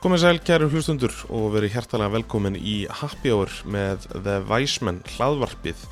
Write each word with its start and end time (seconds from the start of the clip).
Komið 0.00 0.22
sæl 0.22 0.38
kæru 0.40 0.66
hlustundur 0.72 1.12
og 1.28 1.50
verið 1.52 1.74
hjertalega 1.74 2.14
velkomin 2.14 2.54
í 2.56 2.86
Happy 2.88 3.34
Hour 3.34 3.50
með 3.68 4.06
The 4.14 4.38
Weisman 4.48 5.02
hlaðvarpið 5.12 5.82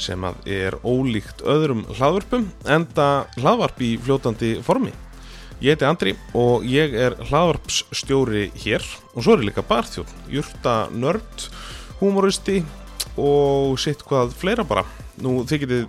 sem 0.00 0.24
að 0.24 0.38
er 0.54 0.76
ólíkt 0.88 1.42
öðrum 1.44 1.82
hlaðvarpum 1.98 2.46
enda 2.64 3.08
hlaðvarp 3.36 3.82
í 3.84 3.90
fljótandi 4.00 4.54
formi. 4.64 4.94
Ég 5.60 5.76
heiti 5.76 5.84
Andri 5.84 6.14
og 6.32 6.64
ég 6.64 6.96
er 6.96 7.18
hlaðvarpsstjóri 7.28 8.46
hér 8.56 8.88
og 9.12 9.20
svo 9.20 9.36
er 9.36 9.44
ég 9.44 9.50
líka 9.50 9.66
barþjón, 9.68 10.16
júrta 10.32 10.78
nörd, 10.96 11.50
humoristi 12.00 12.62
og 13.20 13.76
sitt 13.76 14.00
hvað 14.08 14.32
fleira 14.40 14.64
bara. 14.64 14.86
Nú 15.20 15.42
þið 15.44 15.66
getið 15.66 15.86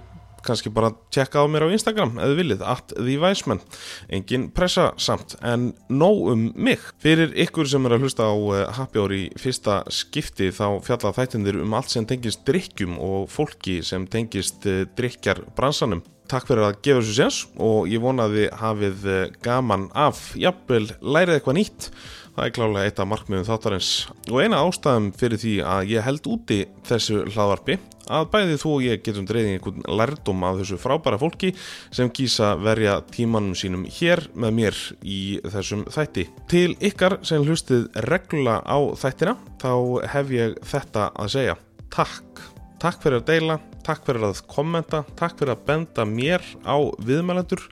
kannski 0.50 0.72
bara 0.74 0.92
tjekka 1.14 1.44
á 1.44 1.46
mér 1.50 1.68
á 1.70 1.74
Instagram 1.74 2.18
eða 2.18 2.38
viljið, 2.40 2.66
at 2.66 2.94
the 2.98 3.18
Weisman 3.22 3.62
engin 4.10 4.50
pressa 4.56 4.90
samt, 4.98 5.38
en 5.46 5.72
nóg 5.90 6.32
um 6.34 6.46
mig. 6.56 6.82
Fyrir 7.04 7.34
ykkur 7.46 7.70
sem 7.70 7.86
er 7.86 7.96
að 7.96 8.06
hlusta 8.06 8.30
á 8.30 8.36
eh, 8.36 8.66
Happy 8.80 9.02
Hour 9.02 9.16
í 9.16 9.24
fyrsta 9.40 9.82
skipti 9.94 10.52
þá 10.56 10.80
fjalla 10.86 11.14
þættindir 11.16 11.62
um 11.64 11.76
allt 11.78 11.94
sem 11.94 12.08
tengist 12.10 12.46
drikkjum 12.50 12.98
og 12.98 13.30
fólki 13.32 13.80
sem 13.86 14.08
tengist 14.10 14.66
eh, 14.70 14.86
drikkjar 14.98 15.46
bransanum. 15.58 16.04
Takk 16.30 16.46
fyrir 16.46 16.68
að 16.68 16.82
gefa 16.86 17.02
þessu 17.02 17.16
séns 17.18 17.38
og 17.58 17.88
ég 17.90 18.02
vonaði 18.04 18.50
hafið 18.60 19.06
eh, 19.10 19.36
gaman 19.46 19.88
af, 19.98 20.32
jafnvel 20.38 20.86
lærið 21.02 21.40
eitthvað 21.40 21.58
nýtt 21.58 21.92
Það 22.40 22.46
er 22.48 22.54
klálega 22.56 22.88
eitt 22.88 23.00
af 23.04 23.08
markmiðum 23.12 23.48
þáttarins 23.50 23.88
og 24.32 24.38
eina 24.40 24.62
ástæðum 24.64 25.08
fyrir 25.20 25.40
því 25.42 25.50
að 25.68 25.90
ég 25.92 26.06
held 26.06 26.28
úti 26.32 26.60
þessu 26.88 27.18
hlaðvarpi 27.34 27.76
að 28.16 28.28
bæði 28.32 28.54
þú 28.62 28.70
og 28.78 28.86
ég 28.86 29.02
getum 29.04 29.26
dreyðið 29.28 29.56
einhvern 29.58 29.84
lærdom 30.00 30.46
af 30.48 30.62
þessu 30.62 30.78
frábæra 30.80 31.20
fólki 31.20 31.50
sem 31.92 32.08
kýsa 32.16 32.54
verja 32.64 32.94
tímanum 33.12 33.58
sínum 33.60 33.84
hér 33.92 34.24
með 34.40 34.56
mér 34.56 34.80
í 35.04 35.20
þessum 35.52 35.84
þætti. 35.92 36.30
Til 36.48 36.78
ykkar 36.80 37.18
sem 37.28 37.44
hlustið 37.44 37.90
regla 38.08 38.62
á 38.64 38.80
þættina 39.04 39.36
þá 39.60 39.74
hef 40.16 40.32
ég 40.38 40.56
þetta 40.72 41.10
að 41.20 41.36
segja. 41.36 41.60
Takk. 41.92 42.46
Takk 42.80 43.04
fyrir 43.04 43.20
að 43.20 43.28
deila, 43.34 43.60
takk 43.86 44.06
fyrir 44.08 44.26
að 44.30 44.42
kommenta, 44.50 45.04
takk 45.20 45.38
fyrir 45.40 45.56
að 45.56 45.66
benda 45.68 46.06
mér 46.08 46.46
á 46.64 46.78
viðmælendur 47.04 47.66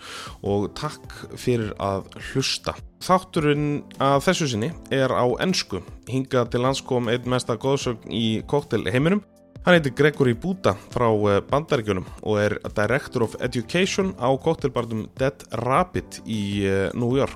og 0.48 0.70
takk 0.78 1.16
fyrir 1.38 1.74
að 1.82 2.10
hlusta. 2.32 2.76
Þátturinn 3.06 3.84
að 4.02 4.20
þessu 4.28 4.52
sinni 4.52 4.72
er 4.94 5.14
á 5.14 5.26
ennsku. 5.44 5.84
Hinga 6.10 6.46
til 6.52 6.64
landskom 6.66 7.10
einn 7.12 7.28
mesta 7.30 7.58
góðsögn 7.60 8.14
í 8.14 8.42
koktel 8.50 8.86
heiminum. 8.90 9.24
Hann 9.68 9.76
heitir 9.76 9.98
Gregory 10.00 10.32
Buda 10.32 10.78
frá 10.94 11.10
eh, 11.12 11.42
Bandaríkjunum 11.44 12.06
og 12.24 12.38
er 12.40 12.54
Director 12.72 13.26
of 13.26 13.36
Education 13.44 14.14
á 14.16 14.32
koktelbarnum 14.40 15.10
Dead 15.20 15.44
Rabbit 15.66 16.22
í 16.24 16.64
eh, 16.64 16.88
New 16.96 17.18
York. 17.20 17.36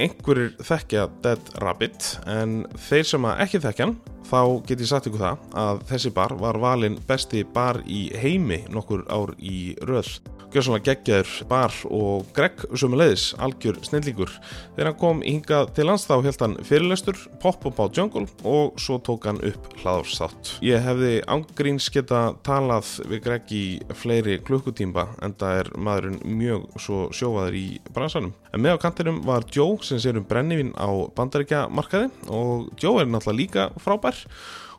Einhverjir 0.00 0.54
þekkja 0.64 1.04
Dead 1.20 1.50
Rabbit 1.60 2.14
en 2.24 2.62
þeir 2.88 3.04
sem 3.10 3.28
ekki 3.34 3.60
þekkja 3.60 3.90
hann 3.90 3.98
þá 4.30 4.42
get 4.66 4.82
ég 4.82 4.90
sagt 4.90 5.10
ykkur 5.10 5.24
það 5.24 5.46
að 5.64 5.86
þessi 5.90 6.12
bar 6.14 6.36
var 6.40 6.58
valinn 6.62 7.00
besti 7.08 7.42
bar 7.44 7.82
í 7.86 8.08
heimi 8.22 8.62
nokkur 8.70 9.06
ár 9.10 9.34
í 9.38 9.74
röð. 9.88 10.20
Svona 10.50 10.80
geggjaður 10.82 11.30
bar 11.46 11.74
og 11.94 12.24
Greg 12.34 12.64
sumulegis, 12.74 13.28
algjör 13.38 13.76
snillingur. 13.86 14.32
Þegar 14.74 14.88
hann 14.88 14.96
kom 14.98 15.20
hinga 15.22 15.60
til 15.76 15.86
lands 15.86 16.08
þá 16.08 16.16
held 16.24 16.42
hann 16.42 16.56
fyrirlestur, 16.66 17.20
pop-up 17.38 17.78
á 17.78 17.86
jungle 17.94 18.26
og 18.42 18.74
svo 18.82 18.98
tók 18.98 19.28
hann 19.30 19.38
upp 19.46 19.68
hlaðarstátt. 19.78 20.56
Ég 20.66 20.82
hefði 20.82 21.20
ángríns 21.30 21.86
geta 21.94 22.32
talað 22.42 22.96
við 23.06 23.22
Greg 23.28 23.54
í 23.54 23.62
fleiri 23.94 24.40
klukkutímba 24.42 25.06
en 25.22 25.36
það 25.38 25.60
er 25.60 25.72
maðurinn 25.78 26.18
mjög 26.40 26.66
svo 26.82 27.06
sjófaður 27.14 27.60
í 27.60 27.66
bransanum. 27.94 28.34
En 28.50 28.64
með 28.64 28.82
á 28.82 28.82
kantinum 28.82 29.22
var 29.22 29.46
Joe 29.54 29.78
sem 29.86 30.02
sér 30.02 30.18
um 30.18 30.26
brennivinn 30.26 30.74
á 30.74 30.90
bandaríkja 31.14 31.68
markaði 31.70 32.10
og 32.26 32.72
Joe 32.74 33.04
er 33.04 33.06
náttúrulega 33.06 33.38
líka 33.38 33.70
frábær 33.78 34.19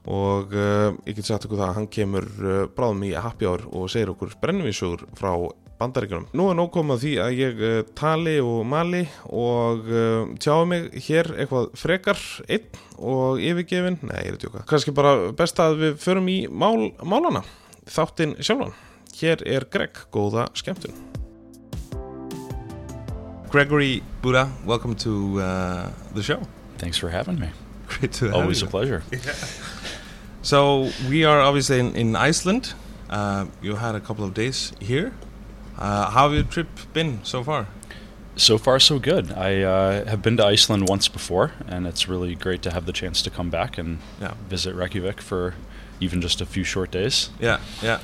og 0.09 0.53
uh, 0.57 0.91
ég 1.05 1.17
get 1.17 1.27
sagt 1.27 1.45
ykkur 1.45 1.59
það 1.59 1.67
að 1.67 1.75
hann 1.77 1.89
kemur 1.93 2.27
uh, 2.41 2.61
bráðum 2.73 3.03
í 3.05 3.11
happy 3.13 3.49
hour 3.49 3.67
og 3.69 3.91
segir 3.93 4.13
okkur 4.13 4.33
brennivísugur 4.41 5.05
frá 5.17 5.33
bandaríkunum. 5.81 6.27
Nú 6.37 6.47
er 6.49 6.57
nóg 6.57 6.71
komað 6.73 7.03
því 7.03 7.13
að 7.21 7.37
ég 7.37 7.61
uh, 7.61 7.77
tali 7.97 8.35
og 8.41 8.63
mali 8.69 9.03
og 9.29 9.89
tjáu 10.41 10.65
mig 10.69 10.89
hér 11.07 11.33
eitthvað 11.35 11.71
frekar 11.77 12.21
einn 12.49 12.81
og 12.97 13.41
yfirgefin, 13.41 14.01
nei 14.05 14.19
ég 14.25 14.33
er 14.33 14.39
að 14.39 14.43
tjóka, 14.45 14.65
kannski 14.69 14.93
bara 14.97 15.31
best 15.37 15.61
að 15.61 15.79
við 15.85 15.97
förum 16.01 16.29
í 16.29 16.39
mál, 16.49 16.91
málana, 17.01 17.45
þáttinn 17.89 18.37
sjálfan. 18.41 18.75
Hér 19.21 19.41
er 19.45 19.65
Greg, 19.69 20.05
góða 20.13 20.47
skemmtun. 20.57 20.93
Gregory 23.51 24.01
Buddha, 24.21 24.49
welcome 24.65 24.95
to 24.95 25.41
uh, 25.41 25.89
the 26.13 26.23
show. 26.23 26.39
Thanks 26.77 26.97
for 26.97 27.09
having 27.09 27.37
me. 27.37 27.51
Great 27.99 28.13
to 28.13 28.33
Always 28.33 28.61
a 28.61 28.67
pleasure. 28.67 29.03
you. 29.11 29.19
So 30.41 30.89
we 31.09 31.23
are 31.23 31.39
obviously 31.39 31.79
in, 31.79 31.95
in 31.95 32.15
Iceland. 32.15 32.73
Uh, 33.09 33.47
you 33.61 33.75
had 33.75 33.95
a 33.95 33.99
couple 33.99 34.23
of 34.23 34.33
days 34.33 34.73
here. 34.79 35.13
Uh, 35.77 36.09
how 36.09 36.29
have 36.29 36.33
your 36.33 36.43
trip 36.43 36.67
been 36.93 37.19
so 37.23 37.43
far? 37.43 37.67
So 38.37 38.57
far, 38.57 38.79
so 38.79 38.97
good. 38.97 39.31
I 39.33 39.61
uh, 39.61 40.05
have 40.05 40.21
been 40.21 40.37
to 40.37 40.45
Iceland 40.45 40.87
once 40.87 41.07
before, 41.09 41.51
and 41.67 41.85
it's 41.85 42.07
really 42.07 42.33
great 42.35 42.61
to 42.61 42.71
have 42.71 42.85
the 42.85 42.93
chance 42.93 43.21
to 43.23 43.29
come 43.29 43.49
back 43.49 43.77
and 43.77 43.99
Yeah. 44.21 44.33
visit 44.49 44.73
Reykjavik 44.73 45.21
for 45.21 45.53
even 45.99 46.21
just 46.21 46.41
a 46.41 46.45
few 46.45 46.63
short 46.63 46.91
days. 46.91 47.29
Yeah, 47.39 47.59
yeah. 47.81 47.99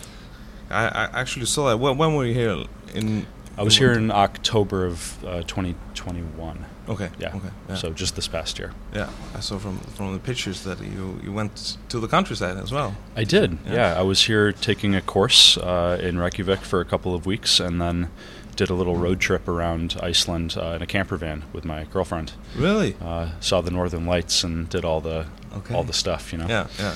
I, 0.69 0.87
I 0.87 1.03
actually 1.21 1.45
saw 1.45 1.69
that. 1.69 1.77
When, 1.77 1.97
when 1.97 2.13
were 2.13 2.25
you 2.25 2.33
here? 2.33 2.65
In 2.93 3.25
I 3.57 3.63
was 3.63 3.77
here 3.77 3.93
in 3.93 4.11
October 4.11 4.85
of 4.85 5.23
uh, 5.25 5.41
2021. 5.43 6.65
Okay. 6.89 7.09
Yeah. 7.19 7.35
Okay. 7.35 7.49
Yeah. 7.69 7.75
So 7.75 7.91
just 7.91 8.15
this 8.15 8.27
past 8.27 8.57
year. 8.59 8.71
yeah, 8.93 9.09
I 9.35 9.41
saw 9.41 9.57
from 9.59 9.77
from 9.95 10.13
the 10.13 10.19
pictures 10.19 10.63
that 10.63 10.79
you 10.79 11.19
you 11.23 11.33
went 11.33 11.77
to 11.89 11.99
the 11.99 12.07
countryside 12.07 12.57
as 12.57 12.71
well. 12.71 12.95
I 13.15 13.23
did. 13.25 13.57
Yeah. 13.65 13.73
Yeah. 13.73 13.99
I 13.99 14.03
was 14.03 14.21
here 14.27 14.51
taking 14.53 14.95
a 14.95 15.01
course 15.01 15.57
uh, 15.57 15.99
in 16.01 16.17
Reykjavik 16.17 16.59
for 16.61 16.79
a 16.81 16.85
couple 16.85 17.13
of 17.13 17.25
weeks, 17.25 17.59
and 17.59 17.79
then 17.81 18.07
did 18.55 18.69
a 18.69 18.73
little 18.73 18.95
road 18.95 19.19
trip 19.19 19.47
around 19.47 19.95
Iceland 20.01 20.55
uh, 20.57 20.75
in 20.77 20.81
a 20.81 20.85
camper 20.87 21.17
van 21.17 21.43
with 21.53 21.63
my 21.65 21.83
girlfriend. 21.93 22.31
Really? 22.55 22.95
Uh, 23.01 23.29
saw 23.39 23.61
the 23.61 23.69
northern 23.71 24.05
lights 24.07 24.43
and 24.43 24.69
did 24.69 24.83
all 24.85 25.01
the 25.01 25.25
Okay. 25.57 25.75
all 25.75 25.83
the 25.83 25.93
stuff. 25.93 26.31
You 26.31 26.39
know. 26.39 26.47
Yeah, 26.47 26.67
yeah. 26.79 26.95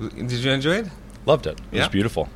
Did 0.00 0.30
you 0.32 0.50
enjoy 0.52 0.76
it? 0.78 0.86
Loved 1.26 1.46
it. 1.46 1.58
It 1.72 1.76
Yeah? 1.76 1.80
was 1.80 1.88
beautiful. 1.88 2.28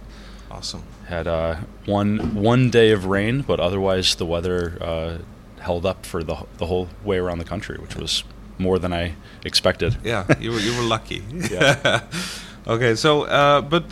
Awesome. 0.50 0.82
Had 1.09 1.26
uh, 1.26 1.56
one 1.87 2.34
one 2.34 2.70
day 2.70 2.91
of 2.93 3.04
rain, 3.06 3.43
but 3.43 3.60
otherwise 3.60 4.14
the 4.16 4.26
weather 4.26 4.78
uh, 4.81 5.19
held 5.62 5.86
up 5.86 6.06
for 6.06 6.22
the 6.22 6.36
the 6.58 6.66
whole 6.66 6.88
way 7.04 7.18
around 7.18 7.38
the 7.38 7.44
country, 7.44 7.76
which 7.78 7.96
was 7.96 8.24
more 8.58 8.78
than 8.78 8.92
I 8.92 9.14
expected. 9.44 9.96
Yeah, 10.04 10.24
you 10.40 10.52
were 10.52 10.60
you 10.60 10.76
were 10.76 10.88
lucky. 10.96 11.22
Yeah. 11.50 12.02
okay, 12.66 12.94
so 12.94 13.22
uh, 13.22 13.60
but 13.60 13.84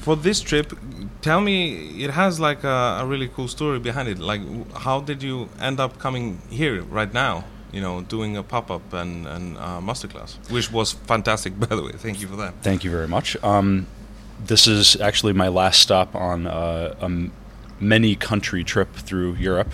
for 0.00 0.16
this 0.16 0.40
trip, 0.40 0.72
tell 1.20 1.40
me, 1.40 2.02
it 2.04 2.10
has 2.10 2.40
like 2.40 2.64
a, 2.64 2.98
a 3.02 3.06
really 3.06 3.28
cool 3.28 3.48
story 3.48 3.78
behind 3.78 4.08
it. 4.08 4.18
Like, 4.18 4.40
how 4.74 5.00
did 5.00 5.22
you 5.22 5.48
end 5.60 5.80
up 5.80 5.98
coming 5.98 6.40
here 6.50 6.82
right 6.82 7.12
now? 7.12 7.44
You 7.72 7.80
know, 7.80 8.02
doing 8.02 8.36
a 8.36 8.42
pop 8.42 8.70
up 8.70 8.92
and 8.92 9.26
and 9.26 9.56
uh, 9.56 9.80
masterclass, 9.80 10.38
which 10.50 10.72
was 10.72 10.92
fantastic, 10.92 11.58
by 11.68 11.74
the 11.76 11.82
way. 11.82 11.92
Thank 11.92 12.20
you 12.20 12.28
for 12.28 12.36
that. 12.36 12.54
Thank 12.62 12.84
you 12.84 12.90
very 12.90 13.08
much. 13.08 13.36
Um, 13.44 13.86
this 14.44 14.66
is 14.66 15.00
actually 15.00 15.34
my 15.34 15.48
last 15.48 15.80
stop 15.80 16.14
on 16.14 16.46
uh, 16.46 16.94
a 17.00 17.10
many 17.78 18.16
country 18.16 18.64
trip 18.64 18.94
through 18.94 19.34
Europe. 19.34 19.72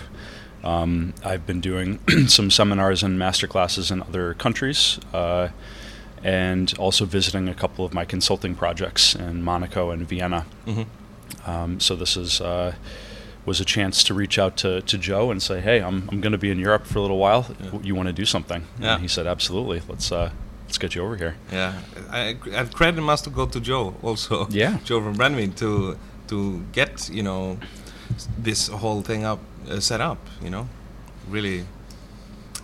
Um, 0.67 1.13
I've 1.23 1.45
been 1.45 1.61
doing 1.61 1.99
some 2.27 2.51
seminars 2.51 3.01
and 3.03 3.17
master 3.17 3.47
classes 3.47 3.89
in 3.91 4.01
other 4.01 4.33
countries, 4.33 4.99
uh, 5.13 5.49
and 6.23 6.73
also 6.77 7.05
visiting 7.05 7.47
a 7.47 7.53
couple 7.53 7.85
of 7.85 7.93
my 7.93 8.05
consulting 8.05 8.53
projects 8.55 9.15
in 9.15 9.43
Monaco 9.43 9.91
and 9.91 10.07
Vienna. 10.07 10.45
hmm 10.65 10.83
Um, 11.45 11.79
so 11.79 11.95
this 11.95 12.17
is 12.17 12.41
uh, 12.41 12.71
was 13.45 13.61
a 13.61 13.65
chance 13.65 14.03
to 14.03 14.13
reach 14.13 14.37
out 14.37 14.57
to, 14.57 14.81
to 14.81 14.97
Joe 14.97 15.31
and 15.31 15.41
say, 15.41 15.61
"Hey, 15.61 15.79
I'm, 15.81 16.09
I'm 16.11 16.19
going 16.21 16.33
to 16.33 16.37
be 16.37 16.51
in 16.51 16.59
Europe 16.59 16.85
for 16.85 16.99
a 16.99 17.01
little 17.01 17.17
while. 17.17 17.45
Yeah. 17.63 17.79
You 17.87 17.95
want 17.95 18.07
to 18.07 18.13
do 18.21 18.25
something?" 18.25 18.61
Yeah. 18.81 18.93
And 18.93 19.01
he 19.01 19.07
said, 19.07 19.25
"Absolutely. 19.27 19.81
Let's 19.87 20.11
uh, 20.11 20.29
let's 20.65 20.77
get 20.77 20.95
you 20.95 21.03
over 21.05 21.15
here." 21.15 21.35
Yeah, 21.51 21.73
I, 22.11 22.35
and 22.51 22.73
credit 22.73 23.01
must 23.01 23.31
go 23.33 23.45
to 23.45 23.59
Joe 23.61 23.95
also. 24.03 24.47
Yeah. 24.49 24.79
Joe 24.87 25.01
from 25.01 25.15
Brennivin 25.15 25.55
to 25.55 25.95
to 26.27 26.65
get 26.73 27.09
you 27.09 27.23
know 27.23 27.57
this 28.37 28.67
whole 28.67 29.01
thing 29.01 29.23
up 29.25 29.39
uh, 29.69 29.79
set 29.79 30.01
up. 30.01 30.19
You 30.41 30.49
know, 30.49 30.69
really 31.29 31.65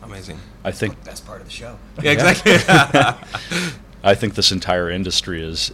amazing. 0.01 0.39
I 0.63 0.71
think 0.71 1.03
best 1.03 1.25
part 1.25 1.41
of 1.41 1.47
the 1.47 1.53
show. 1.53 1.77
Yeah, 2.01 2.11
exactly. 2.11 2.53
I 4.03 4.15
think 4.15 4.35
this 4.35 4.51
entire 4.51 4.89
industry 4.89 5.43
is 5.43 5.71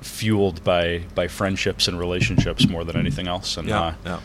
fueled 0.00 0.64
by 0.64 1.04
by 1.14 1.28
friendships 1.28 1.86
and 1.88 1.98
relationships 1.98 2.68
more 2.68 2.84
than 2.84 2.96
anything 2.96 3.28
else. 3.28 3.56
And 3.56 3.68
yeah, 3.68 3.80
uh, 3.80 3.94
yeah. 4.04 4.20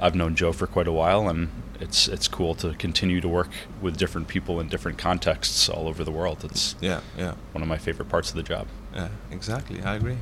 I've 0.00 0.14
known 0.14 0.34
Joe 0.36 0.52
for 0.52 0.66
quite 0.66 0.86
a 0.86 0.92
while, 0.92 1.28
and 1.28 1.48
it's 1.80 2.08
it's 2.08 2.28
cool 2.28 2.54
to 2.56 2.74
continue 2.74 3.20
to 3.20 3.28
work 3.28 3.50
with 3.80 3.96
different 3.96 4.28
people 4.28 4.60
in 4.60 4.68
different 4.68 4.98
contexts 4.98 5.68
all 5.68 5.88
over 5.88 6.04
the 6.04 6.12
world. 6.12 6.44
It's 6.44 6.76
Yeah, 6.80 7.00
yeah, 7.16 7.34
one 7.52 7.62
of 7.62 7.68
my 7.68 7.78
favorite 7.78 8.08
parts 8.08 8.30
of 8.30 8.36
the 8.36 8.42
job. 8.42 8.66
yeah, 8.94 9.08
exactly. 9.30 9.82
I 9.82 9.96
agree. 9.96 10.18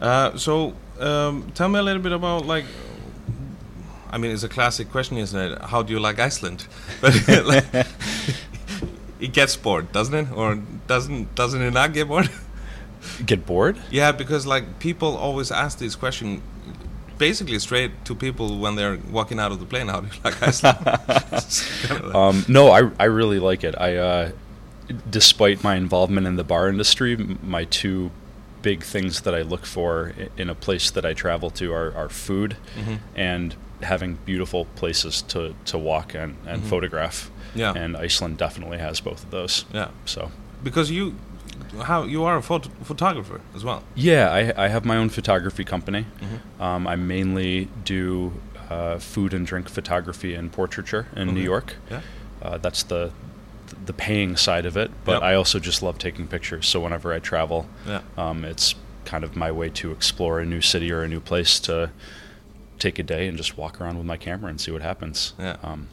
Uh, 0.00 0.36
so, 0.38 0.74
um, 0.98 1.50
tell 1.54 1.68
me 1.68 1.78
a 1.78 1.82
little 1.82 2.02
bit 2.02 2.12
about 2.12 2.46
like. 2.46 2.64
I 4.12 4.18
mean, 4.18 4.32
it's 4.32 4.42
a 4.42 4.48
classic 4.48 4.90
question, 4.90 5.16
isn't 5.18 5.38
it? 5.40 5.62
How 5.62 5.82
do 5.82 5.92
you 5.92 6.00
like 6.00 6.18
Iceland? 6.18 6.66
But 7.00 7.14
like, 7.46 7.64
it 9.20 9.32
gets 9.32 9.56
bored, 9.56 9.92
doesn't 9.92 10.14
it? 10.14 10.32
Or 10.34 10.58
doesn't 10.86 11.34
doesn't 11.34 11.62
it 11.62 11.72
not 11.72 11.92
get 11.92 12.08
bored? 12.08 12.30
Get 13.24 13.46
bored? 13.46 13.76
yeah, 13.90 14.12
because 14.12 14.46
like 14.46 14.78
people 14.78 15.16
always 15.16 15.50
ask 15.50 15.78
this 15.78 15.96
question 15.96 16.42
basically 17.18 17.58
straight 17.58 17.92
to 18.04 18.14
people 18.14 18.58
when 18.58 18.76
they're 18.76 18.98
walking 19.10 19.38
out 19.40 19.52
of 19.52 19.58
the 19.60 19.66
plane. 19.66 19.88
How 19.88 20.00
do 20.00 20.06
you 20.06 20.20
like 20.24 20.42
Iceland? 20.42 22.14
Um, 22.14 22.44
no, 22.48 22.70
I, 22.70 22.90
I 22.98 23.04
really 23.04 23.38
like 23.38 23.62
it. 23.64 23.74
I, 23.78 23.96
uh, 23.96 24.30
despite 25.10 25.62
my 25.62 25.76
involvement 25.76 26.26
in 26.26 26.36
the 26.36 26.44
bar 26.44 26.68
industry, 26.68 27.16
my 27.42 27.64
two 27.64 28.10
big 28.62 28.82
things 28.82 29.20
that 29.22 29.34
I 29.34 29.42
look 29.42 29.64
for 29.66 30.12
in 30.36 30.50
a 30.50 30.54
place 30.54 30.90
that 30.90 31.04
I 31.04 31.12
travel 31.14 31.50
to 31.50 31.72
are, 31.72 31.94
are 31.94 32.08
food 32.08 32.56
Mhm. 32.78 32.98
and 33.14 33.54
having 33.82 34.18
beautiful 34.26 34.64
places 34.76 35.22
to, 35.22 35.54
to 35.66 35.78
walk 35.78 36.14
and, 36.14 36.36
and 36.46 36.62
Mhm. 36.62 36.66
photograph. 36.66 37.30
Yeah. 37.54 37.72
And 37.76 37.96
Iceland 37.96 38.38
definitely 38.38 38.78
has 38.78 39.00
both 39.00 39.24
of 39.24 39.30
those. 39.30 39.64
yeah, 39.72 39.88
So, 40.04 40.30
because 40.62 40.90
you, 40.90 41.14
how 41.82 42.04
you 42.04 42.24
are 42.24 42.36
a 42.38 42.42
phot- 42.42 42.68
photographer 42.84 43.40
as 43.54 43.64
well. 43.64 43.82
yeah, 43.94 44.30
I, 44.30 44.64
I 44.64 44.68
have 44.68 44.84
my 44.84 44.96
own 44.96 45.08
photography 45.08 45.64
company. 45.64 46.06
Mhm. 46.20 46.62
Um, 46.62 46.86
I 46.86 46.96
mainly 46.96 47.68
do 47.84 48.32
uh, 48.70 48.98
food 49.00 49.34
and 49.34 49.44
drink 49.46 49.68
photography 49.68 50.34
and 50.34 50.52
portraiture 50.52 51.06
in 51.16 51.34
New 51.34 51.42
York. 51.42 51.74
Yeah. 51.90 52.00
Uh, 52.42 52.58
that's 52.58 52.82
the 52.84 53.10
the 53.86 53.92
paying 53.92 54.36
side 54.36 54.66
of 54.66 54.76
it, 54.76 54.90
but 55.04 55.12
Yep. 55.14 55.22
I 55.22 55.34
also 55.34 55.58
just 55.58 55.82
love 55.82 55.96
taking 55.98 56.26
pictures. 56.26 56.66
So 56.68 56.80
whenever 56.80 57.12
I 57.12 57.18
travel, 57.20 57.68
Yeah. 57.86 58.00
um, 58.18 58.44
it's 58.44 58.74
kind 59.04 59.24
of 59.24 59.34
my 59.36 59.50
way 59.52 59.68
to 59.70 59.90
explore 59.92 60.38
a 60.40 60.44
new 60.44 60.60
city 60.60 60.92
or 60.92 61.02
a 61.02 61.08
new 61.08 61.20
place 61.20 61.58
to 61.60 61.90
take 62.80 62.98
a 62.98 63.02
day 63.02 63.28
and 63.28 63.36
just 63.36 63.56
walk 63.56 63.80
around 63.80 63.96
with 63.98 64.06
my 64.06 64.16
camera 64.16 64.50
and 64.50 64.60
see 64.60 64.70
what 64.72 64.82
happens. 64.82 65.34
Yeah. 65.38 65.56
Um, 65.62 65.88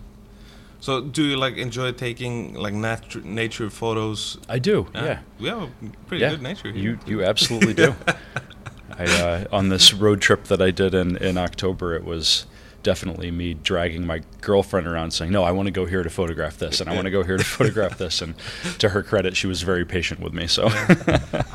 So, 0.79 1.01
do 1.01 1.23
you 1.23 1.37
like 1.37 1.57
enjoy 1.57 1.91
taking 1.91 2.53
like 2.53 2.73
natu- 2.75 3.23
nature 3.23 3.69
photos? 3.69 4.37
I 4.47 4.59
do. 4.59 4.87
Yeah. 4.93 5.19
we 5.39 5.49
have 5.49 5.61
a 5.63 5.69
pretty 6.07 6.21
yeah. 6.23 6.31
good 6.31 6.41
nature 6.41 6.71
here. 6.71 6.83
You 6.83 6.99
you 7.05 7.23
absolutely 7.23 7.73
do. 7.73 7.95
I 8.99 9.03
uh, 9.05 9.45
on 9.51 9.69
this 9.69 9.93
road 9.93 10.21
trip 10.21 10.45
that 10.45 10.61
I 10.61 10.71
did 10.71 10.93
in 10.93 11.17
in 11.17 11.37
October, 11.37 11.95
it 11.95 12.03
was 12.03 12.45
definitely 12.87 13.29
me 13.31 13.53
dragging 13.53 14.05
my 14.07 14.21
girlfriend 14.39 14.87
around 14.87 15.11
saying, 15.11 15.29
"No, 15.29 15.43
I 15.43 15.51
want 15.51 15.67
to 15.67 15.75
go 15.81 15.85
here 15.85 16.03
to 16.03 16.09
photograph 16.09 16.55
this, 16.57 16.79
and 16.79 16.89
I 16.89 16.93
want 16.95 17.03
to 17.03 17.11
go 17.11 17.21
here 17.21 17.35
to 17.35 17.43
photograph 17.57 17.97
this." 17.97 18.21
And 18.21 18.33
to 18.79 18.87
her 18.95 19.03
credit, 19.03 19.35
she 19.35 19.45
was 19.45 19.61
very 19.61 19.83
patient 19.83 20.21
with 20.21 20.31
me. 20.31 20.47
So, 20.47 20.63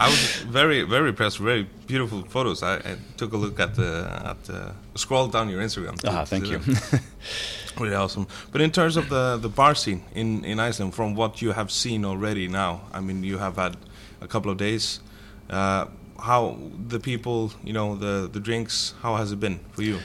I 0.04 0.06
was 0.12 0.22
very, 0.60 0.82
very 0.82 1.08
impressed. 1.08 1.38
Very 1.38 1.66
beautiful 1.86 2.20
photos. 2.36 2.62
I, 2.62 2.74
I 2.90 2.96
took 3.16 3.32
a 3.32 3.38
look 3.38 3.58
at 3.60 3.74
the 3.76 3.90
at 4.30 4.44
the 4.44 4.74
scroll 4.94 5.28
down 5.28 5.48
your 5.48 5.62
Instagram. 5.62 5.96
ah, 6.06 6.26
thank 6.26 6.44
you. 6.50 6.60
really 7.80 7.96
awesome. 7.96 8.26
But 8.52 8.60
in 8.60 8.70
terms 8.70 8.98
of 8.98 9.08
the 9.08 9.38
the 9.38 9.48
bar 9.48 9.74
scene 9.74 10.02
in 10.14 10.44
in 10.44 10.60
Iceland, 10.60 10.92
from 10.94 11.14
what 11.14 11.40
you 11.40 11.52
have 11.52 11.70
seen 11.70 12.04
already 12.04 12.46
now, 12.46 12.72
I 12.92 13.00
mean, 13.00 13.24
you 13.24 13.38
have 13.38 13.56
had 13.56 13.74
a 14.20 14.28
couple 14.28 14.50
of 14.50 14.58
days. 14.58 15.00
Uh, 15.48 15.86
how 16.18 16.56
the 16.88 17.00
people, 17.00 17.52
you 17.64 17.72
know, 17.72 17.96
the 17.96 18.28
the 18.30 18.40
drinks. 18.48 18.94
How 19.02 19.16
has 19.16 19.32
it 19.32 19.40
been 19.40 19.58
for 19.72 19.82
you? 19.82 19.98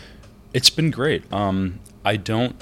It's 0.53 0.69
been 0.69 0.91
great. 0.91 1.31
Um, 1.31 1.79
I 2.05 2.15
don't 2.17 2.55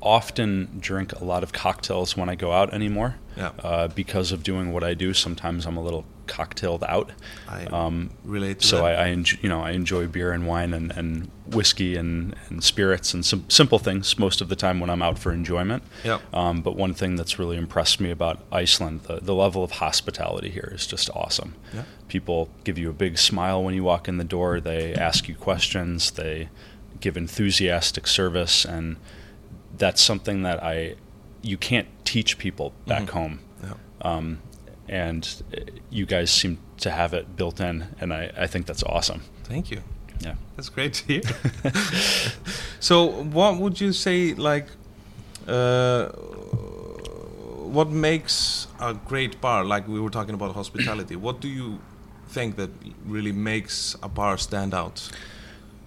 often 0.00 0.78
drink 0.80 1.12
a 1.12 1.24
lot 1.24 1.42
of 1.42 1.52
cocktails 1.52 2.16
when 2.16 2.28
I 2.28 2.34
go 2.34 2.52
out 2.52 2.74
anymore. 2.74 3.16
Yeah. 3.36 3.52
Uh, 3.62 3.88
because 3.88 4.32
of 4.32 4.42
doing 4.42 4.72
what 4.72 4.82
I 4.84 4.94
do, 4.94 5.14
sometimes 5.14 5.64
I'm 5.64 5.76
a 5.76 5.82
little 5.82 6.04
cocktailed 6.26 6.82
out. 6.84 7.12
I 7.48 7.64
Um, 7.66 8.10
relate 8.24 8.60
to 8.60 8.66
so 8.66 8.76
that. 8.78 8.84
I, 8.98 9.04
I 9.04 9.06
enjoy, 9.08 9.38
you 9.42 9.48
know 9.48 9.60
I 9.60 9.70
enjoy 9.72 10.06
beer 10.08 10.32
and 10.32 10.46
wine 10.46 10.74
and, 10.74 10.90
and 10.92 11.30
whiskey 11.46 11.96
and, 11.96 12.34
and 12.48 12.62
spirits 12.62 13.14
and 13.14 13.24
some 13.24 13.44
simple 13.48 13.78
things 13.78 14.18
most 14.18 14.40
of 14.40 14.48
the 14.48 14.56
time 14.56 14.80
when 14.80 14.90
I'm 14.90 15.02
out 15.02 15.18
for 15.18 15.32
enjoyment. 15.32 15.82
Yeah. 16.04 16.18
Um, 16.34 16.62
but 16.62 16.76
one 16.76 16.94
thing 16.94 17.16
that's 17.16 17.38
really 17.38 17.56
impressed 17.56 18.00
me 18.00 18.10
about 18.10 18.40
Iceland, 18.50 19.02
the, 19.04 19.20
the 19.20 19.34
level 19.34 19.62
of 19.64 19.72
hospitality 19.72 20.50
here 20.50 20.70
is 20.74 20.86
just 20.86 21.08
awesome. 21.14 21.54
Yeah. 21.72 21.84
People 22.08 22.50
give 22.64 22.76
you 22.78 22.90
a 22.90 22.94
big 22.94 23.18
smile 23.18 23.62
when 23.62 23.74
you 23.74 23.84
walk 23.84 24.08
in 24.08 24.18
the 24.18 24.24
door. 24.24 24.60
They 24.60 24.94
ask 24.94 25.28
you 25.28 25.34
questions. 25.34 26.10
They 26.12 26.48
give 27.02 27.16
enthusiastic 27.20 28.06
service, 28.06 28.64
and 28.64 28.96
that's 29.78 30.00
something 30.02 30.42
that 30.42 30.62
I 30.62 30.94
you 31.42 31.58
can't 31.58 31.88
teach 32.04 32.38
people 32.38 32.72
back 32.86 33.02
Mhm. 33.02 33.10
home 33.10 33.38
Yeah. 33.64 33.74
um, 34.10 34.38
and 34.88 35.22
uh, 35.56 35.60
you 35.90 36.06
guys 36.06 36.30
seem 36.30 36.56
to 36.78 36.90
have 36.90 37.12
it 37.18 37.36
built 37.36 37.60
in, 37.60 37.86
and 38.00 38.12
I, 38.12 38.30
I 38.44 38.46
think 38.46 38.66
that's 38.66 38.82
awesome. 38.84 39.20
Thank 39.44 39.70
you. 39.70 39.80
Yeah. 40.20 40.34
That's 40.56 40.68
great 40.70 40.92
to 40.94 41.04
hear. 41.06 41.22
so, 42.80 43.06
what 43.32 43.58
would 43.58 43.80
you 43.80 43.92
say, 43.92 44.34
like, 44.34 44.66
uh, 45.48 46.08
what 47.76 47.88
makes 47.90 48.66
a 48.80 48.94
great 48.94 49.40
bar? 49.40 49.64
Like 49.64 49.88
we 49.88 49.98
were 50.00 50.10
talking 50.10 50.34
about 50.34 50.54
hospitality. 50.54 51.16
what 51.16 51.40
do 51.40 51.48
you 51.48 51.78
think 52.28 52.56
that 52.56 52.70
really 53.06 53.32
makes 53.32 53.96
a 54.02 54.08
bar 54.08 54.38
stand 54.38 54.74
out? 54.74 55.10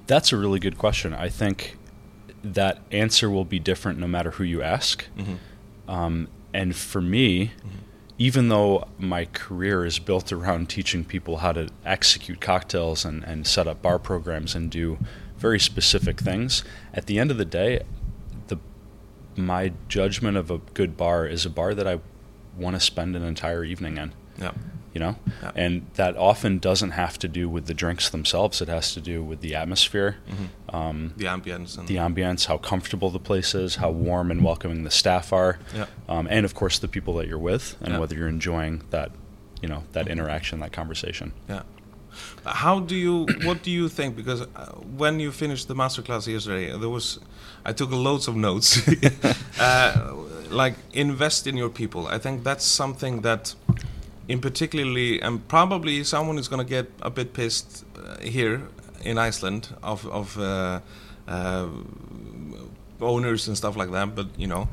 That's 0.07 0.31
a 0.31 0.37
really 0.37 0.59
good 0.59 0.77
question. 0.77 1.13
I 1.13 1.29
think 1.29 1.77
that 2.43 2.79
answer 2.91 3.29
will 3.29 3.45
be 3.45 3.59
different 3.59 3.99
no 3.99 4.07
matter 4.07 4.31
who 4.31 4.43
you 4.43 4.61
ask. 4.61 5.05
Mm-hmm. 5.17 5.89
Um, 5.89 6.27
and 6.53 6.75
for 6.75 7.01
me, 7.01 7.51
even 8.17 8.49
though 8.49 8.87
my 8.97 9.25
career 9.25 9.85
is 9.85 9.99
built 9.99 10.31
around 10.31 10.69
teaching 10.69 11.03
people 11.03 11.37
how 11.37 11.51
to 11.51 11.69
execute 11.85 12.39
cocktails 12.39 13.03
and, 13.03 13.23
and 13.23 13.45
set 13.45 13.67
up 13.67 13.81
bar 13.81 13.99
programs 13.99 14.55
and 14.55 14.71
do 14.71 14.97
very 15.37 15.59
specific 15.59 16.19
things, 16.19 16.63
at 16.93 17.07
the 17.07 17.19
end 17.19 17.29
of 17.29 17.37
the 17.37 17.45
day, 17.45 17.83
the 18.47 18.57
my 19.35 19.73
judgment 19.89 20.37
of 20.37 20.49
a 20.49 20.59
good 20.73 20.95
bar 20.95 21.27
is 21.27 21.45
a 21.45 21.49
bar 21.49 21.73
that 21.73 21.87
I 21.87 21.99
want 22.57 22.75
to 22.75 22.79
spend 22.79 23.15
an 23.15 23.23
entire 23.23 23.65
evening 23.65 23.97
in. 23.97 24.13
Yeah. 24.37 24.53
You 24.95 24.99
know 25.03 25.15
Yeah. 25.43 25.51
and 25.63 25.81
that 25.95 26.15
often 26.17 26.57
doesn't 26.59 26.91
have 26.91 27.19
to 27.19 27.27
do 27.27 27.49
with 27.55 27.65
the 27.67 27.73
drinks 27.73 28.09
themselves 28.09 28.61
it 28.61 28.69
has 28.69 28.93
to 28.93 29.01
do 29.01 29.21
with 29.29 29.41
the 29.41 29.53
atmosphere 29.53 30.11
Mhm. 30.31 30.73
um, 30.77 31.13
The 31.17 31.25
ambience 31.25 31.77
and 31.77 31.87
the 31.87 31.97
ambience 31.97 32.45
how 32.45 32.57
comfortable 32.57 33.09
the 33.11 33.19
place 33.19 33.53
is 33.53 33.75
how 33.75 33.91
warm 33.91 34.31
and 34.31 34.41
welcoming 34.43 34.83
the 34.85 34.91
staff 34.91 35.33
are 35.33 35.59
Yeah. 35.75 35.85
um, 36.07 36.25
and 36.31 36.45
of 36.45 36.53
course 36.53 36.79
the 36.79 36.87
people 36.87 37.13
that 37.17 37.27
you're 37.27 37.45
with 37.51 37.75
and 37.81 37.91
Yeah. 37.93 37.99
whether 37.99 38.15
you're 38.17 38.33
enjoying 38.39 38.81
that 38.95 39.11
you 39.61 39.67
know 39.71 39.83
that 39.91 40.05
Mhm. 40.05 40.11
interaction 40.13 40.59
that 40.61 40.71
conversation 40.71 41.31
Yeah. 41.49 41.63
How 42.45 42.79
do 42.79 42.95
you? 42.95 43.25
What 43.47 43.61
do 43.63 43.69
you 43.79 43.89
think? 43.89 44.15
Because 44.15 44.41
uh, 44.41 44.47
when 45.01 45.19
you 45.19 45.31
finished 45.33 45.67
the 45.67 45.75
masterclass 45.75 46.27
yesterday, 46.27 46.67
there 46.81 46.87
was, 46.97 47.19
I 47.65 47.73
took 47.73 47.91
loads 47.91 48.27
of 48.29 48.35
notes. 48.37 48.67
uh, 49.59 50.13
like 50.49 50.75
invest 50.93 51.45
in 51.47 51.57
your 51.57 51.69
people. 51.69 52.07
I 52.07 52.17
think 52.17 52.43
that's 52.45 52.63
something 52.65 53.21
that, 53.21 53.55
in 54.27 54.39
particularly, 54.39 55.21
and 55.21 55.47
probably 55.47 56.03
someone 56.03 56.37
is 56.37 56.47
going 56.47 56.65
to 56.65 56.69
get 56.69 56.87
a 57.01 57.09
bit 57.09 57.33
pissed 57.33 57.85
uh, 57.97 58.19
here 58.19 58.61
in 59.03 59.17
Iceland 59.17 59.69
of 59.83 60.05
of 60.07 60.37
uh, 60.37 60.79
uh, 61.27 61.67
owners 63.01 63.47
and 63.47 63.57
stuff 63.57 63.75
like 63.75 63.91
that. 63.91 64.15
But 64.15 64.27
you 64.37 64.47
know, 64.47 64.67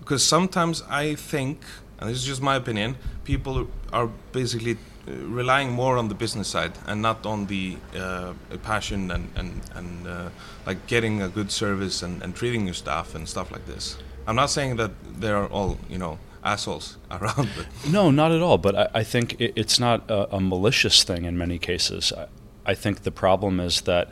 because 0.00 0.22
sometimes 0.22 0.82
I 0.88 1.14
think, 1.14 1.60
and 1.98 2.10
this 2.10 2.18
is 2.18 2.24
just 2.24 2.42
my 2.42 2.56
opinion, 2.56 2.96
people 3.24 3.66
are 3.92 4.08
basically 4.32 4.76
uh, 5.06 5.12
relying 5.12 5.72
more 5.72 5.98
on 5.98 6.08
the 6.08 6.14
business 6.14 6.48
side 6.48 6.72
and 6.86 7.02
not 7.02 7.26
on 7.26 7.46
the 7.46 7.76
uh, 7.96 8.32
passion 8.62 9.10
and 9.10 9.28
and 9.36 9.60
and 9.74 10.06
uh, 10.06 10.28
like 10.66 10.86
getting 10.86 11.22
a 11.22 11.28
good 11.28 11.50
service 11.50 12.02
and, 12.02 12.22
and 12.22 12.34
treating 12.34 12.64
your 12.64 12.74
staff 12.74 13.14
and 13.14 13.28
stuff 13.28 13.50
like 13.50 13.66
this. 13.66 13.98
I'm 14.26 14.36
not 14.36 14.50
saying 14.50 14.76
that 14.76 14.92
they 15.20 15.30
are 15.30 15.46
all 15.48 15.78
you 15.88 15.98
know 15.98 16.18
assholes 16.44 16.98
around, 17.10 17.48
No, 17.90 18.10
not 18.10 18.30
at 18.32 18.42
all. 18.42 18.58
But 18.58 18.74
I, 18.76 18.88
I 19.00 19.04
think 19.04 19.40
it, 19.40 19.52
it's 19.56 19.78
not 19.80 20.08
a, 20.10 20.36
a 20.36 20.40
malicious 20.40 21.02
thing 21.04 21.24
in 21.24 21.36
many 21.38 21.58
cases. 21.58 22.12
I, 22.16 22.26
I 22.66 22.74
think 22.74 23.02
the 23.02 23.10
problem 23.10 23.60
is 23.60 23.82
that 23.82 24.10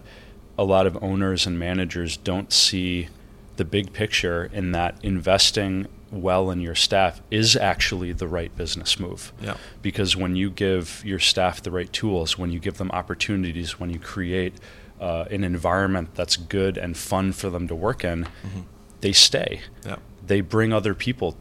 a 0.58 0.64
lot 0.64 0.86
of 0.86 1.02
owners 1.02 1.46
and 1.46 1.58
managers 1.58 2.16
don't 2.16 2.52
see 2.52 3.08
the 3.56 3.64
big 3.64 3.92
picture 3.92 4.50
in 4.52 4.72
that 4.72 4.96
investing 5.02 5.86
well 6.10 6.50
in 6.50 6.60
your 6.60 6.74
staff 6.74 7.22
is 7.30 7.56
actually 7.56 8.12
the 8.12 8.28
right 8.28 8.54
business 8.56 9.00
move. 9.00 9.32
yeah, 9.40 9.56
Because 9.80 10.14
when 10.14 10.36
you 10.36 10.50
give 10.50 11.02
your 11.06 11.18
staff 11.18 11.62
the 11.62 11.70
right 11.70 11.90
tools, 11.90 12.36
when 12.36 12.50
you 12.52 12.58
give 12.60 12.76
them 12.76 12.90
opportunities, 12.90 13.80
when 13.80 13.88
you 13.90 13.98
create 13.98 14.54
uh, 15.00 15.24
an 15.30 15.42
environment 15.42 16.10
that's 16.14 16.36
good 16.36 16.76
and 16.76 16.96
fun 16.98 17.32
for 17.32 17.48
them 17.50 17.66
to 17.66 17.74
work 17.74 18.04
in, 18.04 18.24
Mhm. 18.46 18.64
they 19.00 19.12
stay 19.12 19.62
yeah, 19.86 19.96
they 20.26 20.40
bring 20.42 20.72
other 20.72 20.94
people 20.94 21.34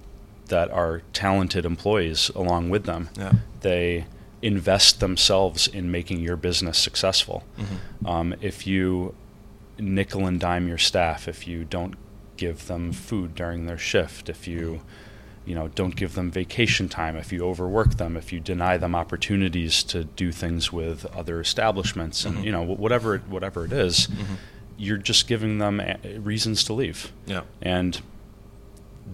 that 0.51 0.69
are 0.71 1.01
talented 1.13 1.65
employees 1.65 2.29
along 2.35 2.69
with 2.69 2.83
them. 2.85 3.09
yeah, 3.17 3.31
They 3.61 4.05
invest 4.43 4.99
themselves 4.99 5.67
in 5.67 5.89
making 5.91 6.19
your 6.19 6.35
business 6.35 6.77
successful. 6.77 7.43
Mhm. 7.57 8.07
Um, 8.09 8.35
if 8.41 8.65
you 8.67 9.13
nickel 9.79 10.25
and 10.27 10.39
dime 10.39 10.67
your 10.67 10.77
staff, 10.77 11.27
if 11.27 11.47
you 11.47 11.63
don't 11.63 11.95
give 12.37 12.67
them 12.67 12.91
food 12.91 13.33
during 13.35 13.65
their 13.65 13.77
shift, 13.77 14.29
if 14.29 14.47
you 14.47 14.81
you 15.43 15.55
know 15.55 15.69
don't 15.69 15.95
give 15.95 16.13
them 16.13 16.29
vacation 16.31 16.87
time, 16.87 17.15
if 17.17 17.31
you 17.33 17.43
overwork 17.43 17.95
them, 17.97 18.15
if 18.15 18.31
you 18.31 18.39
deny 18.39 18.77
them 18.77 18.93
opportunities 18.93 19.81
to 19.83 20.03
do 20.03 20.31
things 20.31 20.71
with 20.71 21.03
other 21.15 21.39
establishments, 21.41 22.25
and 22.25 22.37
Mhm. 22.37 22.43
you 22.45 22.51
know 22.51 22.61
whatever 22.63 23.15
it- 23.15 23.27
whatever 23.27 23.65
it 23.65 23.71
is, 23.73 24.07
Mhm. 24.07 24.35
you're 24.77 24.97
just 25.11 25.27
giving 25.27 25.57
them 25.59 25.81
reasons 26.19 26.63
to 26.65 26.73
leave 26.73 27.11
yeah, 27.25 27.41
and 27.61 28.01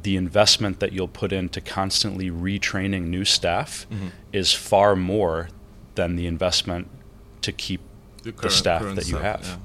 the 0.03 0.15
investment 0.15 0.79
that 0.79 0.94
you'll 0.94 1.08
put 1.08 1.32
into 1.34 1.60
constantly 1.62 2.29
retraining 2.29 3.03
new 3.08 3.25
staff 3.25 3.88
Mhm. 3.91 4.12
is 4.32 4.53
far 4.53 4.96
more 4.96 5.50
than 5.96 6.15
the 6.15 6.27
investment 6.27 6.88
to 7.41 7.51
keep 7.51 7.82
The, 8.24 8.32
the 8.32 8.50
staff 8.50 8.82
that 8.96 9.08
you 9.08 9.17
staff, 9.17 9.22
have. 9.46 9.60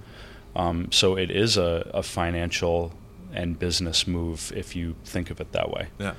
yeah. 0.57 0.63
Um, 0.69 0.89
so 0.93 1.17
it 1.17 1.31
is 1.31 1.57
a, 1.57 1.91
a 1.95 2.03
financial 2.03 2.93
and 3.35 3.59
business 3.59 4.07
move 4.07 4.53
if 4.55 4.77
you 4.77 4.95
think 5.05 5.31
of 5.31 5.41
it 5.41 5.53
that 5.53 5.71
way. 5.71 5.89
Yeah. 5.99 6.15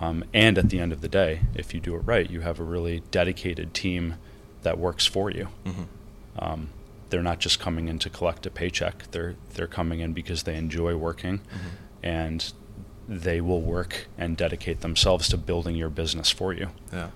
Um, 0.00 0.24
and 0.32 0.56
at 0.56 0.70
the 0.70 0.78
end 0.80 0.92
of 0.92 1.00
the 1.00 1.08
day, 1.08 1.40
if 1.54 1.74
you 1.74 1.80
do 1.80 1.94
it 1.96 2.00
right, 2.00 2.30
you 2.30 2.40
have 2.42 2.60
a 2.60 2.62
really 2.64 3.02
dedicated 3.10 3.74
team 3.74 4.14
that 4.62 4.78
works 4.78 5.04
for 5.06 5.30
you. 5.30 5.48
Mhm. 5.66 5.86
Um, 6.38 6.68
they're 7.10 7.22
not 7.22 7.40
just 7.40 7.58
coming 7.58 7.88
in 7.88 7.98
to 8.00 8.08
collect 8.10 8.46
a 8.46 8.50
paycheck. 8.50 9.10
They're 9.10 9.34
they're 9.54 9.66
coming 9.66 10.00
in 10.00 10.12
because 10.12 10.44
they 10.44 10.54
enjoy 10.56 10.94
working, 10.96 11.38
Mhm. 11.38 11.58
and 12.04 12.52
they 13.10 13.40
will 13.40 13.60
work 13.60 14.06
and 14.16 14.36
dedicate 14.36 14.80
themselves 14.80 15.28
to 15.28 15.36
building 15.36 15.74
your 15.76 15.90
business 15.90 16.30
for 16.30 16.52
you. 16.52 16.68
Yeah, 16.92 17.10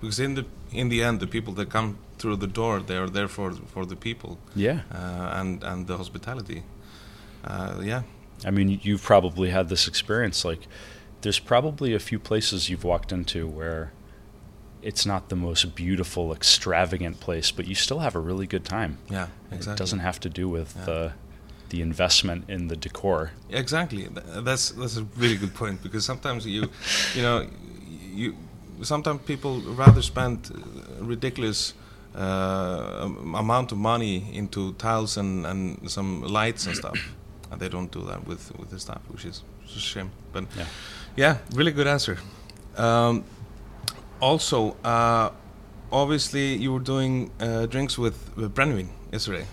because 0.00 0.20
in 0.20 0.34
the 0.34 0.44
in 0.72 0.88
the 0.90 1.02
end, 1.02 1.20
the 1.20 1.26
people 1.26 1.54
that 1.54 1.70
come 1.70 1.96
through 2.18 2.36
the 2.36 2.46
door, 2.46 2.80
they 2.80 2.96
are 2.96 3.08
there 3.08 3.28
for 3.28 3.52
for 3.74 3.86
the 3.86 3.96
people 3.96 4.38
Yeah, 4.54 4.80
uh, 4.92 5.40
and 5.40 5.64
and 5.64 5.86
the 5.86 5.96
hospitality. 5.96 6.62
Uh, 7.44 7.80
yeah, 7.82 8.02
I 8.44 8.50
mean, 8.50 8.80
you've 8.82 9.02
probably 9.02 9.50
had 9.50 9.68
this 9.68 9.88
experience. 9.88 10.44
Like, 10.44 10.66
there's 11.22 11.38
probably 11.40 11.94
a 11.94 11.98
few 12.00 12.18
places 12.18 12.68
you've 12.68 12.84
walked 12.84 13.12
into 13.12 13.46
where 13.48 13.92
it's 14.82 15.06
not 15.06 15.28
the 15.28 15.36
most 15.36 15.74
beautiful, 15.74 16.32
extravagant 16.32 17.20
place, 17.20 17.50
but 17.52 17.66
you 17.66 17.74
still 17.74 17.98
have 18.00 18.14
a 18.16 18.20
really 18.20 18.46
good 18.46 18.64
time. 18.64 18.98
yeah, 19.10 19.26
exactly. 19.50 19.72
It 19.72 19.78
doesn't 19.78 19.98
have 20.00 20.20
to 20.20 20.28
do 20.28 20.48
with 20.48 20.74
Yeah. 20.76 20.84
the 20.84 21.12
the 21.70 21.80
investment 21.82 22.44
in 22.48 22.68
the 22.68 22.76
decor. 22.76 23.30
Exactly. 23.50 24.08
That's 24.44 24.70
that's 24.70 24.96
a 24.96 25.04
really 25.16 25.36
good 25.36 25.54
point 25.54 25.82
because 25.82 26.04
sometimes 26.04 26.46
you, 26.46 26.68
you 27.14 27.22
know, 27.22 27.46
you 28.14 28.34
sometimes 28.82 29.20
people 29.26 29.60
rather 29.76 30.02
spend 30.02 30.50
ridiculous 31.00 31.74
uh, 32.16 33.08
amount 33.34 33.72
of 33.72 33.78
money 33.78 34.24
into 34.32 34.72
tiles 34.74 35.16
and, 35.16 35.46
and 35.46 35.90
some 35.90 36.22
lights 36.22 36.66
and 36.66 36.76
stuff, 36.76 36.98
and 37.50 37.60
they 37.60 37.68
don't 37.68 37.90
do 37.92 38.02
that 38.06 38.26
with 38.26 38.52
with 38.58 38.70
the 38.70 38.78
stuff, 38.78 39.00
which 39.08 39.24
is 39.24 39.42
which 39.62 39.70
is 39.70 39.76
a 39.76 39.80
shame. 39.80 40.10
But 40.32 40.44
Yeah. 40.56 40.66
yeah, 41.16 41.36
really 41.54 41.72
good 41.72 41.86
answer. 41.86 42.16
Um, 42.76 43.24
also, 44.20 44.76
uh, 44.84 45.30
obviously, 45.92 46.54
you 46.54 46.72
were 46.72 46.80
doing 46.84 47.30
uh, 47.40 47.66
drinks 47.66 47.98
with, 47.98 48.16
with 48.36 48.54
Brennivin 48.54 48.88
yesterday. 49.12 49.46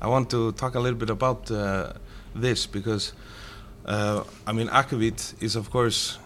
I 0.00 0.08
want 0.08 0.30
to 0.30 0.52
talk 0.52 0.74
a 0.74 0.80
little 0.80 0.98
bit 0.98 1.10
about 1.10 1.50
uh, 1.50 1.92
this 2.34 2.66
because, 2.66 3.12
uh, 3.84 4.24
I 4.46 4.52
mean, 4.52 4.68
Akavit 4.68 5.34
is, 5.42 5.56
of 5.56 5.70
course, 5.70 6.18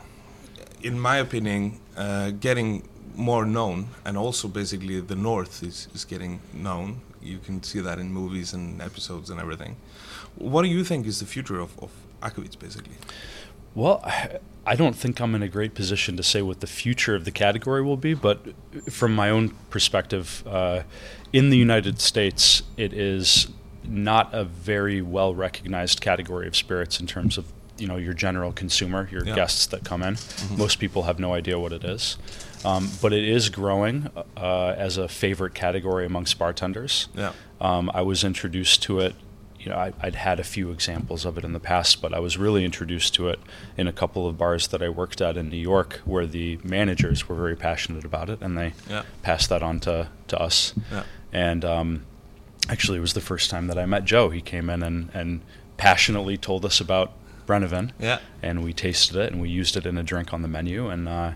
in 0.83 0.99
my 0.99 1.17
opinion, 1.17 1.81
uh, 1.97 2.31
getting 2.31 2.89
more 3.17 3.45
known, 3.45 3.89
and 4.05 4.17
also 4.17 4.49
basically 4.49 5.01
the 5.01 5.17
North 5.17 5.63
is, 5.63 5.89
is 5.95 6.05
getting 6.05 6.41
known. 6.53 7.01
You 7.23 7.39
can 7.39 7.63
see 7.63 7.81
that 7.81 7.99
in 7.99 8.13
movies 8.13 8.53
and 8.53 8.81
episodes 8.83 9.31
and 9.31 9.41
everything. 9.41 9.77
What 10.37 10.63
do 10.63 10.69
you 10.69 10.85
think 10.85 11.07
is 11.07 11.21
the 11.21 11.27
future 11.27 11.59
of, 11.59 11.77
of 11.83 11.91
Akavit, 12.23 12.59
basically? 12.59 12.97
Well, 13.75 14.01
I- 14.05 14.77
don't 14.77 14.95
think 14.97 15.21
I'm 15.21 15.35
in 15.35 15.43
a 15.43 15.49
great 15.49 15.75
position 15.75 16.17
to 16.17 16.23
say 16.23 16.43
what 16.43 16.61
the 16.61 16.67
future 16.67 17.15
of 17.15 17.25
the 17.25 17.31
category 17.31 17.83
will 17.83 17.97
be, 17.97 18.15
but 18.15 18.39
from 18.91 19.15
my 19.15 19.31
own 19.31 19.51
perspective, 19.71 20.43
uh, 20.47 20.83
in 21.33 21.51
the 21.51 21.57
United 21.57 22.01
States, 22.01 22.63
it 22.77 22.93
is 22.93 23.49
not 23.89 24.33
a 24.35 24.45
very 24.45 25.03
well 25.03 25.35
recognized 25.35 26.01
category 26.01 26.47
of 26.47 26.57
spirits 26.57 27.01
in 27.01 27.07
terms 27.07 27.39
of 27.39 27.45
you 27.79 27.87
know 27.89 27.97
your 27.97 28.15
general 28.15 28.53
consumer, 28.53 29.09
your 29.11 29.25
Yeah. 29.27 29.35
guests 29.35 29.67
that 29.67 29.85
come 29.85 30.03
in. 30.03 30.17
Most 30.57 30.79
people 30.79 31.03
have 31.05 31.19
no 31.19 31.35
idea 31.35 31.59
what 31.59 31.73
it 31.73 31.83
is, 31.85 32.17
um, 32.65 32.89
but 33.03 33.13
it 33.13 33.25
is 33.29 33.49
growing 33.49 34.11
uh, 34.37 34.75
as 34.77 34.97
a 34.97 35.09
favorite 35.09 35.55
category 35.55 36.07
amongst 36.07 36.39
bartenders. 36.39 37.09
Yeah. 37.17 37.33
Um, 37.61 37.91
I 37.93 38.03
was 38.03 38.23
introduced 38.25 38.83
to 38.85 39.01
it. 39.01 39.15
You 39.59 39.71
know, 39.71 39.77
I, 39.77 39.93
I'd 40.03 40.15
had 40.15 40.39
a 40.39 40.45
few 40.45 40.71
examples 40.71 41.25
of 41.25 41.39
it 41.39 41.45
in 41.45 41.53
the 41.55 41.59
past, 41.61 42.03
but 42.03 42.13
I 42.13 42.19
was 42.21 42.37
really 42.37 42.65
introduced 42.67 43.15
to 43.15 43.29
it 43.31 43.41
in 43.79 43.89
a 43.89 43.93
couple 43.93 44.27
of 44.29 44.37
bars 44.37 44.69
that 44.69 44.83
I 44.83 44.91
worked 44.91 45.21
at 45.23 45.37
in 45.39 45.49
New 45.49 45.57
York, 45.57 46.03
where 46.05 46.27
the 46.27 46.59
managers 46.63 47.29
were 47.31 47.35
very 47.35 47.57
passionate 47.57 48.05
about 48.05 48.29
it, 48.29 48.41
and 48.43 48.59
they 48.59 48.75
Yeah. 48.91 49.03
passed 49.23 49.49
that 49.49 49.63
on 49.63 49.81
to, 49.81 50.09
to 50.29 50.39
us. 50.39 50.75
Yeah. 50.93 51.03
And 51.33 51.65
um, 51.65 52.03
actually, 52.69 52.99
it 52.99 53.01
was 53.03 53.13
the 53.15 53.21
first 53.21 53.51
time 53.51 53.67
that 53.69 53.79
I 53.79 53.87
met 53.87 54.05
Joe. 54.05 54.31
He 54.31 54.41
came 54.41 54.71
in 54.71 54.83
and, 54.83 55.11
and 55.15 55.41
passionately 55.77 56.37
told 56.37 56.65
us 56.65 56.81
about 56.81 57.13
Brennivin, 57.47 57.91
Yeah. 57.99 58.21
and 58.43 58.65
we 58.65 58.73
tasted 58.73 59.17
it 59.17 59.31
and 59.33 59.41
we 59.41 59.49
used 59.51 59.77
it 59.77 59.85
in 59.87 59.99
a 59.99 60.03
drink 60.03 60.33
on 60.33 60.43
the 60.43 60.49
menu, 60.49 60.89
and 60.89 61.09
uh, 61.09 61.33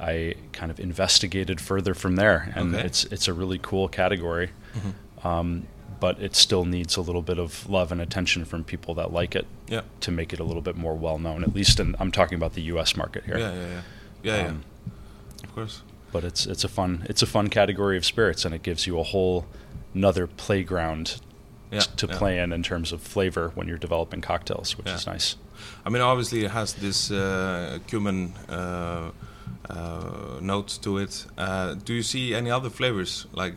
I 0.00 0.34
kind 0.52 0.70
of 0.70 0.80
investigated 0.80 1.60
further 1.60 1.92
from 1.94 2.16
there. 2.16 2.50
And 2.56 2.74
Okay. 2.74 2.86
it's 2.86 3.04
it's 3.04 3.28
a 3.28 3.32
really 3.34 3.58
cool 3.60 3.88
category, 3.88 4.50
um, 5.22 5.66
but 6.00 6.20
it 6.20 6.34
still 6.34 6.64
needs 6.64 6.96
a 6.96 7.00
little 7.02 7.22
bit 7.22 7.38
of 7.38 7.68
love 7.68 7.92
and 7.92 8.00
attention 8.00 8.44
from 8.44 8.64
people 8.64 8.94
that 8.94 9.12
like 9.12 9.34
it 9.36 9.46
Yeah. 9.68 9.82
to 10.00 10.10
make 10.10 10.32
it 10.32 10.40
a 10.40 10.44
little 10.44 10.62
bit 10.62 10.76
more 10.76 10.94
well 10.94 11.18
known. 11.18 11.42
At 11.44 11.54
least, 11.54 11.78
in, 11.78 11.94
I'm 11.98 12.10
talking 12.10 12.36
about 12.36 12.54
the 12.54 12.62
U.S. 12.62 12.96
market 12.96 13.24
here. 13.24 13.38
Yeah, 13.38 13.52
yeah, 13.54 13.60
yeah, 13.66 13.80
yeah, 14.22 14.36
yeah. 14.42 14.48
Um, 14.48 14.64
Of 15.42 15.54
course. 15.54 15.82
But 16.10 16.24
it's 16.24 16.46
it's 16.46 16.64
a 16.64 16.68
fun 16.68 17.04
it's 17.10 17.22
a 17.22 17.26
fun 17.26 17.48
category 17.48 17.96
of 17.98 18.04
spirits, 18.04 18.44
and 18.46 18.54
it 18.54 18.62
gives 18.62 18.86
you 18.86 18.98
a 18.98 19.02
whole 19.02 19.46
another 19.94 20.26
playground 20.26 21.20
Yeah, 21.70 21.80
t- 21.80 21.90
to 21.96 22.06
yeah. 22.06 22.18
play 22.18 22.38
in 22.38 22.52
in 22.52 22.62
terms 22.62 22.92
of 22.92 23.00
flavor 23.02 23.50
when 23.54 23.66
you're 23.68 23.78
developing 23.78 24.20
cocktails, 24.20 24.76
which 24.76 24.86
Yeah. 24.86 24.94
is 24.96 25.06
nice. 25.06 25.36
I 25.86 25.90
mean, 25.90 26.02
obviously, 26.02 26.44
it 26.44 26.50
has 26.50 26.74
this 26.74 27.10
uh, 27.10 27.78
cumin 27.86 28.32
uh, 28.48 29.10
uh, 29.70 30.38
notes 30.40 30.78
to 30.78 30.98
it. 30.98 31.26
Uh, 31.38 31.74
do 31.74 31.92
you 31.94 32.02
see 32.02 32.34
any 32.34 32.50
other 32.50 32.70
flavors 32.70 33.26
like 33.32 33.54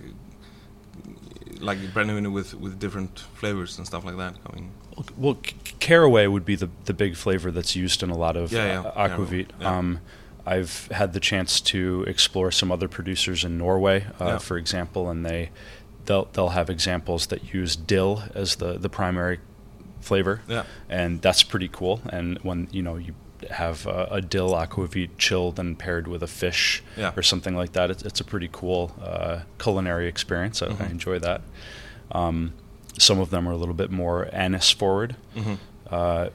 like 1.60 1.79
Brennivin 1.94 2.32
with 2.34 2.53
with 2.53 2.79
different 2.79 3.20
flavors 3.36 3.77
and 3.77 3.86
stuff 3.88 4.06
like 4.06 4.17
that 4.17 4.36
coming? 4.44 4.72
Well, 5.17 5.38
c- 5.46 5.56
caraway 5.79 6.27
would 6.27 6.46
be 6.46 6.56
the 6.56 6.70
the 6.86 6.94
big 6.94 7.15
flavor 7.15 7.51
that's 7.51 7.75
used 7.75 8.03
in 8.03 8.10
a 8.10 8.17
lot 8.17 8.36
of 8.38 8.51
aquavit. 8.51 9.48
Um, 9.63 10.00
I've 10.46 10.88
had 10.91 11.12
the 11.13 11.20
chance 11.20 11.60
to 11.62 12.03
explore 12.08 12.51
some 12.51 12.72
other 12.72 12.88
producers 12.88 13.44
in 13.44 13.58
Norway, 13.58 14.06
uh, 14.20 14.38
for 14.39 14.56
example, 14.58 15.10
and 15.10 15.25
they 15.25 15.50
they'll 16.08 16.26
they'll 16.34 16.50
have 16.50 16.70
examples 16.72 17.28
that 17.28 17.54
use 17.54 17.76
dill 17.76 18.24
as 18.34 18.56
the 18.56 18.74
the 18.80 18.90
primary 18.90 19.40
flavor, 20.02 20.42
Yeah. 20.48 20.64
and 20.90 21.22
that's 21.22 21.44
pretty 21.44 21.68
cool. 21.68 22.02
And 22.10 22.40
when 22.44 22.68
you 22.72 22.82
know 22.82 22.96
you 22.98 23.14
have 23.52 23.86
a, 23.86 24.08
a 24.12 24.22
dill 24.22 24.52
aquavit 24.54 25.10
chilled 25.20 25.60
and 25.60 25.78
paired 25.78 26.08
with 26.08 26.24
a 26.24 26.28
fish 26.28 26.82
Yeah. 26.98 27.12
or 27.16 27.22
something 27.22 27.56
like 27.56 27.74
that, 27.74 27.92
it's, 27.92 28.02
it's 28.04 28.20
a 28.20 28.24
pretty 28.24 28.50
cool 28.52 28.92
uh, 29.02 29.42
culinary 29.60 30.08
experience. 30.08 30.64
I, 30.64 30.68
I 30.68 30.70
Mhm. 30.72 30.92
enjoy 30.92 31.20
that. 31.20 31.42
Um, 32.12 32.54
some 32.98 33.20
of 33.20 33.30
them 33.30 33.48
are 33.48 33.52
a 33.52 33.58
little 33.58 33.76
bit 33.76 33.92
more 33.92 34.28
anise 34.34 34.72
forward, 34.72 35.16
hmm 35.36 35.56
uh, 35.92 36.30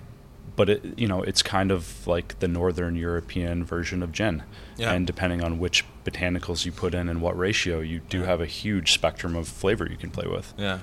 but 0.57 0.69
it, 0.69 0.99
you 0.99 1.09
know 1.09 1.23
it's 1.23 1.43
kind 1.43 1.71
of 1.71 2.07
like 2.07 2.39
the 2.41 2.49
northern 2.49 2.95
European 2.97 3.65
version 3.65 4.03
of 4.03 4.13
gin. 4.13 4.43
Yeah. 4.77 4.93
And 4.93 5.07
depending 5.07 5.43
on 5.45 5.59
which 5.59 5.85
botanicals 6.05 6.65
you 6.67 6.73
put 6.73 6.95
in 6.95 7.09
and 7.09 7.21
what 7.21 7.37
ratio, 7.39 7.81
you 7.81 8.01
do 8.09 8.19
Yeah. 8.21 8.27
have 8.27 8.41
a 8.41 8.47
huge 8.47 8.93
spectrum 8.93 9.37
of 9.37 9.47
flavor 9.49 9.87
you 9.89 9.97
can 9.97 10.11
play 10.11 10.27
with. 10.27 10.53
Yeah, 10.59 10.79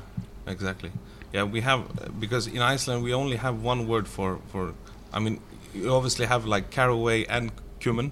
exactly. 0.47 0.91
Yeah, 1.33 1.43
we 1.43 1.61
have 1.61 2.19
because 2.19 2.47
in 2.47 2.61
Iceland 2.61 3.03
we 3.03 3.13
only 3.13 3.37
have 3.37 3.61
one 3.63 3.87
word 3.87 4.07
for 4.07 4.39
for. 4.51 4.73
I 5.13 5.19
mean, 5.19 5.39
you 5.73 5.91
obviously 5.93 6.25
have 6.27 6.45
like 6.45 6.69
caraway 6.71 7.25
and 7.25 7.51
cumin, 7.79 8.11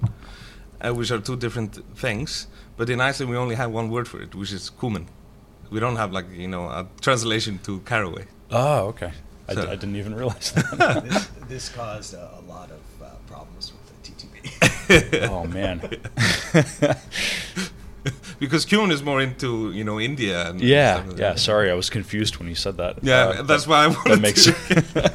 uh, 0.81 0.93
which 0.93 1.11
are 1.11 1.19
two 1.19 1.35
different 1.35 1.79
things. 1.97 2.47
But 2.77 2.89
in 2.89 3.01
Iceland 3.01 3.31
we 3.31 3.37
only 3.37 3.55
have 3.55 3.71
one 3.71 3.89
word 3.89 4.07
for 4.07 4.21
it, 4.21 4.35
which 4.35 4.51
is 4.53 4.69
cumin. 4.69 5.07
We 5.71 5.79
don't 5.79 5.95
have 5.97 6.11
like 6.11 6.25
you 6.31 6.47
know 6.47 6.65
a 6.69 6.85
translation 7.01 7.59
to 7.63 7.79
caraway. 7.79 8.25
Oh, 8.51 8.87
okay. 8.93 9.11
I, 9.49 9.55
d- 9.55 9.61
So- 9.61 9.67
I 9.71 9.75
didn't 9.75 9.95
even 9.95 10.13
realize 10.15 10.51
that. 10.77 11.03
this, 11.03 11.27
this 11.47 11.69
caused 11.75 12.13
a, 12.13 12.29
a 12.39 12.41
lot 12.49 12.69
of 12.71 12.81
uh, 13.01 13.09
problems 13.27 13.71
with 13.73 13.85
the 13.89 14.11
TTP. 14.11 15.29
oh 15.29 15.45
man. 15.47 15.79
because 18.39 18.65
cumin 18.65 18.91
is 18.91 19.03
more 19.03 19.21
into 19.21 19.71
you 19.71 19.83
know 19.83 19.99
India. 19.99 20.49
And 20.49 20.61
yeah, 20.61 21.03
like 21.07 21.17
yeah. 21.19 21.35
Sorry, 21.35 21.69
I 21.71 21.73
was 21.73 21.89
confused 21.89 22.37
when 22.37 22.47
you 22.47 22.55
said 22.55 22.77
that. 22.77 22.99
Yeah, 23.03 23.15
Uh, 23.39 23.41
that's 23.43 23.65
that, 23.65 23.69
why 23.69 23.83
I 23.85 23.87
wanted 23.87 24.11
that 24.15 24.21
makes 24.21 24.43
to. 24.45 25.11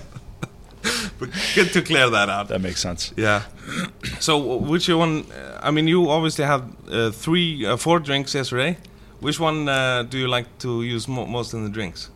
but 1.18 1.30
good 1.54 1.72
to 1.72 1.82
clear 1.82 2.10
that 2.10 2.28
out. 2.28 2.48
that 2.48 2.60
makes 2.60 2.80
sense. 2.80 3.12
Yeah. 3.16 3.42
So 4.20 4.56
which 4.58 4.88
one? 4.88 5.24
Uh, 5.32 5.58
I 5.62 5.70
mean, 5.72 5.88
you 5.88 6.08
obviously 6.10 6.44
had 6.44 6.62
uh, 6.90 7.10
three, 7.10 7.66
uh, 7.66 7.76
four 7.76 7.98
drinks 8.00 8.34
yesterday. 8.34 8.76
Which 9.20 9.40
one 9.40 9.68
uh, 9.68 10.02
do 10.04 10.16
you 10.18 10.28
like 10.28 10.46
to 10.58 10.82
use 10.82 11.08
mo- 11.08 11.26
most 11.26 11.54
in 11.54 11.64
the 11.64 11.70
drinks? 11.70 12.10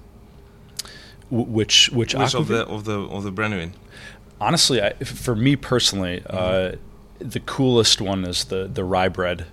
Which 1.31 1.91
which, 1.91 2.15
Which 2.15 2.35
of 2.35 2.49
the 2.49 2.67
of 2.67 2.85
the 2.85 3.01
of 3.01 3.25
the 3.25 3.33
Brennivin? 3.33 3.73
honestly, 4.41 4.81
I, 4.83 4.93
for 4.95 5.35
me 5.35 5.57
personally, 5.57 6.23
uh, 6.29 6.73
the 7.19 7.41
coolest 7.41 8.01
one 8.01 8.25
is 8.25 8.45
the 8.45 8.67
the 8.67 8.85
rye 8.85 9.09
bread 9.09 9.47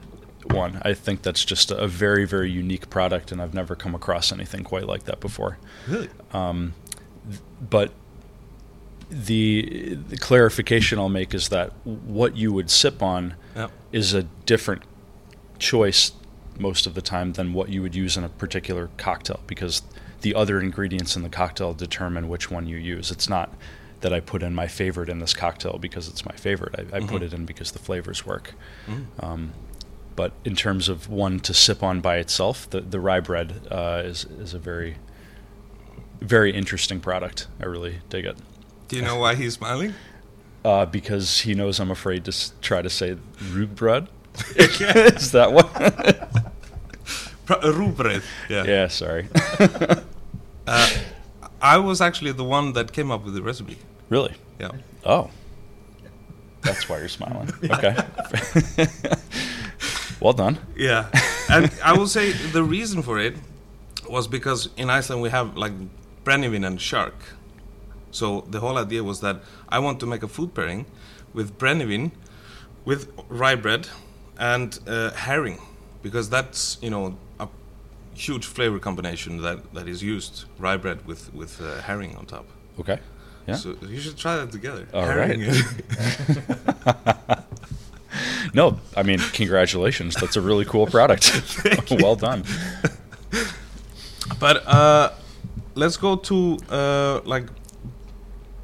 one. 0.51 0.79
I 0.83 0.93
think 0.93 1.21
that's 1.23 1.43
just 1.45 1.71
a 1.71 1.87
very 1.87 2.25
very 2.25 2.51
unique 2.51 2.89
product, 2.89 3.31
and 3.31 3.41
I've 3.41 3.53
never 3.53 3.75
come 3.75 3.95
across 3.95 4.31
anything 4.31 4.63
quite 4.63 4.85
like 4.85 5.03
that 5.05 5.19
before. 5.19 5.57
Really? 5.87 6.09
Um, 6.31 6.73
th- 7.27 7.39
but 7.69 7.91
the, 9.09 9.95
the 10.09 10.17
clarification 10.17 10.97
I'll 10.97 11.09
make 11.09 11.33
is 11.33 11.49
that 11.49 11.71
what 11.85 12.35
you 12.35 12.51
would 12.53 12.69
sip 12.71 13.01
on 13.03 13.35
Yeah. 13.55 13.67
is 13.91 14.13
a 14.13 14.23
different 14.23 14.83
choice 15.59 16.13
most 16.57 16.87
of 16.87 16.93
the 16.95 17.01
time 17.01 17.33
than 17.33 17.53
what 17.53 17.69
you 17.69 17.81
would 17.81 17.95
use 17.95 18.17
in 18.17 18.23
a 18.23 18.29
particular 18.29 18.89
cocktail 18.97 19.39
because 19.47 19.81
the 20.23 20.33
other 20.35 20.59
ingredients 20.59 21.15
in 21.15 21.21
the 21.23 21.29
cocktail 21.29 21.73
determine 21.73 22.27
which 22.27 22.49
one 22.51 22.67
you 22.67 22.75
use. 22.77 23.11
It's 23.11 23.29
not 23.29 23.53
that 24.01 24.11
I 24.11 24.19
put 24.19 24.43
in 24.43 24.53
my 24.53 24.67
favorite 24.67 25.07
in 25.07 25.19
this 25.19 25.33
cocktail 25.33 25.77
because 25.77 26.09
it's 26.09 26.25
my 26.25 26.35
favorite. 26.35 26.75
I, 26.77 26.97
I 26.97 26.99
put 26.99 27.21
Mhm. 27.21 27.25
it 27.27 27.33
in 27.33 27.45
because 27.45 27.71
the 27.71 27.79
flavors 27.79 28.25
work. 28.25 28.53
Mm. 28.87 29.05
Um, 29.23 29.53
but 30.17 30.33
in 30.43 30.55
terms 30.55 30.89
of 30.89 31.07
one 31.09 31.39
to 31.41 31.53
sip 31.53 31.81
on 31.81 32.01
by 32.01 32.17
itself, 32.17 32.69
the, 32.69 32.81
the 32.81 32.99
rye 32.99 33.19
bread 33.21 33.61
uh, 33.71 34.01
is, 34.03 34.25
is 34.25 34.53
a 34.53 34.59
very, 34.59 34.97
very 36.19 36.51
interesting 36.53 36.99
product. 36.99 37.47
I 37.61 37.65
really 37.65 37.99
dig 38.09 38.25
it. 38.25 38.37
Do 38.89 38.95
you 38.97 39.01
know 39.03 39.15
why 39.17 39.35
he's 39.35 39.53
smiling? 39.53 39.93
Uh, 40.65 40.85
because 40.85 41.41
he 41.41 41.53
knows 41.53 41.77
I'm 41.81 41.91
afraid 41.91 42.23
to 42.23 42.29
s- 42.31 42.53
try 42.61 42.81
to 42.81 42.89
say 42.89 43.17
rug 43.51 43.75
bread. 43.75 44.07
is 44.55 45.33
that 45.33 45.51
what? 45.51 46.52
Rugbröd. 47.47 48.23
Yeah. 48.49 48.63
yeah, 48.65 48.87
sorry. 48.87 49.27
Uh, 50.65 50.89
I 51.61 51.77
was 51.77 51.99
actually 51.99 52.31
the 52.31 52.43
one 52.45 52.71
that 52.71 52.93
came 52.93 53.11
up 53.11 53.25
with 53.25 53.33
the 53.33 53.41
recipe. 53.41 53.77
really? 54.09 54.33
Yeah. 54.59 54.71
Oh. 55.05 55.29
That's 56.61 56.87
why 56.87 56.99
you're 56.99 57.09
smiling. 57.09 57.51
Okay. 57.69 57.93
well 60.21 60.31
done. 60.33 60.57
Yeah, 60.77 61.09
and 61.49 61.69
I 61.83 61.91
will 61.97 62.07
say 62.07 62.31
the 62.31 62.63
reason 62.63 63.01
for 63.03 63.19
it 63.19 63.35
was 64.09 64.27
because 64.27 64.69
in 64.77 64.89
Iceland 64.89 65.21
we 65.21 65.29
have 65.31 65.57
like 65.57 65.73
brennivin 66.23 66.65
and 66.65 66.79
shark. 66.79 67.15
So 68.11 68.45
the 68.49 68.59
whole 68.61 68.77
idea 68.77 69.03
was 69.03 69.19
that 69.19 69.41
I 69.67 69.79
want 69.79 69.99
to 69.99 70.05
make 70.05 70.23
a 70.23 70.27
food 70.29 70.53
pairing 70.53 70.85
with 71.33 71.57
brennivin, 71.57 72.11
with 72.85 73.11
rye 73.27 73.55
bread, 73.55 73.89
and 74.37 74.79
uh, 74.87 75.11
herring, 75.11 75.59
because 76.01 76.29
that's 76.29 76.77
you 76.81 76.89
know 76.89 77.17
huge 78.15 78.45
flavor 78.45 78.79
combination 78.79 79.41
that, 79.41 79.73
that 79.73 79.87
is 79.87 80.03
used 80.03 80.45
rye 80.59 80.77
bread 80.77 81.05
with 81.05 81.33
with 81.33 81.61
uh, 81.61 81.81
herring 81.81 82.15
on 82.15 82.25
top. 82.25 82.45
Okay. 82.79 82.99
Yeah. 83.47 83.55
So 83.55 83.75
you 83.81 83.99
should 83.99 84.17
try 84.17 84.37
that 84.37 84.51
together. 84.51 84.87
All 84.93 85.05
Herring. 85.05 85.41
No, 88.53 88.79
I 88.95 89.03
mean, 89.03 89.19
congratulations. 89.33 90.15
That's 90.15 90.35
a 90.35 90.41
really 90.41 90.65
cool 90.65 90.85
product. 90.85 91.31
well 91.91 92.15
done. 92.15 92.43
But 94.39 94.67
uh, 94.67 95.11
let's 95.73 95.97
go 95.97 96.15
to 96.15 96.57
uh, 96.69 97.21
like 97.25 97.47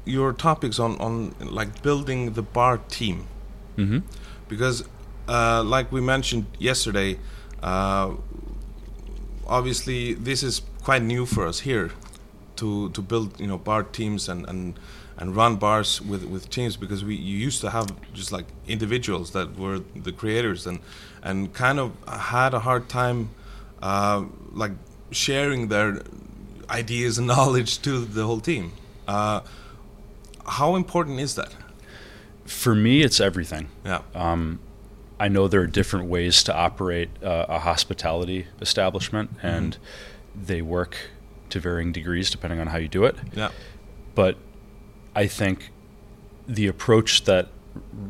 your 0.04 0.32
topics 0.32 0.78
on 0.78 0.96
on 1.00 1.34
like 1.40 1.82
building 1.82 2.32
the 2.32 2.42
bar 2.42 2.78
team 2.88 3.26
hmm 3.76 3.98
because 4.48 4.84
uh, 5.28 5.62
like 5.62 5.92
we 5.92 6.00
mentioned 6.00 6.46
yesterday, 6.58 7.18
uh, 7.62 8.14
obviously 9.50 10.14
this 10.14 10.42
is 10.42 10.62
quite 10.82 11.02
new 11.02 11.26
for 11.26 11.46
us 11.46 11.60
here 11.60 11.90
to 12.56 12.88
to 12.90 13.02
build 13.02 13.38
you 13.40 13.46
know 13.46 13.58
bar 13.58 13.82
teams 13.82 14.28
and 14.28 14.48
and 14.48 14.78
and 15.18 15.36
run 15.36 15.56
bars 15.56 16.00
with 16.00 16.24
with 16.24 16.48
teams 16.48 16.76
because 16.76 17.04
we 17.04 17.14
you 17.14 17.36
used 17.36 17.60
to 17.60 17.70
have 17.70 17.86
just 18.14 18.32
like 18.32 18.46
individuals 18.66 19.32
that 19.32 19.58
were 19.58 19.80
the 19.94 20.12
creators 20.12 20.66
and 20.66 20.78
and 21.22 21.52
kind 21.52 21.78
of 21.78 21.92
had 22.08 22.54
a 22.54 22.60
hard 22.60 22.88
time 22.88 23.28
uh, 23.82 24.24
like 24.52 24.72
sharing 25.10 25.68
their 25.68 26.02
ideas 26.70 27.18
and 27.18 27.26
knowledge 27.34 27.82
to 27.82 28.04
the 28.04 28.24
whole 28.24 28.40
team. 28.40 28.72
Uh, 29.06 29.40
how 30.46 30.76
important 30.76 31.20
is 31.20 31.34
that? 31.34 31.54
For 32.44 32.74
me, 32.74 33.02
it's 33.02 33.20
everything. 33.20 33.68
Yeah. 33.84 34.02
Um, 34.14 34.58
I 35.20 35.28
know 35.28 35.46
there 35.48 35.60
are 35.60 35.66
different 35.66 36.06
ways 36.06 36.42
to 36.44 36.56
operate 36.56 37.10
uh, 37.22 37.44
a 37.48 37.58
hospitality 37.58 38.46
establishment, 38.60 39.30
and 39.42 39.76
they 40.34 40.62
work 40.62 40.96
to 41.50 41.60
varying 41.60 41.92
degrees 41.92 42.30
depending 42.30 42.58
on 42.58 42.68
how 42.68 42.78
you 42.78 42.88
do 42.88 43.04
it. 43.04 43.16
Yeah. 43.34 43.50
But 44.14 44.38
I 45.14 45.26
think 45.26 45.70
the 46.48 46.66
approach 46.66 47.24
that 47.24 47.48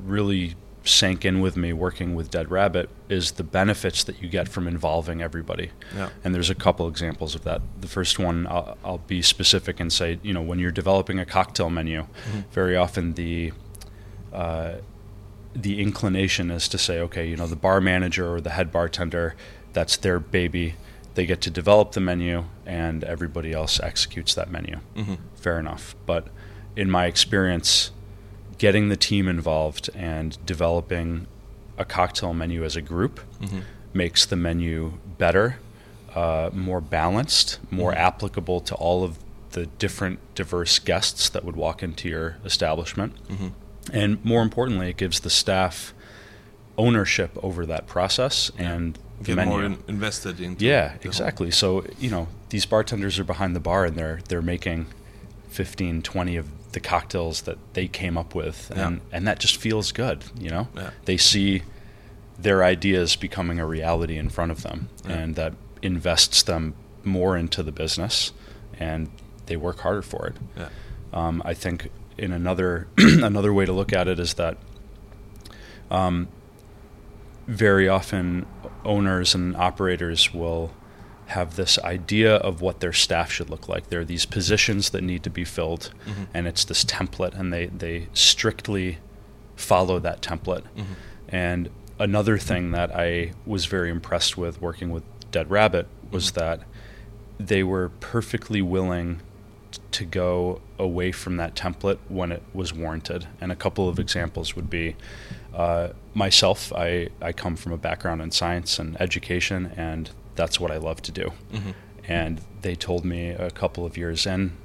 really 0.05 0.55
sank 0.85 1.25
in 1.25 1.41
with 1.41 1.57
me 1.57 1.73
working 1.73 2.15
with 2.15 2.31
Dead 2.31 2.51
Rabbit 2.51 2.89
is 3.09 3.33
the 3.33 3.43
benefits 3.45 4.05
that 4.05 4.23
you 4.23 4.29
get 4.29 4.49
from 4.49 4.69
involving 4.69 5.21
everybody. 5.21 5.73
Yeah. 5.95 6.11
And 6.25 6.35
there's 6.35 6.49
a 6.49 6.55
couple 6.55 6.89
examples 6.89 7.35
of 7.35 7.43
that. 7.45 7.61
The 7.81 7.89
first 7.89 8.19
one, 8.19 8.47
I'll, 8.47 8.79
I'll 8.85 8.99
be 8.99 9.21
specific 9.21 9.81
and 9.81 9.93
say, 9.93 10.21
you 10.23 10.33
know, 10.33 10.43
when 10.43 10.59
you're 10.59 10.71
developing 10.71 11.19
a 11.19 11.27
cocktail 11.27 11.71
menu, 11.71 12.07
very 12.53 12.77
often 12.77 13.15
the 13.15 13.53
uh, 14.33 14.75
the 15.55 15.81
inclination 15.81 16.51
is 16.51 16.69
to 16.69 16.79
say, 16.79 17.01
okay, 17.01 17.27
you 17.29 17.37
know, 17.37 17.47
the 17.47 17.57
bar 17.57 17.81
manager 17.81 18.33
or 18.33 18.41
the 18.41 18.51
head 18.51 18.71
bartender, 18.71 19.35
that's 19.73 19.97
their 19.97 20.19
baby. 20.21 20.75
They 21.15 21.27
get 21.27 21.41
to 21.43 21.51
develop 21.51 21.93
the 21.93 22.01
menu, 22.01 22.45
and 22.65 23.03
everybody 23.05 23.53
else 23.53 23.81
executes 23.81 24.35
that 24.35 24.51
menu. 24.51 24.79
Mhm. 24.97 25.19
Fair 25.35 25.59
enough. 25.59 25.97
But 26.07 26.29
in 26.77 26.89
my 26.91 27.07
experience, 27.07 27.91
getting 28.59 28.89
the 28.91 28.97
team 28.97 29.27
involved 29.29 29.91
and 29.95 30.39
developing 30.47 31.27
a 31.79 31.85
cocktail 31.85 32.33
menu 32.35 32.65
as 32.65 32.77
a 32.77 32.83
group 32.83 33.21
Mhm. 33.41 33.63
makes 33.93 34.25
the 34.25 34.37
menu 34.37 34.95
better, 35.19 35.57
uh, 36.15 36.51
more 36.53 36.81
balanced, 36.81 37.59
more 37.71 37.93
Mhm. 37.93 37.97
applicable 37.97 38.61
to 38.61 38.75
all 38.77 39.03
of 39.03 39.19
the 39.53 39.67
different 39.67 40.21
diverse 40.37 40.79
guests 40.79 41.29
that 41.29 41.45
would 41.45 41.57
walk 41.57 41.83
into 41.83 42.09
your 42.09 42.37
establishment. 42.45 43.17
And 43.93 44.23
more 44.25 44.43
importantly, 44.43 44.91
it 44.91 44.97
gives 44.97 45.21
the 45.21 45.31
staff 45.31 45.95
ownership 46.79 47.37
over 47.43 47.67
that 47.67 47.87
process 47.87 48.51
Yeah. 48.59 48.73
and 48.73 48.99
the 49.19 49.25
Get 49.25 49.37
menu. 49.37 49.53
more 49.53 49.65
in, 49.65 49.79
invested 49.89 50.41
in. 50.41 50.57
yeah, 50.59 50.95
exactly. 51.03 51.51
So, 51.51 51.85
you 51.99 52.11
know, 52.11 52.29
these 52.49 52.65
bartenders 52.65 53.19
are 53.19 53.25
behind 53.25 53.55
the 53.55 53.61
bar 53.61 53.85
and 53.85 53.97
they're 53.97 54.21
they're 54.29 54.41
making 54.43 54.87
15, 55.51 56.01
20 56.03 56.37
of 56.37 56.73
the 56.73 56.81
cocktails 56.81 57.43
that 57.43 57.59
they 57.75 57.87
came 57.89 58.17
up 58.17 58.35
with 58.35 58.71
Yeah. 58.75 58.87
and 58.87 59.01
and 59.13 59.27
that 59.27 59.39
just 59.39 59.57
feels 59.57 59.93
good, 59.93 60.25
you 60.39 60.49
know? 60.51 60.69
Yeah. 60.75 60.91
They 61.05 61.17
see 61.19 61.63
their 62.39 62.65
ideas 62.65 63.17
becoming 63.17 63.59
a 63.61 63.67
reality 63.67 64.17
in 64.17 64.31
front 64.31 64.51
of 64.53 64.63
them 64.63 64.89
Yeah. 65.07 65.13
and 65.19 65.37
that 65.37 65.53
invests 65.83 66.43
them 66.43 66.75
more 67.05 67.37
into 67.37 67.63
the 67.63 67.73
business 67.73 68.33
and 68.79 69.11
they 69.47 69.57
work 69.57 69.81
harder 69.81 70.03
for 70.03 70.29
it. 70.29 70.37
Yeah. 70.57 70.69
Um, 71.13 71.43
I 71.45 71.53
think 71.55 71.91
in 72.21 72.33
another 72.33 72.87
another 72.99 73.53
way 73.53 73.65
to 73.65 73.73
look 73.73 73.93
at 73.93 74.07
it 74.09 74.19
is 74.21 74.35
that 74.35 74.57
um, 75.91 76.29
very 77.47 77.89
often 77.89 78.47
owners 78.85 79.35
and 79.35 79.57
operators 79.57 80.33
will 80.33 80.73
have 81.27 81.57
this 81.57 81.79
idea 81.81 82.37
of 82.37 82.61
what 82.61 82.81
their 82.81 82.93
staff 82.93 83.31
should 83.31 83.51
look 83.51 83.69
like. 83.69 83.89
There 83.89 84.01
are 84.01 84.05
these 84.05 84.27
positions 84.27 84.91
that 84.91 85.03
need 85.03 85.23
to 85.25 85.31
be 85.31 85.45
filled, 85.45 85.93
Mhm. 86.07 86.27
and 86.35 86.47
it's 86.49 86.65
this 86.65 86.85
template, 86.85 87.39
and 87.39 87.53
they, 87.53 87.67
they 87.67 88.09
strictly 88.13 88.99
follow 89.57 89.99
that 90.01 90.23
template. 90.23 90.65
Mhm. 90.77 90.85
And 91.29 91.71
another 92.01 92.37
thing 92.37 92.73
that 92.73 92.95
I 92.95 93.33
was 93.47 93.67
very 93.67 93.91
impressed 93.91 94.37
with 94.37 94.61
working 94.61 94.91
with 94.91 95.05
Dead 95.31 95.51
Rabbit 95.51 95.87
was 96.11 96.33
Mhm. 96.33 96.35
that 96.35 96.63
they 97.39 97.63
were 97.63 97.91
perfectly 98.01 98.61
willing 98.61 99.21
to 99.93 100.05
go 100.05 100.61
away 100.79 101.13
from 101.13 101.37
that 101.37 101.55
template 101.55 101.99
when 102.09 102.33
it 102.33 102.43
was 102.53 102.73
warranted. 102.73 103.27
And 103.41 103.53
a 103.53 103.57
couple 103.57 103.89
of 103.89 103.99
examples 103.99 104.57
would 104.57 104.71
be 104.71 104.97
uh, 105.55 105.89
myself, 106.15 106.73
I, 106.73 107.09
I 107.21 107.33
come 107.33 107.57
from 107.57 107.73
a 107.73 107.77
background 107.77 108.23
in 108.23 108.31
science 108.31 108.79
and 108.79 109.01
education, 109.01 109.73
and 109.77 110.11
that's 110.37 110.59
what 110.61 110.71
I 110.71 110.77
love 110.79 111.03
to 111.03 111.13
do. 111.13 111.33
Mhm. 111.53 111.75
And 112.07 112.41
they 112.63 112.75
told 112.77 113.05
me 113.05 113.31
a 113.31 113.51
couple 113.51 113.85
of 113.85 113.97
years 113.97 114.27
in, 114.27 114.57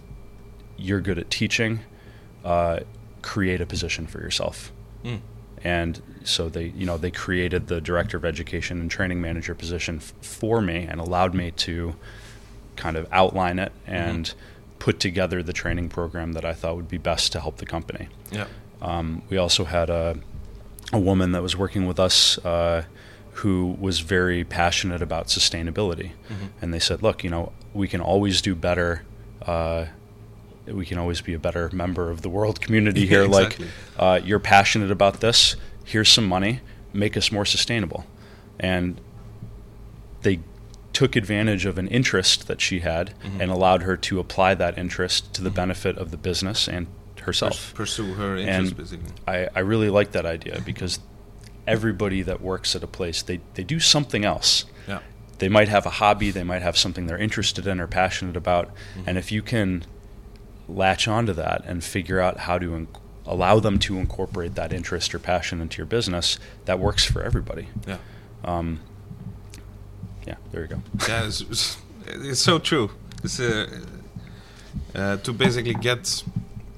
you're 0.78 1.02
good 1.02 1.18
at 1.20 1.30
teaching, 1.30 1.80
uh, 2.44 2.80
create 3.22 3.62
a 3.62 3.66
position 3.66 4.06
for 4.08 4.20
yourself 4.20 4.72
Mm. 5.04 5.20
and 5.64 6.02
so 6.24 6.48
they 6.50 6.66
you 6.76 6.86
know 6.86 6.98
they 6.98 7.10
created 7.12 7.68
the 7.68 7.80
director 7.82 8.18
of 8.18 8.26
education 8.26 8.80
and 8.80 8.90
training 8.92 9.20
manager 9.22 9.54
position 9.56 9.98
f- 9.98 10.14
for 10.22 10.62
me 10.62 10.86
and 10.90 11.00
allowed 11.00 11.34
me 11.36 11.50
to 11.52 11.96
kind 12.76 12.96
of 12.98 13.08
outline 13.12 13.58
it 13.60 13.72
and 13.88 14.34
put 14.80 15.00
together 15.00 15.42
the 15.42 15.54
training 15.54 15.90
program 15.90 16.34
that 16.34 16.46
I 16.46 16.54
thought 16.54 16.76
would 16.76 16.90
be 16.90 16.98
best 16.98 17.32
to 17.34 17.40
help 17.40 17.58
the 17.58 17.66
company. 17.66 18.08
Yeah. 18.32 18.48
Um, 18.82 19.22
we 19.30 19.38
also 19.38 19.64
had 19.66 19.90
a, 19.90 20.18
a 20.94 21.00
woman 21.00 21.32
that 21.32 21.42
was 21.42 21.56
working 21.58 21.86
with 21.88 22.00
us 22.00 22.38
uh, 22.46 22.84
who 23.34 23.76
was 23.80 24.00
very 24.00 24.44
passionate 24.44 25.02
about 25.02 25.28
sustainability. 25.28 26.12
Mhm. 26.30 26.50
And 26.62 26.74
they 26.74 26.80
said, 26.80 27.02
look, 27.02 27.24
you 27.24 27.30
know, 27.30 27.52
we 27.74 27.88
can 27.88 28.02
always 28.02 28.42
do 28.42 28.54
better. 28.56 29.04
Uh, 29.46 29.86
we 30.68 30.86
can 30.86 30.98
always 30.98 31.22
be 31.22 31.34
a 31.34 31.40
better 31.40 31.70
member 31.74 32.10
of 32.12 32.22
the 32.22 32.30
world 32.30 32.60
community 32.62 33.02
Yeah, 33.02 33.08
here. 33.08 33.24
exactly. 33.24 33.66
Like, 33.66 33.74
uh, 33.98 34.26
you're 34.26 34.40
passionate 34.40 34.92
about 34.92 35.20
this. 35.20 35.56
Here's 35.84 36.10
some 36.10 36.28
money. 36.28 36.62
Make 36.94 37.16
us 37.18 37.32
more 37.32 37.46
sustainable. 37.46 38.06
And 38.60 39.00
they 40.22 40.40
took 40.96 41.16
advantage 41.16 41.66
of 41.66 41.78
an 41.78 41.88
interest 41.90 42.48
that 42.48 42.60
she 42.62 42.80
had 42.80 43.14
Mhm. 43.24 43.42
and 43.42 43.52
allowed 43.52 43.84
her 43.84 43.96
to 43.98 44.20
apply 44.20 44.56
that 44.56 44.78
interest 44.78 45.32
to 45.34 45.44
the 45.44 45.50
Mhm. 45.52 45.56
benefit 45.56 45.98
of 45.98 46.10
the 46.12 46.18
business 46.18 46.68
and 46.68 46.88
herself. 47.22 47.74
pursue 47.76 48.14
her 48.14 48.38
interest, 48.38 48.60
And 48.72 48.78
basically. 48.78 49.12
I, 49.28 49.48
I 49.56 49.60
really 49.60 49.90
like 49.90 50.12
that 50.12 50.26
idea 50.26 50.62
because 50.66 51.00
everybody 51.68 52.22
that 52.22 52.40
works 52.42 52.76
at 52.76 52.84
a 52.84 52.88
place 52.88 53.22
they, 53.24 53.40
they 53.56 53.64
do 53.64 53.80
something 53.80 54.24
else. 54.24 54.66
Yeah. 54.88 55.00
They 55.40 55.50
might 55.50 55.68
have 55.68 55.86
a 55.86 55.90
hobby, 55.90 56.30
they 56.32 56.44
might 56.44 56.62
have 56.62 56.78
something 56.78 57.08
they're 57.08 57.18
interested 57.18 57.66
in 57.68 57.80
or 57.80 57.88
passionate 57.88 58.38
about, 58.38 58.70
and 59.08 59.18
if 59.18 59.32
you 59.32 59.42
can 59.42 59.84
latch 60.68 61.08
onto 61.08 61.34
that 61.34 61.64
and 61.66 61.84
figure 61.84 62.20
out 62.20 62.42
how 62.42 62.58
to 62.58 62.68
inc- 62.70 63.00
allow 63.26 63.60
them 63.60 63.80
to 63.80 63.98
incorporate 63.98 64.54
that 64.56 64.72
interest 64.72 65.14
or 65.16 65.20
passion 65.20 65.60
into 65.62 65.78
your 65.78 65.86
business, 65.88 66.38
that 66.66 66.80
works 66.80 67.04
for 67.04 67.22
everybody. 67.24 67.68
Yeah. 67.88 67.98
Um, 68.44 68.80
yeah, 70.26 70.36
there 70.52 70.62
you 70.62 70.68
go. 70.68 70.82
yeah, 71.08 71.26
it's, 71.26 71.78
it's, 72.08 72.40
so 72.40 72.60
true. 72.60 72.90
It's 73.24 73.40
uh, 73.40 73.68
uh, 74.94 75.18
to 75.18 75.34
basically 75.34 75.74
get 75.74 76.24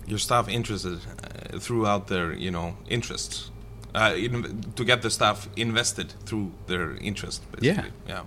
your 0.06 0.20
staff 0.20 0.50
interested 0.50 1.00
uh, 1.00 1.60
throughout 1.60 2.08
their, 2.08 2.34
you 2.34 2.52
know, 2.52 2.76
interests. 2.90 3.52
Uh, 3.96 4.14
in, 4.16 4.62
to 4.76 4.84
get 4.84 5.02
the 5.02 5.10
staff 5.10 5.50
invested 5.56 6.14
through 6.26 6.52
their 6.68 6.96
interest, 6.98 7.44
basically. 7.52 7.92
Yeah. 8.08 8.24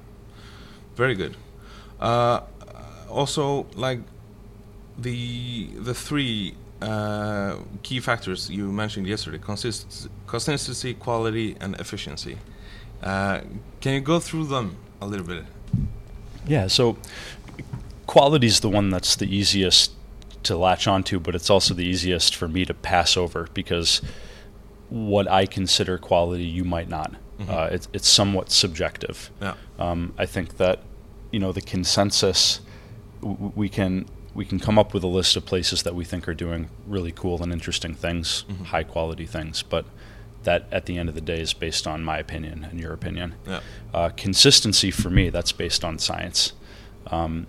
Very 0.96 1.14
good. 1.14 1.36
Uh, 2.00 2.40
also, 3.08 3.66
like 3.74 4.00
the 4.98 5.66
the 5.78 5.94
three 5.94 6.54
uh, 6.82 7.56
key 7.82 8.00
factors 8.00 8.50
you 8.50 8.72
mentioned 8.72 9.06
yesterday: 9.06 9.38
consist- 9.38 10.08
consistency, 10.26 10.94
quality, 10.94 11.56
and 11.60 11.78
efficiency. 11.78 12.38
Uh, 13.02 13.40
can 13.80 13.94
you 13.94 14.00
go 14.00 14.18
through 14.18 14.44
them 14.44 14.76
a 15.00 15.06
little 15.06 15.26
bit? 15.26 15.44
Yeah, 16.46 16.66
so 16.66 16.96
quality 18.06 18.46
is 18.46 18.60
the 18.60 18.68
one 18.68 18.90
that's 18.90 19.16
the 19.16 19.26
easiest 19.26 19.92
to 20.44 20.56
latch 20.56 20.86
onto, 20.86 21.20
but 21.20 21.34
it's 21.34 21.50
also 21.50 21.74
the 21.74 21.84
easiest 21.84 22.34
for 22.34 22.48
me 22.48 22.64
to 22.64 22.74
pass 22.74 23.16
over 23.16 23.48
because 23.54 24.00
what 24.88 25.28
I 25.28 25.46
consider 25.46 25.98
quality, 25.98 26.44
you 26.44 26.64
might 26.64 26.88
not. 26.88 27.14
Uh, 27.48 27.68
it's, 27.72 27.88
it's 27.94 28.08
somewhat 28.08 28.50
subjective. 28.50 29.30
Yeah. 29.40 29.54
Um, 29.78 30.12
I 30.18 30.26
think 30.26 30.58
that 30.58 30.80
you 31.30 31.38
know 31.40 31.52
the 31.52 31.62
consensus 31.62 32.60
w- 33.22 33.52
we 33.54 33.70
can 33.70 34.04
we 34.34 34.44
can 34.44 34.58
come 34.60 34.78
up 34.78 34.92
with 34.92 35.02
a 35.02 35.06
list 35.08 35.36
of 35.36 35.46
places 35.46 35.82
that 35.84 35.94
we 35.94 36.04
think 36.04 36.28
are 36.28 36.34
doing 36.34 36.68
really 36.86 37.12
cool 37.12 37.42
and 37.42 37.50
interesting 37.50 37.94
things, 37.94 38.44
high 38.66 38.82
quality 38.82 39.24
things, 39.24 39.62
but 39.62 39.86
that 40.44 40.66
at 40.72 40.86
the 40.86 40.98
end 40.98 41.08
of 41.08 41.14
the 41.14 41.20
day 41.20 41.40
is 41.40 41.52
based 41.52 41.86
on 41.86 42.02
my 42.02 42.18
opinion 42.18 42.66
and 42.70 42.80
your 42.80 42.92
opinion. 42.92 43.34
Yeah. 43.46 43.60
Uh, 43.92 44.08
consistency 44.10 44.90
for 44.90 45.10
me, 45.10 45.30
that's 45.30 45.52
based 45.52 45.84
on 45.84 45.98
science. 45.98 46.52
Um, 47.08 47.46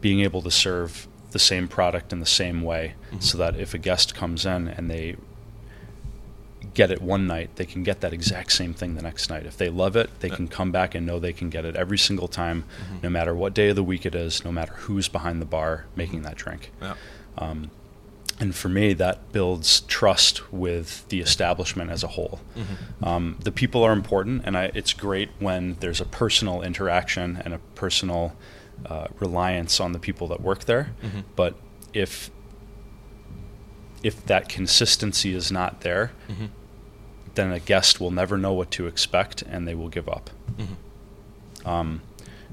being 0.00 0.20
able 0.20 0.42
to 0.42 0.50
serve 0.50 1.08
the 1.30 1.38
same 1.38 1.68
product 1.68 2.12
in 2.12 2.20
the 2.20 2.26
same 2.26 2.62
way 2.62 2.94
so 3.20 3.36
that 3.38 3.56
if 3.56 3.74
a 3.74 3.78
guest 3.78 4.14
comes 4.14 4.46
in 4.46 4.68
and 4.68 4.90
they 4.90 5.16
get 6.74 6.90
it 6.90 7.02
one 7.02 7.26
night, 7.26 7.56
they 7.56 7.66
can 7.66 7.82
get 7.82 8.00
that 8.00 8.12
exact 8.12 8.52
same 8.52 8.72
thing 8.72 8.94
the 8.94 9.02
next 9.02 9.28
night. 9.28 9.44
If 9.44 9.56
they 9.56 9.68
love 9.68 9.96
it, 9.96 10.10
they 10.20 10.30
can 10.30 10.46
come 10.48 10.70
back 10.70 10.94
and 10.94 11.04
know 11.06 11.18
they 11.18 11.32
can 11.32 11.50
get 11.50 11.64
it 11.64 11.74
every 11.74 11.98
single 11.98 12.28
time, 12.28 12.64
no 13.02 13.10
matter 13.10 13.34
what 13.34 13.52
day 13.54 13.70
of 13.70 13.76
the 13.76 13.82
week 13.82 14.06
it 14.06 14.14
is, 14.14 14.44
no 14.44 14.52
matter 14.52 14.72
who's 14.74 15.08
behind 15.08 15.42
the 15.42 15.46
bar 15.46 15.86
making 15.96 16.22
that 16.22 16.36
drink. 16.36 16.70
Yeah. 16.80 16.94
And 18.40 18.54
for 18.54 18.68
me, 18.68 18.92
that 18.94 19.32
builds 19.32 19.80
trust 19.82 20.52
with 20.52 21.08
the 21.08 21.20
establishment 21.20 21.90
as 21.90 22.04
a 22.04 22.08
whole. 22.08 22.38
Um, 23.02 23.36
the 23.42 23.50
people 23.50 23.82
are 23.82 23.92
important, 23.92 24.42
and 24.44 24.56
I, 24.56 24.70
it's 24.74 24.92
great 24.92 25.28
when 25.40 25.76
there's 25.80 26.00
a 26.00 26.04
personal 26.04 26.62
interaction 26.62 27.42
and 27.44 27.52
a 27.52 27.58
personal 27.74 28.36
uh, 28.86 29.08
reliance 29.18 29.80
on 29.80 29.90
the 29.92 29.98
people 29.98 30.28
that 30.28 30.40
work 30.40 30.64
there. 30.66 30.92
But 31.34 31.54
if 31.92 32.30
if 34.04 34.24
that 34.26 34.48
consistency 34.48 35.34
is 35.34 35.50
not 35.50 35.80
there, 35.80 36.12
then 37.34 37.50
a 37.50 37.58
guest 37.58 37.98
will 38.00 38.12
never 38.12 38.38
know 38.38 38.52
what 38.52 38.70
to 38.72 38.86
expect, 38.86 39.42
and 39.42 39.66
they 39.66 39.74
will 39.74 39.88
give 39.88 40.08
up. 40.08 40.30
Um, 41.64 42.02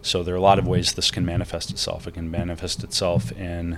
so 0.01 0.23
there 0.23 0.33
are 0.33 0.37
a 0.37 0.41
lot 0.41 0.57
of 0.57 0.67
ways 0.67 0.93
this 0.93 1.11
can 1.11 1.25
manifest 1.25 1.69
itself. 1.69 2.07
It 2.07 2.15
can 2.15 2.29
manifest 2.31 2.83
itself 2.83 3.31
in 3.33 3.77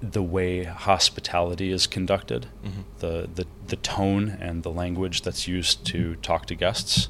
the 0.00 0.22
way 0.22 0.64
hospitality 0.64 1.70
is 1.70 1.86
conducted, 1.86 2.46
the, 3.00 3.28
the 3.34 3.46
the 3.66 3.76
tone 3.76 4.30
and 4.40 4.62
the 4.62 4.70
language 4.70 5.22
that's 5.22 5.46
used 5.46 5.84
to 5.86 6.16
talk 6.16 6.46
to 6.46 6.54
guests. 6.54 7.08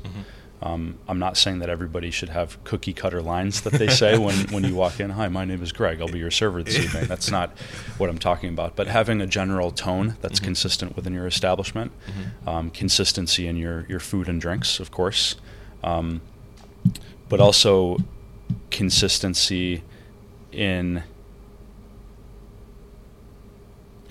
Um, 0.63 0.99
I'm 1.09 1.19
not 1.19 1.39
saying 1.39 1.61
that 1.61 1.71
everybody 1.71 2.11
should 2.11 2.29
have 2.29 2.63
cookie 2.65 2.93
cutter 2.93 3.23
lines 3.23 3.63
that 3.63 3.73
they 3.73 3.89
say 3.89 4.19
when, 4.19 4.37
when 4.51 4.63
you 4.63 4.75
walk 4.75 5.01
in. 5.01 5.09
Hi, 5.09 5.27
my 5.29 5.47
name 5.47 5.63
is 5.63 5.73
Greg. 5.73 6.03
I'll 6.03 6.09
be 6.09 6.19
your 6.19 6.31
server 6.31 6.63
this 6.63 6.79
evening. 6.79 7.07
That's 7.07 7.31
not 7.31 7.57
what 7.97 8.11
I'm 8.11 8.19
talking 8.19 8.51
about. 8.51 8.77
But 8.77 8.87
having 8.87 9.23
a 9.23 9.27
general 9.27 9.71
tone 9.71 10.19
that's 10.21 10.39
consistent 10.39 10.97
within 10.97 11.15
your 11.15 11.27
establishment, 11.27 11.93
um, 12.47 12.69
consistency 12.71 13.47
in 13.47 13.57
your, 13.57 13.87
your 13.89 14.01
food 14.01 14.29
and 14.29 14.39
drinks, 14.39 14.81
of 14.81 14.91
course, 14.91 15.37
um, 15.83 16.21
but 17.31 17.41
also 17.41 17.97
consistency 18.71 19.83
in 20.53 21.05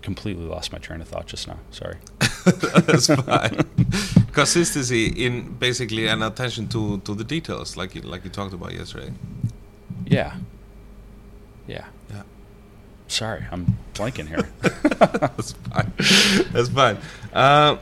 completely 0.02 0.46
lost 0.46 0.72
my 0.72 0.80
train 0.80 1.02
of 1.02 1.08
thought 1.08 1.28
just 1.28 1.48
now. 1.48 1.60
Sorry. 1.72 1.98
That's 2.46 3.08
fine. 3.08 3.62
Consistency 4.32 5.08
in 5.08 5.54
basically 5.54 6.08
an 6.08 6.24
attention 6.24 6.68
to, 6.70 7.00
to 7.00 7.16
the 7.16 7.24
details, 7.24 7.78
like 7.78 7.96
you, 7.96 8.02
like 8.02 8.24
you 8.24 8.30
talked 8.30 8.54
about 8.54 8.74
yesterday. 8.74 9.12
Yeah. 10.06 10.36
Yeah. 11.68 11.86
Yeah. 12.10 12.24
Sorry, 13.08 13.46
I'm 13.52 13.78
blanking 13.94 14.28
here. 14.28 14.50
That's 14.62 15.54
fine. 15.54 15.94
That's 16.52 16.70
fine. 16.70 16.98
Uh, 17.34 17.78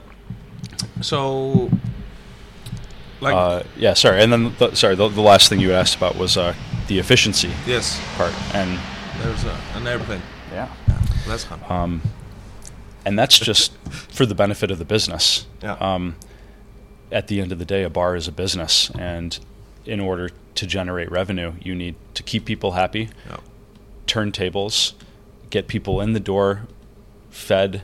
so, 1.01 1.69
like, 3.21 3.35
uh, 3.35 3.63
yeah, 3.77 3.93
sorry. 3.93 4.21
And 4.21 4.31
then, 4.31 4.55
the, 4.57 4.73
sorry, 4.75 4.95
the, 4.95 5.07
the 5.09 5.21
last 5.21 5.49
thing 5.49 5.59
you 5.59 5.73
asked 5.73 5.95
about 5.95 6.15
was 6.17 6.37
uh, 6.37 6.53
the 6.87 6.99
efficiency 6.99 7.51
yes, 7.65 8.01
part. 8.15 8.33
And 8.55 8.79
there's 9.19 9.43
a, 9.43 9.59
an 9.75 9.87
airplane. 9.87 10.21
yeah. 10.51 10.69
That's 11.27 11.43
fine. 11.43 11.59
Um, 11.69 12.01
and 13.05 13.17
that's 13.17 13.37
just 13.39 13.73
for 13.87 14.25
the 14.25 14.35
benefit 14.35 14.71
of 14.71 14.79
the 14.79 14.85
business. 14.85 15.45
Yeah. 15.61 15.73
Um, 15.73 16.15
at 17.11 17.27
the 17.27 17.39
end 17.39 17.51
of 17.51 17.59
the 17.59 17.65
day, 17.65 17.83
a 17.83 17.89
bar 17.89 18.15
is 18.15 18.27
a 18.27 18.31
business, 18.31 18.89
and 18.97 19.37
in 19.85 19.99
order 19.99 20.29
to 20.55 20.67
generate 20.67 21.09
revenue, 21.11 21.53
you 21.61 21.73
need 21.73 21.95
to 22.15 22.23
keep 22.23 22.43
people 22.45 22.71
happy, 22.73 23.09
Yeah. 23.29 23.37
turn 24.07 24.31
tables, 24.33 24.93
get 25.49 25.67
people 25.67 26.01
in 26.01 26.11
the 26.13 26.19
door, 26.19 26.63
fed, 27.29 27.83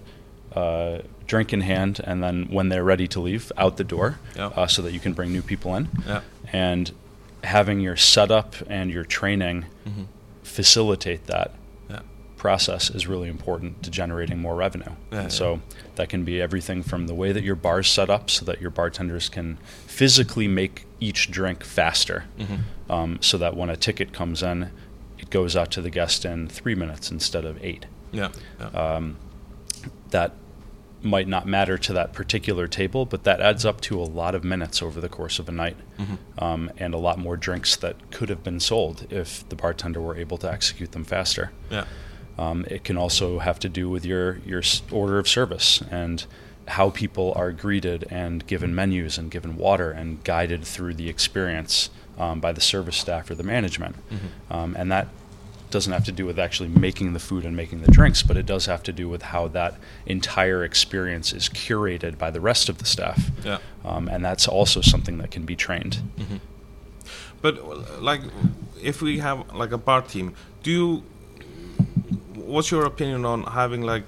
uh, 0.53 0.99
drink 1.25 1.53
in 1.53 1.61
hand, 1.61 2.01
and 2.03 2.21
then 2.21 2.47
when 2.51 2.67
they're 2.67 2.83
ready 2.83 3.07
to 3.07 3.21
leave, 3.21 3.49
out 3.57 3.77
the 3.77 3.83
door, 3.85 4.19
Yeah. 4.35 4.47
uh, 4.47 4.67
so 4.67 4.81
that 4.81 4.91
you 4.91 4.99
can 4.99 5.13
bring 5.13 5.31
new 5.31 5.41
people 5.41 5.73
in. 5.75 5.87
Yeah. 6.05 6.21
And 6.51 6.91
having 7.45 7.79
your 7.79 7.95
setup 7.95 8.55
and 8.69 8.91
your 8.91 9.05
training 9.05 9.65
Mhm. 9.87 10.05
facilitate 10.43 11.27
that. 11.27 11.51
Process 12.47 12.89
is 12.89 13.07
really 13.07 13.29
important 13.29 13.81
to 13.83 13.89
generating 13.89 14.37
more 14.37 14.53
revenue. 14.53 14.91
Yeah, 15.13 15.21
yeah. 15.23 15.27
so 15.29 15.61
that 15.95 16.09
can 16.09 16.25
be 16.25 16.41
everything 16.41 16.83
from 16.83 17.07
the 17.07 17.15
way 17.15 17.31
that 17.31 17.41
your 17.41 17.55
bar's 17.55 17.87
set 17.89 18.09
up 18.09 18.29
so 18.29 18.43
that 18.43 18.59
your 18.59 18.69
bartenders 18.69 19.29
can 19.29 19.57
physically 19.87 20.49
make 20.49 20.85
each 20.99 21.31
drink 21.31 21.63
faster 21.63 22.25
Mhm. 22.37 22.59
um, 22.89 23.17
so 23.21 23.37
that 23.37 23.55
when 23.55 23.69
a 23.69 23.77
ticket 23.77 24.11
comes 24.11 24.43
in, 24.43 24.71
it 25.17 25.29
goes 25.29 25.55
out 25.55 25.71
to 25.71 25.81
the 25.81 25.89
guest 25.89 26.25
in 26.25 26.49
three 26.49 26.75
minutes 26.75 27.09
instead 27.09 27.45
of 27.45 27.63
eight. 27.63 27.85
Yeah. 28.11 28.27
yeah. 28.59 28.67
Um, 28.67 29.15
that 30.11 30.33
might 31.01 31.27
not 31.29 31.45
matter 31.47 31.77
to 31.77 31.93
that 31.93 32.11
particular 32.11 32.67
table, 32.67 33.05
but 33.05 33.23
that 33.23 33.39
adds 33.39 33.65
up 33.65 33.79
to 33.81 33.99
a 34.01 34.03
lot 34.21 34.35
of 34.35 34.43
minutes 34.43 34.81
over 34.81 34.99
the 34.99 35.09
course 35.09 35.39
of 35.39 35.47
a 35.47 35.51
night, 35.51 35.77
Mhm. 35.97 36.17
um, 36.43 36.71
and 36.77 36.93
a 36.93 36.97
lot 36.97 37.17
more 37.19 37.37
drinks 37.37 37.75
that 37.77 37.95
could 38.11 38.27
have 38.29 38.43
been 38.43 38.59
sold 38.59 39.07
if 39.09 39.47
the 39.47 39.55
bartender 39.55 40.01
were 40.01 40.17
able 40.17 40.37
to 40.39 40.51
execute 40.51 40.91
them 40.91 41.05
faster. 41.05 41.51
yeah. 41.71 41.85
Um, 42.37 42.65
it 42.69 42.83
can 42.83 42.97
also 42.97 43.39
have 43.39 43.59
to 43.59 43.69
do 43.69 43.89
with 43.89 44.05
your 44.05 44.39
your 44.45 44.61
order 44.91 45.19
of 45.19 45.27
service 45.27 45.83
and 45.91 46.25
how 46.67 46.89
people 46.89 47.33
are 47.35 47.51
greeted 47.51 48.05
and 48.09 48.45
given 48.47 48.73
menus 48.73 49.17
and 49.17 49.29
given 49.29 49.55
water 49.57 49.91
and 49.91 50.23
guided 50.23 50.63
through 50.63 50.93
the 50.93 51.09
experience 51.09 51.89
um, 52.17 52.39
by 52.39 52.51
the 52.51 52.61
service 52.61 52.95
staff 52.95 53.29
or 53.29 53.35
the 53.35 53.43
management. 53.43 53.95
Um, 54.49 54.75
and 54.77 54.91
that 54.91 55.07
doesn't 55.69 55.91
have 55.91 56.05
to 56.05 56.11
do 56.11 56.25
with 56.25 56.39
actually 56.39 56.69
making 56.69 57.13
the 57.13 57.19
food 57.19 57.45
and 57.45 57.55
making 57.55 57.81
the 57.81 57.91
drinks, 57.91 58.23
but 58.23 58.37
it 58.37 58.45
does 58.45 58.67
have 58.67 58.83
to 58.83 58.93
do 58.93 59.09
with 59.09 59.23
how 59.23 59.47
that 59.49 59.75
entire 60.05 60.63
experience 60.63 61.33
is 61.33 61.49
curated 61.49 62.17
by 62.17 62.29
the 62.31 62.39
rest 62.39 62.69
of 62.69 62.77
the 62.77 62.85
staff. 62.85 63.31
Yeah. 63.43 63.57
Um, 63.83 64.07
and 64.07 64.23
that's 64.23 64.47
also 64.47 64.81
something 64.81 65.17
that 65.17 65.31
can 65.31 65.45
be 65.45 65.55
trained. 65.55 66.01
But 67.41 67.57
uh, 67.59 67.99
like, 67.99 68.21
if 68.81 69.01
we 69.01 69.19
have 69.19 69.53
like 69.53 69.71
a 69.71 69.77
bar 69.77 70.01
team, 70.01 70.35
do 70.61 70.71
you? 70.71 71.03
What's 72.45 72.71
your 72.71 72.85
opinion 72.85 73.25
on 73.25 73.43
having 73.43 73.81
like 73.81 74.03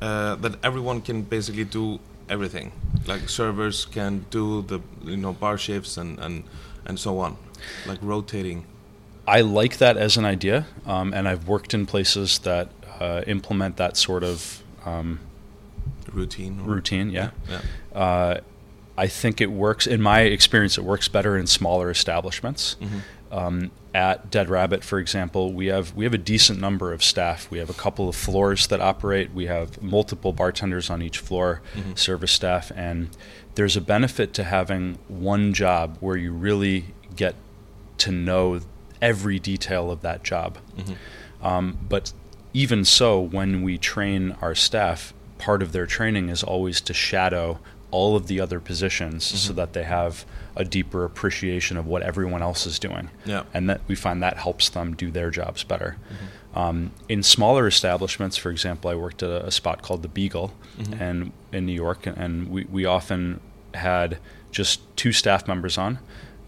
uh, 0.00 0.34
that 0.36 0.56
everyone 0.64 1.00
can 1.00 1.22
basically 1.22 1.64
do 1.64 1.98
everything? 2.28 2.72
Like 3.06 3.28
servers 3.28 3.84
can 3.84 4.24
do 4.30 4.62
the 4.62 4.80
you 5.04 5.16
know 5.16 5.32
bar 5.32 5.58
shifts 5.58 5.96
and 5.96 6.18
and 6.18 6.44
and 6.86 6.98
so 6.98 7.18
on, 7.18 7.36
like 7.86 7.98
rotating. 8.02 8.64
I 9.26 9.40
like 9.40 9.78
that 9.78 9.96
as 9.96 10.16
an 10.16 10.24
idea, 10.24 10.66
um, 10.86 11.14
and 11.14 11.26
I've 11.28 11.48
worked 11.48 11.72
in 11.74 11.86
places 11.86 12.38
that 12.40 12.68
uh, 13.00 13.22
implement 13.26 13.76
that 13.76 13.96
sort 13.96 14.22
of 14.22 14.62
um, 14.84 15.20
routine. 16.12 16.60
or- 16.60 16.74
routine. 16.74 17.10
Yeah. 17.10 17.30
Yeah. 17.48 17.60
Uh, 17.98 18.40
I 18.96 19.08
think 19.08 19.40
it 19.40 19.50
works. 19.50 19.86
In 19.86 20.00
my 20.02 20.20
experience, 20.20 20.78
it 20.78 20.84
works 20.84 21.08
better 21.08 21.36
in 21.36 21.46
smaller 21.46 21.90
establishments. 21.90 22.76
Mm-hmm. 22.80 22.98
Um, 23.34 23.70
at 23.92 24.30
Dead 24.30 24.48
Rabbit, 24.48 24.82
for 24.84 24.98
example, 24.98 25.52
we 25.52 25.66
have 25.66 25.94
we 25.94 26.04
have 26.04 26.14
a 26.14 26.18
decent 26.18 26.60
number 26.60 26.92
of 26.92 27.02
staff. 27.02 27.48
We 27.50 27.58
have 27.58 27.70
a 27.70 27.74
couple 27.74 28.08
of 28.08 28.16
floors 28.16 28.66
that 28.68 28.80
operate. 28.80 29.32
We 29.32 29.46
have 29.46 29.80
multiple 29.82 30.32
bartenders 30.32 30.90
on 30.90 31.00
each 31.02 31.18
floor, 31.18 31.60
Mm-hmm. 31.76 31.94
service 31.94 32.32
staff, 32.32 32.72
and 32.76 33.08
there's 33.54 33.76
a 33.76 33.80
benefit 33.80 34.34
to 34.34 34.44
having 34.44 34.98
one 35.08 35.52
job 35.54 35.96
where 36.00 36.16
you 36.16 36.32
really 36.32 36.86
get 37.16 37.34
to 37.98 38.10
know 38.10 38.60
every 39.00 39.38
detail 39.38 39.90
of 39.90 40.00
that 40.02 40.22
job. 40.24 40.58
Um, 41.42 41.78
but 41.88 42.12
even 42.52 42.84
so, 42.84 43.20
when 43.20 43.62
we 43.62 43.78
train 43.78 44.36
our 44.40 44.54
staff, 44.54 45.12
part 45.38 45.62
of 45.62 45.70
their 45.72 45.86
training 45.86 46.28
is 46.30 46.42
always 46.42 46.80
to 46.82 46.94
shadow 46.94 47.58
all 47.94 48.16
of 48.16 48.26
the 48.26 48.40
other 48.40 48.58
positions 48.60 49.24
so 49.24 49.52
that 49.52 49.72
they 49.72 49.84
have 49.84 50.26
a 50.56 50.64
deeper 50.64 51.04
appreciation 51.04 51.76
of 51.76 51.86
what 51.86 52.02
everyone 52.02 52.42
else 52.42 52.66
is 52.66 52.78
doing. 52.78 53.08
Yeah. 53.24 53.44
And 53.54 53.70
that 53.70 53.80
we 53.86 53.94
find 53.94 54.20
that 54.22 54.36
helps 54.36 54.68
them 54.68 54.94
do 54.96 55.10
their 55.12 55.30
jobs 55.30 55.62
better. 55.64 55.96
Um, 56.54 56.90
in 57.08 57.22
smaller 57.22 57.66
establishments, 57.68 58.36
for 58.36 58.50
example, 58.50 58.90
I 58.90 58.96
worked 58.96 59.22
at 59.22 59.30
a, 59.30 59.46
a 59.46 59.50
spot 59.50 59.82
called 59.82 60.02
the 60.02 60.08
Beagle 60.08 60.52
and 61.00 61.32
in 61.52 61.66
New 61.66 61.72
York, 61.72 62.06
and 62.06 62.48
we, 62.48 62.64
we 62.64 62.84
often 62.84 63.40
had 63.74 64.18
just 64.50 64.80
two 64.96 65.12
staff 65.12 65.46
members 65.48 65.78
on. 65.78 65.98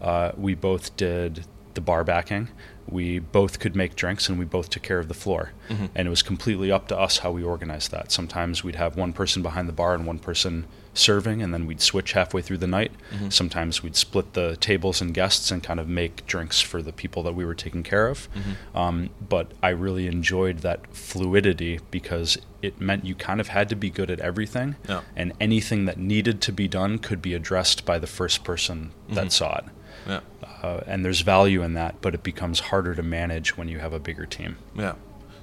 Uh, 0.01 0.31
we 0.37 0.53
both 0.55 0.95
did 0.97 1.45
the 1.73 1.81
bar 1.81 2.03
backing. 2.03 2.49
We 2.89 3.19
both 3.19 3.59
could 3.59 3.75
make 3.75 3.95
drinks, 3.95 4.29
and 4.29 4.39
we 4.39 4.45
both 4.45 4.69
took 4.69 4.83
care 4.83 4.99
of 4.99 5.07
the 5.07 5.13
floor. 5.23 5.51
And 5.95 6.07
it 6.07 6.09
was 6.09 6.23
completely 6.23 6.71
up 6.71 6.87
to 6.87 6.97
us 6.97 7.19
how 7.19 7.31
we 7.31 7.43
organized 7.43 7.91
that. 7.91 8.11
Sometimes 8.11 8.63
we'd 8.63 8.75
have 8.75 8.95
one 8.95 9.11
person 9.13 9.41
behind 9.43 9.67
the 9.67 9.73
bar 9.73 9.93
and 9.93 10.05
one 10.07 10.19
person 10.19 10.65
serving, 10.97 11.41
and 11.41 11.53
then 11.53 11.65
we'd 11.65 11.81
switch 11.81 12.13
halfway 12.13 12.41
through 12.41 12.57
the 12.57 12.67
night. 12.67 12.91
Sometimes 13.29 13.83
we'd 13.83 13.95
split 13.95 14.33
the 14.33 14.55
tables 14.57 15.01
and 15.01 15.13
guests 15.13 15.51
and 15.51 15.63
kind 15.63 15.79
of 15.79 15.87
make 15.87 16.25
drinks 16.27 16.59
for 16.61 16.81
the 16.81 16.91
people 16.93 17.23
that 17.23 17.33
we 17.35 17.45
were 17.45 17.55
taking 17.55 17.83
care 17.83 18.07
of. 18.07 18.27
Um, 18.75 19.09
but 19.27 19.51
I 19.61 19.69
really 19.69 20.07
enjoyed 20.07 20.59
that 20.59 20.87
fluidity 20.95 21.79
because 21.91 22.37
it 22.61 22.81
meant 22.81 23.05
you 23.05 23.15
kind 23.15 23.39
of 23.39 23.49
had 23.49 23.69
to 23.69 23.75
be 23.75 23.89
good 23.89 24.09
at 24.11 24.19
everything, 24.19 24.75
Yeah. 24.89 25.01
and 25.15 25.33
anything 25.39 25.85
that 25.85 25.97
needed 25.97 26.41
to 26.41 26.51
be 26.51 26.67
done 26.67 26.97
could 26.99 27.21
be 27.21 27.33
addressed 27.33 27.85
by 27.85 27.99
the 27.99 28.07
first 28.07 28.43
person 28.43 28.91
that 29.09 29.31
saw 29.31 29.57
it. 29.57 29.65
Yeah. 30.07 30.19
Uh, 30.63 30.81
and 30.87 31.03
there's 31.05 31.21
value 31.21 31.61
in 31.61 31.73
that, 31.75 31.95
but 32.01 32.13
it 32.15 32.23
becomes 32.23 32.59
harder 32.59 32.95
to 32.95 33.03
manage 33.03 33.57
when 33.57 33.67
you 33.67 33.79
have 33.79 33.93
a 33.93 33.99
bigger 33.99 34.25
team. 34.25 34.57
Yeah. 34.75 34.93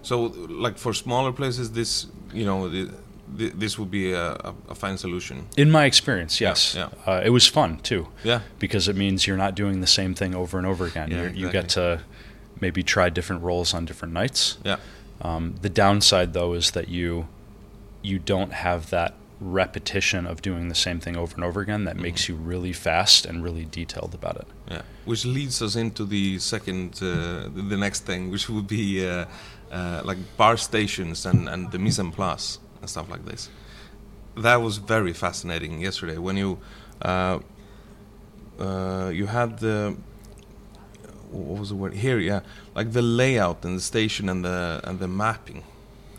So, 0.03 0.25
like 0.25 0.77
for 0.77 0.93
smaller 0.93 1.33
places, 1.33 1.73
this 1.73 2.07
you 2.33 2.45
know, 2.45 2.69
this 3.37 3.79
would 3.79 3.91
be 3.91 4.13
a, 4.13 4.33
a, 4.33 4.55
a 4.71 4.75
fine 4.75 4.97
solution. 4.99 5.47
In 5.57 5.71
my 5.71 5.85
experience, 5.85 6.41
yes, 6.41 6.75
yeah. 6.75 6.89
Uh, 7.07 7.21
it 7.25 7.31
was 7.31 7.47
fun 7.47 7.79
too. 7.79 8.09
Yeah. 8.23 8.41
because 8.59 8.89
it 8.89 8.97
means 8.97 9.27
you're 9.27 9.37
not 9.37 9.55
doing 9.55 9.81
the 9.81 9.87
same 9.87 10.15
thing 10.15 10.35
over 10.35 10.59
and 10.59 10.67
over 10.67 10.87
again. 10.87 11.11
Yeah, 11.11 11.23
You're, 11.23 11.31
You 11.31 11.51
get 11.51 11.69
to 11.71 12.01
maybe 12.61 12.83
try 12.83 13.11
different 13.11 13.43
roles 13.43 13.75
on 13.75 13.85
different 13.85 14.15
nights. 14.15 14.59
Yeah. 14.65 14.77
Um, 15.23 15.55
the 15.63 15.69
downside, 15.69 16.33
though, 16.33 16.55
is 16.55 16.71
that 16.73 16.89
you 16.89 17.29
you 18.03 18.19
don't 18.19 18.53
have 18.53 18.91
that 18.91 19.15
repetition 19.41 20.27
of 20.27 20.41
doing 20.43 20.69
the 20.69 20.75
same 20.75 21.01
thing 21.01 21.17
over 21.17 21.35
and 21.35 21.45
over 21.45 21.61
again 21.61 21.85
that 21.85 21.97
makes 21.97 22.29
you 22.29 22.35
really 22.35 22.73
fast 22.73 23.27
and 23.27 23.43
really 23.43 23.65
detailed 23.65 24.15
about 24.15 24.37
it. 24.37 24.47
Yeah. 24.71 24.83
Which 25.05 25.25
leads 25.25 25.61
us 25.61 25.77
into 25.77 26.05
the 26.05 26.39
second, 26.39 26.95
uh, 27.03 27.49
the 27.55 27.65
the 27.69 27.77
next 27.77 28.01
thing, 28.07 28.31
which 28.31 28.49
would 28.49 28.67
be 28.67 29.07
uh, 29.07 29.25
uh, 29.73 30.03
like 30.05 30.19
bar 30.37 30.57
stations 30.57 31.27
and 31.27 31.49
and 31.49 31.71
the 31.73 31.79
mise 31.79 31.99
en 31.99 32.11
place 32.13 32.59
and 32.85 32.91
stuff 32.91 33.09
like 33.11 33.25
this. 33.25 33.49
That 34.37 34.61
was 34.67 34.77
very 34.77 35.15
fascinating 35.15 35.81
yesterday 35.81 36.19
when 36.19 36.37
you 36.37 36.59
uh, 37.03 37.39
uh, 38.59 39.11
you 39.19 39.27
had 39.27 39.59
the 39.59 39.97
what 41.31 41.59
was 41.61 41.69
the 41.71 41.75
word 41.75 41.95
here? 41.95 42.19
Yeah, 42.19 42.41
like 42.75 42.93
the 42.93 43.03
layout 43.03 43.65
and 43.65 43.77
the 43.79 43.81
station 43.81 44.29
and 44.29 44.45
the 44.45 44.81
and 44.85 44.99
the 44.99 45.09
mapping 45.09 45.63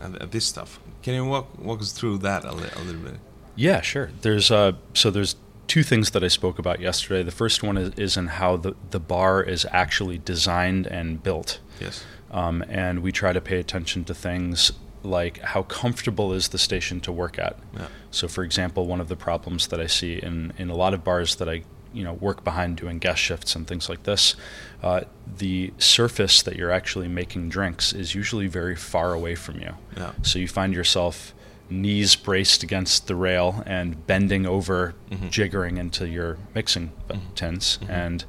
and 0.00 0.18
th- 0.18 0.30
this 0.30 0.44
stuff. 0.44 0.80
Can 1.02 1.14
you 1.14 1.24
walk 1.24 1.46
walk 1.58 1.80
us 1.80 1.92
through 1.92 2.18
that 2.18 2.44
a, 2.44 2.52
li- 2.52 2.74
a 2.76 2.80
little 2.80 3.02
bit? 3.02 3.18
Yeah, 3.54 3.80
sure. 3.80 4.10
There's 4.22 4.50
uh, 4.50 4.72
so 4.92 5.10
there's 5.10 5.36
two 5.66 5.82
things 5.82 6.10
that 6.10 6.22
I 6.24 6.28
spoke 6.28 6.58
about 6.58 6.80
yesterday. 6.80 7.22
The 7.22 7.38
first 7.42 7.62
one 7.62 7.76
is, 7.76 7.90
is 7.96 8.16
in 8.16 8.26
how 8.40 8.56
the 8.56 8.74
the 8.90 9.00
bar 9.00 9.42
is 9.42 9.66
actually 9.70 10.18
designed 10.18 10.86
and 10.86 11.22
built. 11.22 11.60
Yes. 11.80 12.04
um, 12.30 12.64
and 12.68 13.02
we 13.02 13.12
try 13.12 13.32
to 13.34 13.40
pay 13.40 13.58
attention 13.60 14.04
to 14.04 14.14
things 14.14 14.72
like 15.06 15.38
how 15.38 15.62
comfortable 15.62 16.32
is 16.32 16.48
the 16.48 16.58
station 16.58 17.00
to 17.00 17.12
work 17.12 17.38
at. 17.38 17.56
Yeah. 17.74 17.86
So, 18.10 18.28
for 18.28 18.42
example, 18.44 18.86
one 18.86 19.00
of 19.00 19.08
the 19.08 19.16
problems 19.16 19.68
that 19.68 19.80
I 19.80 19.86
see 19.86 20.14
in, 20.22 20.52
in 20.58 20.68
a 20.70 20.74
lot 20.76 20.92
of 20.94 21.02
bars 21.04 21.36
that 21.36 21.48
I 21.48 21.62
you 21.92 22.04
know 22.04 22.12
work 22.14 22.44
behind 22.44 22.76
doing 22.76 22.98
guest 22.98 23.20
shifts 23.22 23.56
and 23.56 23.66
things 23.66 23.88
like 23.88 24.02
this, 24.02 24.34
uh, 24.82 25.02
the 25.38 25.72
surface 25.78 26.42
that 26.42 26.56
you're 26.56 26.70
actually 26.72 27.08
making 27.08 27.48
drinks 27.48 27.92
is 27.92 28.14
usually 28.14 28.46
very 28.48 28.76
far 28.76 29.14
away 29.14 29.34
from 29.34 29.60
you. 29.60 29.74
Yeah. 29.96 30.12
So 30.22 30.38
you 30.38 30.48
find 30.48 30.74
yourself 30.74 31.32
knees 31.70 32.14
braced 32.14 32.62
against 32.62 33.06
the 33.08 33.14
rail 33.16 33.62
and 33.66 34.06
bending 34.06 34.46
over, 34.46 34.94
Mm-hmm. 35.10 35.26
jiggering 35.28 35.78
into 35.78 36.06
your 36.08 36.36
mixing 36.54 36.92
b- 37.08 37.18
tins, 37.34 37.78
and 37.88 38.24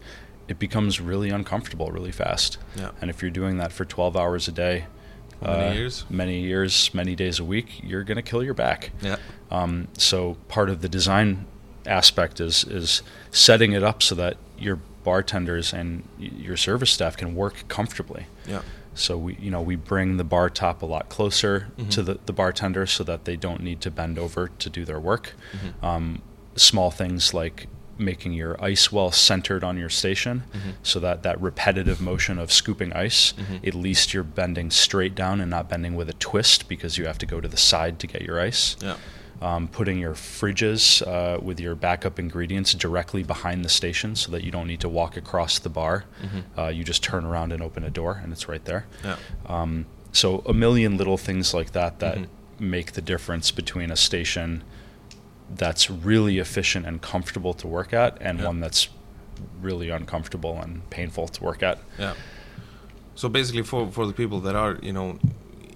it 0.47 0.57
becomes 0.59 1.01
really 1.01 1.29
uncomfortable 1.29 1.91
really 1.91 2.11
fast. 2.11 2.57
Yeah. 2.75 2.91
And 3.01 3.09
if 3.09 3.21
you're 3.21 3.31
doing 3.31 3.57
that 3.57 3.71
for 3.73 3.83
12 3.83 4.15
hours 4.15 4.47
a 4.47 4.51
day, 4.51 4.85
many 5.41 5.67
uh, 5.67 5.73
years? 5.73 6.05
many 6.09 6.39
years, 6.39 6.93
many 6.93 7.15
days 7.15 7.39
a 7.39 7.43
week, 7.43 7.81
you're 7.83 8.03
going 8.03 8.17
to 8.17 8.21
kill 8.21 8.43
your 8.43 8.53
back. 8.53 8.91
Yeah. 9.01 9.17
Um, 9.51 9.87
so 9.97 10.37
part 10.47 10.69
of 10.69 10.81
the 10.81 10.89
design 10.89 11.45
aspect 11.85 12.39
is 12.39 12.63
is 12.65 13.01
setting 13.31 13.71
it 13.71 13.83
up 13.83 14.03
so 14.03 14.15
that 14.15 14.37
your 14.59 14.79
bartenders 15.03 15.73
and 15.73 16.03
your 16.19 16.57
service 16.57 16.91
staff 16.91 17.15
can 17.15 17.33
work 17.33 17.67
comfortably. 17.67 18.27
Yeah. 18.45 18.61
So 18.93 19.17
we, 19.17 19.35
you 19.35 19.51
know, 19.51 19.61
we 19.61 19.75
bring 19.75 20.17
the 20.17 20.23
bar 20.23 20.49
top 20.49 20.81
a 20.81 20.85
lot 20.85 21.07
closer 21.07 21.67
to 21.91 22.01
the, 22.01 22.19
the 22.25 22.33
bartender 22.33 22.87
so 22.87 23.03
that 23.03 23.25
they 23.25 23.35
don't 23.35 23.61
need 23.61 23.79
to 23.81 23.91
bend 23.91 24.17
over 24.17 24.49
to 24.49 24.69
do 24.69 24.85
their 24.85 24.99
work. 24.99 25.33
Um, 25.83 26.23
small 26.55 26.89
things 26.89 27.33
like 27.33 27.67
making 27.99 28.33
your 28.33 28.61
ice 28.63 28.91
well 28.91 29.11
centered 29.11 29.63
on 29.63 29.77
your 29.77 29.89
station, 29.89 30.43
so 30.83 30.99
that 30.99 31.23
that 31.23 31.39
repetitive 31.41 31.99
motion 32.01 32.37
of 32.39 32.51
scooping 32.51 32.93
ice, 32.93 33.33
at 33.65 33.73
least 33.73 34.13
you're 34.13 34.23
bending 34.23 34.71
straight 34.71 35.15
down 35.15 35.41
and 35.41 35.49
not 35.49 35.69
bending 35.69 35.95
with 35.95 36.09
a 36.09 36.13
twist 36.13 36.67
because 36.69 36.97
you 36.97 37.05
have 37.05 37.17
to 37.19 37.25
go 37.25 37.41
to 37.41 37.47
the 37.47 37.57
side 37.57 37.99
to 37.99 38.07
get 38.07 38.21
your 38.21 38.39
ice 38.39 38.75
Yeah. 38.81 38.95
um, 39.41 39.67
putting 39.67 39.99
your 39.99 40.13
fridges 40.13 41.05
uh, 41.05 41.39
with 41.39 41.59
your 41.59 41.75
backup 41.75 42.17
ingredients 42.19 42.73
directly 42.73 43.23
behind 43.23 43.63
the 43.63 43.69
station 43.69 44.15
so 44.15 44.31
that 44.31 44.43
you 44.43 44.51
don't 44.51 44.67
need 44.67 44.79
to 44.81 44.89
walk 44.89 45.17
across 45.17 45.59
the 45.59 45.69
bar. 45.69 46.05
Uh, 46.57 46.67
you 46.67 46.83
just 46.83 47.03
turn 47.03 47.25
around 47.25 47.51
and 47.51 47.61
open 47.61 47.83
a 47.83 47.89
door, 47.89 48.19
and 48.23 48.31
it's 48.33 48.47
right 48.47 48.65
there. 48.65 48.85
Yeah. 49.03 49.17
Um, 49.45 49.85
so 50.11 50.41
a 50.45 50.53
million 50.53 50.97
little 50.97 51.17
things 51.17 51.53
like 51.53 51.71
that 51.73 51.99
that 51.99 52.17
Mhm. 52.17 52.27
make 52.59 52.93
the 52.93 53.01
difference 53.01 53.51
between 53.51 53.91
a 53.91 53.95
station 53.95 54.63
that's 55.55 55.89
really 55.89 56.39
efficient 56.39 56.85
and 56.85 57.01
comfortable 57.01 57.53
to 57.53 57.67
work 57.67 57.93
at 57.93 58.17
and 58.21 58.39
Yeah. 58.39 58.47
one 58.47 58.59
that's 58.59 58.89
really 59.61 59.89
uncomfortable 59.89 60.59
and 60.59 60.87
painful 60.89 61.27
to 61.27 61.43
work 61.43 61.63
at. 61.63 61.77
Yeah. 61.99 62.13
So 63.15 63.29
basically, 63.29 63.63
for 63.63 63.91
for 63.91 64.05
the 64.05 64.13
people 64.13 64.39
that 64.41 64.55
are 64.55 64.77
you 64.81 64.93
know 64.93 65.17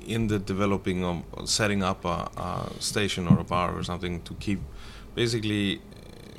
in 0.05 0.27
the 0.27 0.39
developing 0.39 1.03
of 1.05 1.23
setting 1.49 1.83
up 1.83 2.05
a, 2.05 2.29
a 2.37 2.81
station 2.81 3.27
or 3.27 3.39
a 3.39 3.43
bar 3.43 3.77
or 3.77 3.83
something 3.83 4.21
to 4.23 4.33
keep 4.35 4.59
basically 5.15 5.79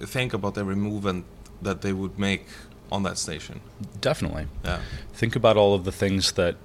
uh, 0.02 0.06
think 0.06 0.34
about 0.34 0.58
every 0.58 0.76
movement 0.76 1.24
that 1.62 1.80
they 1.80 1.92
would 1.92 2.18
make 2.18 2.44
on 2.90 3.02
that 3.04 3.16
station. 3.18 3.60
Definitely. 4.00 4.46
Yeah. 4.64 4.80
Think 5.14 5.36
about 5.36 5.56
all 5.56 5.74
of 5.74 5.84
the 5.84 5.92
things 5.92 6.32
that, 6.32 6.56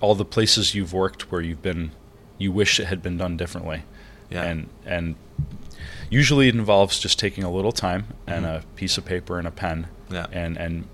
all 0.00 0.14
the 0.14 0.24
places 0.24 0.74
you've 0.74 0.92
worked 0.92 1.30
where 1.30 1.40
you've 1.42 1.62
been, 1.62 1.90
you 2.38 2.50
wish 2.50 2.80
it 2.80 2.86
had 2.86 3.02
been 3.02 3.18
done 3.18 3.36
differently. 3.36 3.82
Yeah. 4.30 4.44
And 4.50 4.68
and 4.86 5.14
usually 6.10 6.48
it 6.48 6.54
involves 6.54 6.98
just 6.98 7.18
taking 7.18 7.44
a 7.44 7.50
little 7.50 7.72
time 7.72 8.06
and 8.26 8.44
a 8.46 8.62
piece 8.76 8.98
of 8.98 9.04
paper 9.04 9.38
and 9.38 9.46
a 9.46 9.50
pen. 9.50 9.86
Mm-hmm. 10.06 10.14
Yeah. 10.14 10.26
And 10.32 10.56
and 10.56 10.84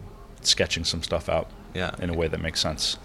sketching 0.42 0.84
some 0.84 1.02
stuff 1.02 1.28
out. 1.28 1.48
Yeah. 1.74 1.94
In 2.00 2.10
a 2.10 2.14
way 2.14 2.28
that 2.28 2.40
makes 2.40 2.60
sense. 2.60 2.98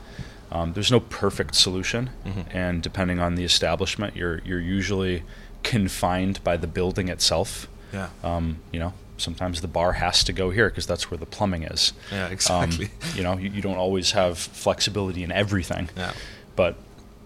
Um, 0.52 0.74
there's 0.74 0.92
no 0.92 1.00
perfect 1.00 1.54
solution, 1.56 2.10
Mhm. 2.26 2.46
and 2.52 2.82
depending 2.82 3.20
on 3.20 3.36
the 3.36 3.44
establishment, 3.44 4.16
you're 4.16 4.42
you're 4.44 4.60
usually 4.60 5.24
confined 5.64 6.44
by 6.44 6.58
the 6.58 6.68
building 6.68 7.08
itself. 7.10 7.68
Yeah. 7.94 8.10
Um, 8.24 8.58
you 8.72 8.80
know, 8.80 8.94
sometimes 9.18 9.62
the 9.62 9.68
bar 9.68 9.94
has 9.94 10.24
to 10.24 10.34
go 10.34 10.50
here 10.50 10.70
because 10.70 10.88
that's 10.88 11.12
where 11.12 11.18
the 11.18 11.26
plumbing 11.28 11.64
is. 11.64 11.94
Yeah. 12.12 12.26
Um, 12.28 12.32
Exactly. 12.32 12.90
you 13.16 13.22
know, 13.24 13.38
you, 13.38 13.50
you 13.52 13.62
don't 13.62 13.78
always 13.78 14.12
have 14.14 14.38
flexibility 14.40 15.24
in 15.24 15.32
everything, 15.32 15.90
yeah. 15.96 16.14
but 16.56 16.78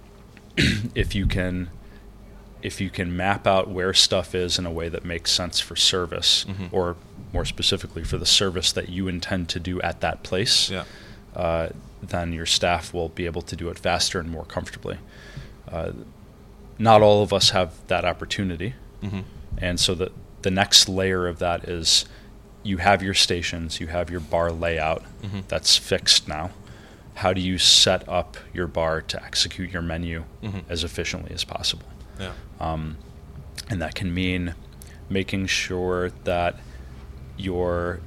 if 0.95 1.15
you 1.15 1.25
can, 1.25 1.69
if 2.63 2.79
you 2.81 2.89
can 2.89 3.15
map 3.15 3.45
out 3.45 3.69
where 3.69 3.93
stuff 3.93 4.33
is 4.33 4.57
in 4.57 4.65
a 4.65 4.71
way 4.71 4.89
that 4.89 5.03
makes 5.05 5.31
sense 5.31 5.59
for 5.59 5.75
service, 5.75 6.45
Mhm. 6.47 6.69
or 6.71 6.95
more 7.33 7.45
specifically 7.45 8.03
for 8.03 8.17
the 8.17 8.25
service 8.25 8.71
that 8.71 8.89
you 8.89 9.07
intend 9.07 9.49
to 9.49 9.59
do 9.59 9.79
at 9.81 9.99
that 10.01 10.23
place, 10.23 10.69
Yeah. 10.69 10.85
uh, 11.35 11.69
then 12.01 12.33
your 12.33 12.45
staff 12.45 12.93
will 12.93 13.09
be 13.09 13.25
able 13.25 13.41
to 13.43 13.55
do 13.55 13.69
it 13.69 13.77
faster 13.77 14.19
and 14.19 14.29
more 14.29 14.45
comfortably. 14.45 14.97
Uh, 15.71 15.91
not 16.79 17.01
all 17.01 17.21
of 17.21 17.31
us 17.33 17.51
have 17.51 17.71
that 17.87 18.05
opportunity. 18.05 18.73
Mhm. 19.03 19.23
And 19.57 19.79
so 19.79 19.93
the 19.95 20.11
the 20.41 20.51
next 20.51 20.89
layer 20.89 21.25
of 21.25 21.39
that 21.39 21.69
is 21.69 22.03
you 22.63 22.75
have 22.79 23.01
your 23.01 23.13
stations, 23.13 23.79
you 23.79 23.87
have 23.87 24.09
your 24.09 24.19
bar 24.19 24.51
layout 24.51 25.01
Mhm. 25.23 25.43
that's 25.47 25.77
fixed 25.77 26.27
now. 26.27 26.51
How 27.15 27.31
do 27.31 27.39
you 27.39 27.57
set 27.57 28.07
up 28.09 28.35
your 28.53 28.67
bar 28.67 29.01
to 29.03 29.23
execute 29.23 29.71
your 29.71 29.81
menu 29.81 30.25
Mhm. 30.43 30.63
as 30.67 30.83
efficiently 30.83 31.31
as 31.33 31.45
possible? 31.45 31.85
Yeah. 32.23 32.33
Um, 32.59 32.97
and 33.69 33.81
that 33.81 33.95
can 33.95 34.13
mean 34.13 34.55
making 35.09 35.47
sure 35.47 36.09
that 36.23 36.55
your 37.37 37.99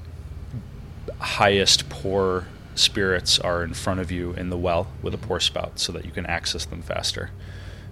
highest 1.21 1.89
pour 1.89 2.47
spirits 2.75 3.39
are 3.39 3.63
in 3.65 3.73
front 3.75 4.01
of 4.01 4.11
you 4.11 4.33
in 4.33 4.51
the 4.51 4.57
well 4.59 4.89
with 5.03 5.15
a 5.15 5.19
pour 5.19 5.41
spout 5.41 5.79
so 5.79 5.93
that 5.93 6.05
you 6.05 6.11
can 6.11 6.27
access 6.27 6.65
them 6.65 6.83
faster. 6.83 7.31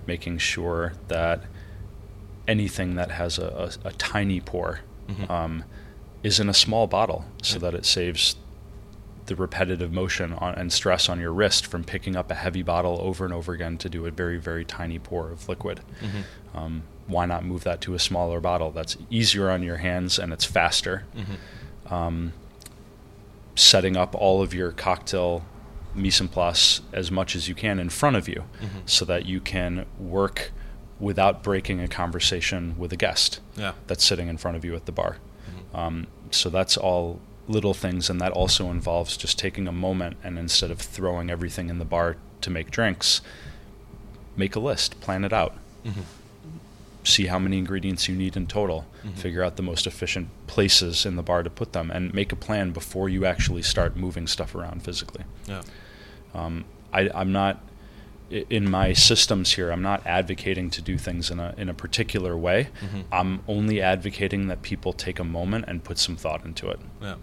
Making 0.07 0.39
sure 0.39 0.93
that 1.09 1.43
anything 2.47 2.95
that 2.97 3.11
has 3.13 3.39
a, 3.39 3.71
a, 3.85 3.89
a 3.89 3.93
tiny 3.93 4.41
pour 4.41 4.81
Mhm. 5.09 5.31
um, 5.31 5.65
is 6.23 6.41
in 6.41 6.49
a 6.49 6.55
small 6.55 6.87
bottle 6.87 7.27
so 7.43 7.59
that 7.59 7.75
it 7.75 7.85
saves 7.85 8.37
the 9.27 9.37
repetitive 9.37 9.93
motion 9.93 10.33
on, 10.35 10.55
and 10.55 10.73
stress 10.73 11.09
on 11.09 11.19
your 11.21 11.33
wrist 11.33 11.67
from 11.67 11.85
picking 11.85 12.15
up 12.17 12.31
a 12.31 12.35
heavy 12.35 12.63
bottle 12.63 12.99
over 13.01 13.25
and 13.25 13.33
over 13.33 13.53
again 13.53 13.77
to 13.79 13.89
do 13.89 14.07
a 14.07 14.11
very, 14.11 14.39
very 14.39 14.65
tiny 14.65 14.99
pour 14.99 15.31
of 15.31 15.49
liquid. 15.49 15.81
Mhm. 16.03 16.59
Um, 16.59 16.83
why 17.07 17.27
not 17.27 17.45
move 17.45 17.65
that 17.65 17.81
to 17.83 17.95
a 17.95 17.99
smaller 17.99 18.41
bottle? 18.41 18.71
That's 18.71 18.97
easier 19.11 19.51
on 19.51 19.63
your 19.63 19.79
hands 19.79 20.19
and 20.19 20.33
it's 20.33 20.45
faster. 20.45 21.05
Mhm. 21.17 21.93
Um, 21.93 22.33
setting 23.55 23.97
up 23.97 24.15
all 24.15 24.43
of 24.43 24.53
your 24.53 24.73
cocktail 24.73 25.45
mise 25.95 26.21
en 26.21 26.29
place 26.29 26.81
as 26.93 27.11
much 27.11 27.37
as 27.37 27.49
you 27.49 27.55
can 27.55 27.79
in 27.79 27.89
front 27.89 28.17
of 28.17 28.29
you 28.29 28.45
Mhm. 28.61 28.69
so 28.87 29.05
that 29.05 29.27
you 29.27 29.41
can 29.41 29.87
work 29.99 30.51
without 30.99 31.43
breaking 31.43 31.81
a 31.81 31.87
conversation 31.89 32.75
with 32.77 32.93
a 32.93 32.97
guest 32.97 33.41
Yeah. 33.57 33.73
that's 33.87 34.05
sitting 34.05 34.29
in 34.29 34.37
front 34.37 34.57
of 34.57 34.65
you 34.65 34.75
at 34.75 34.87
the 34.87 34.93
bar. 34.93 35.19
Mhm. 35.73 35.79
Um, 35.79 36.07
so 36.31 36.51
that's 36.51 36.77
all 36.77 37.21
little 37.47 37.75
things, 37.75 38.09
and 38.09 38.21
that 38.21 38.33
also 38.33 38.71
involves 38.71 39.17
just 39.17 39.39
taking 39.39 39.69
a 39.69 39.73
moment 39.73 40.17
and 40.25 40.39
instead 40.39 40.71
of 40.71 40.79
throwing 40.79 41.31
everything 41.31 41.69
in 41.69 41.79
the 41.79 41.85
bar 41.85 42.17
to 42.41 42.51
make 42.51 42.71
drinks, 42.71 43.21
make 44.37 44.57
a 44.57 44.61
list, 44.61 45.01
plan 45.01 45.25
it 45.25 45.33
out, 45.33 45.55
Mhm. 45.85 46.03
see 47.05 47.27
how 47.27 47.39
many 47.39 47.59
ingredients 47.59 48.09
you 48.09 48.15
need 48.17 48.35
in 48.37 48.47
total, 48.47 48.87
Mhm. 49.05 49.15
figure 49.17 49.43
out 49.43 49.57
the 49.57 49.63
most 49.63 49.87
efficient 49.87 50.29
places 50.47 51.05
in 51.05 51.17
the 51.17 51.23
bar 51.23 51.43
to 51.43 51.51
put 51.51 51.73
them, 51.75 51.91
and 51.91 52.15
make 52.15 52.33
a 52.33 52.37
plan 52.37 52.71
before 52.73 53.09
you 53.11 53.27
actually 53.27 53.63
start 53.63 53.95
moving 53.97 54.27
stuff 54.27 54.55
around 54.55 54.83
physically. 54.83 55.25
Yeah. 55.47 55.63
Um, 56.35 56.65
I, 56.93 57.11
I'm 57.15 57.31
not 57.31 57.63
in 58.31 58.69
my 58.71 58.95
systems 58.95 59.53
here. 59.53 59.71
I'm 59.71 59.83
not 59.83 60.05
advocating 60.07 60.71
to 60.71 60.81
do 60.81 60.97
things 60.97 61.31
in 61.31 61.39
a 61.39 61.55
in 61.59 61.69
a 61.69 61.75
particular 61.75 62.35
way. 62.37 62.69
Mhm. 62.81 63.05
I'm 63.13 63.41
only 63.47 63.83
advocating 63.83 64.47
that 64.49 64.63
people 64.63 64.95
take 64.95 65.19
a 65.21 65.25
moment 65.25 65.67
and 65.69 65.85
put 65.85 65.99
some 65.99 66.17
thought 66.17 66.43
into 66.45 66.69
it. 66.71 66.81
Yeah. 67.03 67.17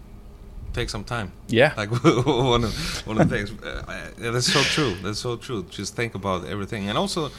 Take 0.72 0.88
some 0.90 1.04
time. 1.04 1.32
Yeah, 1.48 1.74
Like 1.76 1.90
one 2.50 2.64
of 2.64 3.06
one 3.06 3.20
of 3.20 3.28
the 3.28 3.36
things. 3.36 3.50
Uh, 3.62 4.32
that's 4.32 4.50
so 4.52 4.62
true. 4.62 4.94
That's 5.02 5.18
so 5.18 5.36
true. 5.36 5.64
Just 5.70 5.94
think 5.96 6.14
about 6.14 6.46
everything, 6.46 6.88
and 6.88 6.96
also, 6.98 7.30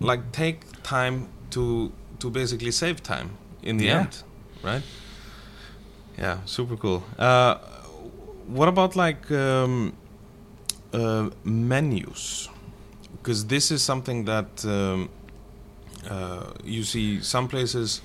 like, 0.00 0.32
take 0.32 0.60
time 0.82 1.28
to 1.50 1.92
to 2.18 2.30
basically 2.30 2.70
save 2.72 3.02
time 3.02 3.28
in 3.62 3.76
the 3.76 3.84
Yeah. 3.86 4.00
end, 4.00 4.22
right? 4.64 4.82
Yeah, 6.18 6.38
super 6.46 6.76
cool. 6.76 7.02
Uh, 7.18 7.56
what 8.48 8.68
about 8.68 8.96
like 8.96 9.30
um, 9.30 9.92
uh, 10.94 11.28
menus? 11.44 12.48
Because 13.18 13.46
this 13.46 13.70
is 13.70 13.82
something 13.82 14.24
that 14.26 14.64
um, 14.64 15.08
uh, 16.08 16.52
you 16.64 16.84
see 16.84 17.20
some 17.22 17.48
places. 17.48 18.00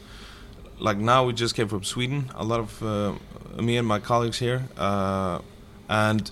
Like 0.81 0.97
now, 0.97 1.25
we 1.25 1.33
just 1.33 1.53
came 1.55 1.67
from 1.67 1.83
Sweden. 1.83 2.31
A 2.35 2.43
lot 2.43 2.59
of 2.59 2.81
uh, 2.83 3.13
me 3.61 3.77
and 3.77 3.87
my 3.87 3.99
colleagues 3.99 4.39
here, 4.39 4.63
uh, 4.77 5.39
and 5.87 6.31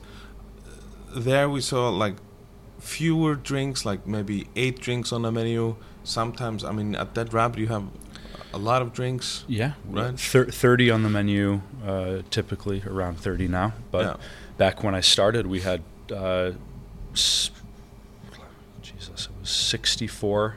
there 1.15 1.47
we 1.49 1.61
saw 1.61 1.89
like 1.89 2.15
fewer 2.79 3.35
drinks, 3.35 3.85
like 3.85 4.07
maybe 4.07 4.47
eight 4.55 4.79
drinks 4.79 5.11
on 5.13 5.21
the 5.21 5.31
menu. 5.31 5.75
Sometimes, 6.03 6.63
I 6.63 6.71
mean, 6.71 6.95
at 6.95 7.13
Dead 7.13 7.31
Rabbit, 7.33 7.59
you 7.59 7.67
have 7.67 7.83
a 8.53 8.57
lot 8.57 8.81
of 8.81 8.91
drinks. 8.93 9.43
yeah. 9.47 9.73
Right. 9.85 10.19
Thir- 10.19 10.45
Thirty 10.51 10.89
on 10.89 11.03
the 11.03 11.09
menu, 11.09 11.61
uh, 11.85 12.23
typically 12.31 12.81
around 12.87 13.19
thirty 13.19 13.47
now. 13.47 13.73
But 13.91 14.05
Yeah. 14.05 14.15
back 14.57 14.83
when 14.83 14.95
I 14.95 15.01
started, 15.01 15.45
we 15.45 15.59
had 15.61 15.83
uh, 16.11 16.53
s- 17.13 17.51
Jesus, 18.81 19.25
it 19.27 19.31
was 19.39 19.49
64, 19.51 20.55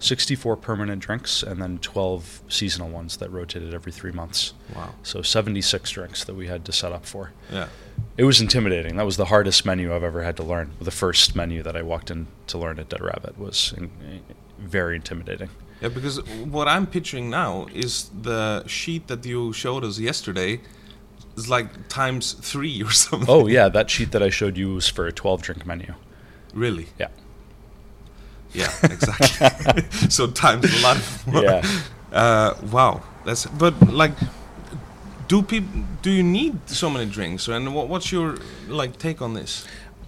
64 0.00 0.56
permanent 0.56 1.02
drinks, 1.02 1.42
and 1.42 1.60
then 1.60 1.78
twelve 1.78 2.40
seasonal 2.48 2.88
ones 2.88 3.16
that 3.16 3.30
rotated 3.30 3.74
every 3.74 3.92
three 3.92 4.12
months. 4.12 4.54
Wow. 4.74 4.94
So 5.02 5.22
seventy 5.22 5.60
six 5.60 5.90
drinks 5.90 6.24
that 6.24 6.34
we 6.34 6.46
had 6.46 6.64
to 6.66 6.72
set 6.72 6.92
up 6.92 7.04
for. 7.04 7.32
Yeah. 7.50 7.68
It 8.16 8.24
was 8.24 8.40
intimidating. 8.40 8.96
That 8.96 9.06
was 9.06 9.16
the 9.16 9.26
hardest 9.26 9.64
menu 9.64 9.94
I've 9.94 10.02
ever 10.02 10.22
had 10.22 10.36
to 10.36 10.42
learn. 10.42 10.70
The 10.80 10.90
first 10.90 11.34
menu 11.36 11.62
that 11.62 11.76
I 11.76 11.82
walked 11.82 12.10
in 12.10 12.26
to 12.48 12.58
learn 12.58 12.78
at 12.78 12.88
Dead 12.88 13.00
Rabbit 13.00 13.38
was 13.38 13.74
in, 13.76 13.84
eh, 13.84 14.18
very 14.58 14.96
intimidating. 14.96 15.50
Yeah, 15.80 15.88
because 15.88 16.24
what 16.44 16.66
I'm 16.66 16.86
picturing 16.86 17.30
now 17.30 17.66
is 17.72 18.10
the 18.22 18.66
sheet 18.66 19.06
that 19.06 19.24
you 19.24 19.52
showed 19.52 19.84
us 19.84 19.98
yesterday 19.98 20.60
is 21.36 21.48
like 21.48 21.88
times 21.88 22.32
three 22.32 22.82
or 22.82 22.90
something. 23.04 23.28
Oh 23.28 23.46
yeah, 23.46 23.68
that 23.68 23.88
sheet 23.90 24.10
that 24.12 24.22
I 24.22 24.30
showed 24.30 24.56
you 24.56 24.74
was 24.74 24.88
for 24.88 25.06
a 25.06 25.12
12 25.12 25.42
drink 25.42 25.66
menu. 25.66 25.94
Really? 26.52 26.88
Yeah. 26.98 27.08
Yeah, 28.52 28.72
exactly. 28.82 29.82
so 30.10 30.26
times 30.28 30.64
a 30.78 30.82
lot 30.82 30.98
more. 31.26 31.42
Yeah. 31.42 31.80
Uh, 32.12 32.54
wow. 32.70 33.02
That's 33.24 33.46
but 33.46 33.74
like 33.92 34.12
do 35.28 35.42
people 35.42 35.82
do 36.02 36.10
you 36.10 36.22
need 36.22 36.68
so 36.68 36.88
many 36.88 37.04
drinks 37.10 37.48
and 37.48 37.74
what, 37.74 37.88
what's 37.88 38.10
your 38.10 38.36
like 38.68 38.98
take 38.98 39.20
on 39.20 39.34
this? 39.34 39.66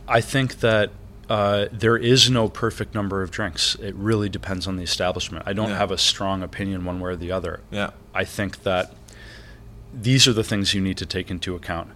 I 0.09 0.21
think 0.23 0.61
that 0.61 0.91
uh, 1.29 1.67
there 1.71 1.97
is 1.97 2.31
no 2.31 2.49
perfect 2.49 2.95
number 2.95 3.23
of 3.23 3.31
drinks. 3.31 3.77
It 3.77 3.95
really 3.95 4.29
depends 4.29 4.67
on 4.67 4.77
the 4.77 4.83
establishment. 4.83 5.45
I 5.47 5.53
don't 5.53 5.69
Yeah. 5.69 5.77
have 5.79 5.91
a 5.93 5.99
strong 5.99 6.43
opinion 6.43 6.85
one 6.85 6.99
way 6.99 7.11
or 7.13 7.17
the 7.17 7.31
other. 7.31 7.61
Yeah. 7.71 7.91
I 8.15 8.25
think 8.25 8.63
that 8.65 8.93
these 9.95 10.27
are 10.27 10.33
the 10.33 10.43
things 10.43 10.75
you 10.75 10.81
need 10.81 10.97
to 10.97 11.07
take 11.07 11.31
into 11.31 11.55
account. 11.55 11.91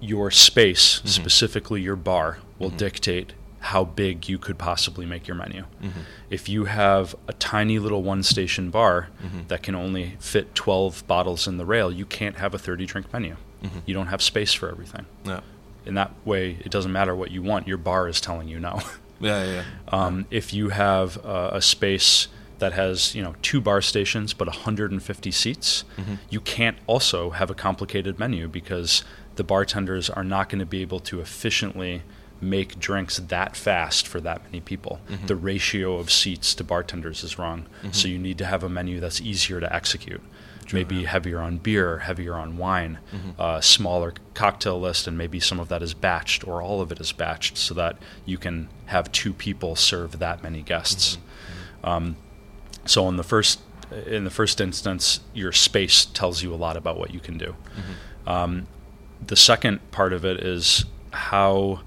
Your 0.00 0.30
space, 0.30 0.98
Mm-hmm. 1.00 1.08
specifically 1.08 1.82
your 1.82 1.96
bar, 1.96 2.38
will 2.58 2.70
dictate 2.70 3.32
how 3.66 3.84
big 3.84 4.28
you 4.28 4.38
could 4.38 4.58
possibly 4.58 5.06
make 5.06 5.28
your 5.28 5.36
menu. 5.36 5.62
Mm-hmm. 5.82 6.00
If 6.30 6.48
you 6.48 6.64
have 6.64 7.14
a 7.28 7.32
tiny 7.34 7.78
little 7.78 8.02
one 8.02 8.22
station 8.24 8.70
bar 8.70 9.08
Mhm. 9.24 9.46
that 9.48 9.62
can 9.62 9.74
only 9.76 10.16
fit 10.18 10.54
12 10.54 11.06
bottles 11.06 11.46
in 11.46 11.58
the 11.58 11.64
rail, 11.64 11.92
you 11.92 12.04
can't 12.04 12.36
have 12.38 12.54
a 12.54 12.58
30 12.58 12.86
drink 12.86 13.12
menu. 13.12 13.36
Mhm. 13.62 13.82
You 13.86 13.94
don't 13.94 14.08
have 14.08 14.20
space 14.20 14.52
for 14.52 14.68
everything. 14.68 15.06
Yeah. 15.24 15.40
In 15.86 15.94
that 15.94 16.10
way, 16.24 16.58
it 16.64 16.70
doesn't 16.70 16.92
matter 16.92 17.14
what 17.14 17.30
you 17.30 17.40
want, 17.42 17.68
your 17.68 17.78
bar 17.78 18.08
is 18.08 18.20
telling 18.20 18.48
you 18.48 18.58
no. 18.60 18.80
Yeah, 19.20 19.44
yeah. 19.44 19.52
yeah. 19.52 19.64
Um, 19.88 20.26
if 20.32 20.52
you 20.52 20.70
have 20.70 21.24
uh, 21.24 21.50
a 21.52 21.62
space 21.62 22.26
that 22.58 22.72
has 22.72 23.14
you 23.14 23.22
know 23.22 23.36
two 23.42 23.60
bar 23.60 23.80
stations 23.80 24.32
but 24.34 24.48
150 24.48 25.30
seats, 25.30 25.84
Mhm. 25.96 26.18
you 26.30 26.40
can't 26.40 26.76
also 26.88 27.30
have 27.30 27.48
a 27.48 27.54
complicated 27.54 28.18
menu 28.18 28.48
because 28.48 29.04
the 29.36 29.44
bartenders 29.44 30.10
are 30.10 30.24
not 30.24 30.48
going 30.48 30.58
to 30.58 30.66
be 30.66 30.82
able 30.82 30.98
to 30.98 31.20
efficiently 31.20 32.02
make 32.42 32.78
drinks 32.80 33.18
that 33.18 33.56
fast 33.56 34.06
for 34.06 34.20
that 34.20 34.42
many 34.44 34.60
people. 34.60 35.00
Mhm. 35.08 35.28
The 35.28 35.36
ratio 35.36 35.96
of 35.96 36.10
seats 36.10 36.54
to 36.56 36.64
bartenders 36.64 37.22
is 37.22 37.38
wrong, 37.38 37.66
so 37.92 38.06
Mhm. 38.06 38.10
you 38.10 38.18
need 38.18 38.38
to 38.38 38.46
have 38.46 38.62
a 38.64 38.68
menu 38.68 38.98
that's 39.00 39.20
easier 39.20 39.60
to 39.60 39.74
execute. 39.74 40.20
True, 40.66 40.80
maybe 40.80 40.96
yeah. 40.96 41.08
heavier 41.08 41.40
on 41.40 41.58
beer, 41.58 41.98
heavier 42.00 42.34
on 42.34 42.56
wine, 42.56 42.98
Mhm. 43.12 43.38
uh, 43.40 43.60
smaller 43.60 44.12
cocktail 44.34 44.80
list, 44.80 45.06
and 45.06 45.16
maybe 45.16 45.38
some 45.40 45.58
of 45.60 45.68
that 45.68 45.82
is 45.82 45.94
batched 45.94 46.46
or 46.46 46.60
all 46.62 46.80
of 46.80 46.90
it 46.92 47.00
is 47.00 47.12
batched, 47.12 47.56
so 47.56 47.74
that 47.74 47.96
you 48.26 48.38
can 48.38 48.68
have 48.86 49.10
two 49.12 49.32
people 49.32 49.74
serve 49.76 50.18
that 50.18 50.42
many 50.42 50.62
guests. 50.62 51.18
Um, 51.84 52.16
so 52.86 53.08
in 53.08 53.16
the 53.16 53.24
first 53.24 53.60
in 54.06 54.24
the 54.24 54.30
first 54.30 54.58
instance, 54.58 55.20
your 55.34 55.52
space 55.52 56.06
tells 56.06 56.42
you 56.42 56.54
a 56.54 56.56
lot 56.56 56.78
about 56.78 56.96
what 56.98 57.12
you 57.12 57.20
can 57.20 57.36
do. 57.36 57.54
Um, 58.26 58.66
the 59.26 59.36
second 59.36 59.80
part 59.90 60.14
of 60.14 60.24
it 60.24 60.40
is 60.42 60.86
how 61.10 61.80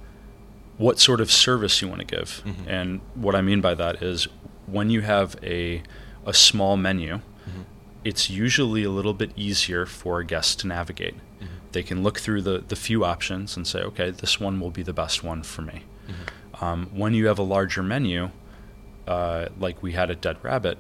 what 0.78 1.00
sort 1.00 1.22
of 1.22 1.32
service 1.32 1.82
you 1.82 1.88
want 1.88 2.02
to 2.02 2.06
give, 2.16 2.42
Mhm. 2.46 2.54
and 2.68 3.02
what 3.16 3.36
I 3.36 3.42
mean 3.42 3.62
by 3.62 3.74
that 3.76 4.02
is 4.04 4.28
when 4.68 4.90
you 4.90 5.02
have 5.02 5.36
a 5.44 5.82
a 6.26 6.34
small 6.34 6.76
menu, 6.76 7.22
it's 8.04 8.30
usually 8.32 8.84
a 8.84 8.90
little 8.90 9.14
bit 9.14 9.32
easier 9.36 9.86
for 9.86 10.20
a 10.20 10.26
guest 10.26 10.60
to 10.62 10.68
navigate. 10.68 11.14
They 11.72 11.84
can 11.84 12.02
look 12.04 12.20
through 12.20 12.42
the, 12.44 12.64
the 12.68 12.76
few 12.76 13.04
options 13.06 13.56
and 13.58 13.68
say, 13.68 13.80
okay, 13.82 14.10
this 14.10 14.40
one 14.40 14.60
will 14.60 14.72
be 14.72 14.82
the 14.82 14.94
best 14.94 15.24
one 15.24 15.44
for 15.44 15.62
me. 15.62 15.84
Um, 16.62 16.88
when 16.94 17.14
you 17.14 17.28
have 17.28 17.38
a 17.38 17.44
larger 17.44 17.84
menu, 17.84 18.30
uh, 19.08 19.48
like 19.60 19.84
we 19.84 19.92
had 19.92 20.10
at 20.10 20.22
Dead 20.22 20.38
Rabbit, 20.42 20.78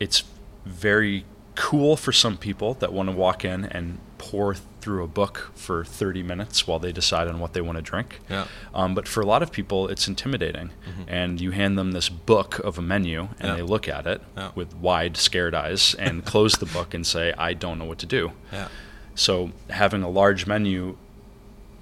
it's 0.00 0.24
very 0.64 1.24
cool 1.54 1.96
for 1.96 2.10
some 2.10 2.36
people 2.36 2.74
that 2.74 2.92
want 2.92 3.08
to 3.10 3.14
walk 3.14 3.44
in 3.44 3.64
and 3.66 3.98
pore 4.18 4.56
through 4.84 5.02
a 5.02 5.06
book 5.06 5.50
for 5.54 5.82
30 5.82 6.22
minutes 6.22 6.66
while 6.66 6.78
they 6.78 6.92
decide 6.92 7.26
on 7.26 7.40
what 7.40 7.54
they 7.54 7.62
want 7.62 7.76
to 7.76 7.82
drink. 7.82 8.20
Yeah. 8.28 8.46
Um, 8.74 8.94
but 8.94 9.08
for 9.08 9.22
a 9.22 9.26
lot 9.26 9.42
of 9.42 9.50
people, 9.50 9.88
it's 9.88 10.06
intimidating. 10.06 10.70
And 11.08 11.40
you 11.40 11.52
hand 11.52 11.78
them 11.78 11.92
this 11.92 12.10
book 12.10 12.58
of 12.58 12.76
a 12.76 12.82
menu, 12.82 13.20
and 13.20 13.28
Mm-hmm. 13.30 13.46
Yeah. 13.46 13.56
they 13.56 13.62
look 13.62 13.88
at 13.88 14.06
it 14.06 14.20
Yeah. 14.36 14.50
with 14.54 14.74
wide, 14.76 15.16
scared 15.16 15.54
eyes 15.54 15.94
and 15.94 16.22
close 16.32 16.52
the 16.58 16.66
book 16.66 16.92
and 16.92 17.06
say, 17.06 17.32
I 17.38 17.54
don't 17.54 17.78
know 17.78 17.86
what 17.86 17.98
to 18.00 18.06
do. 18.06 18.32
Yeah. 18.52 18.68
So 19.14 19.52
having 19.70 20.02
a 20.02 20.10
large 20.10 20.46
menu 20.46 20.98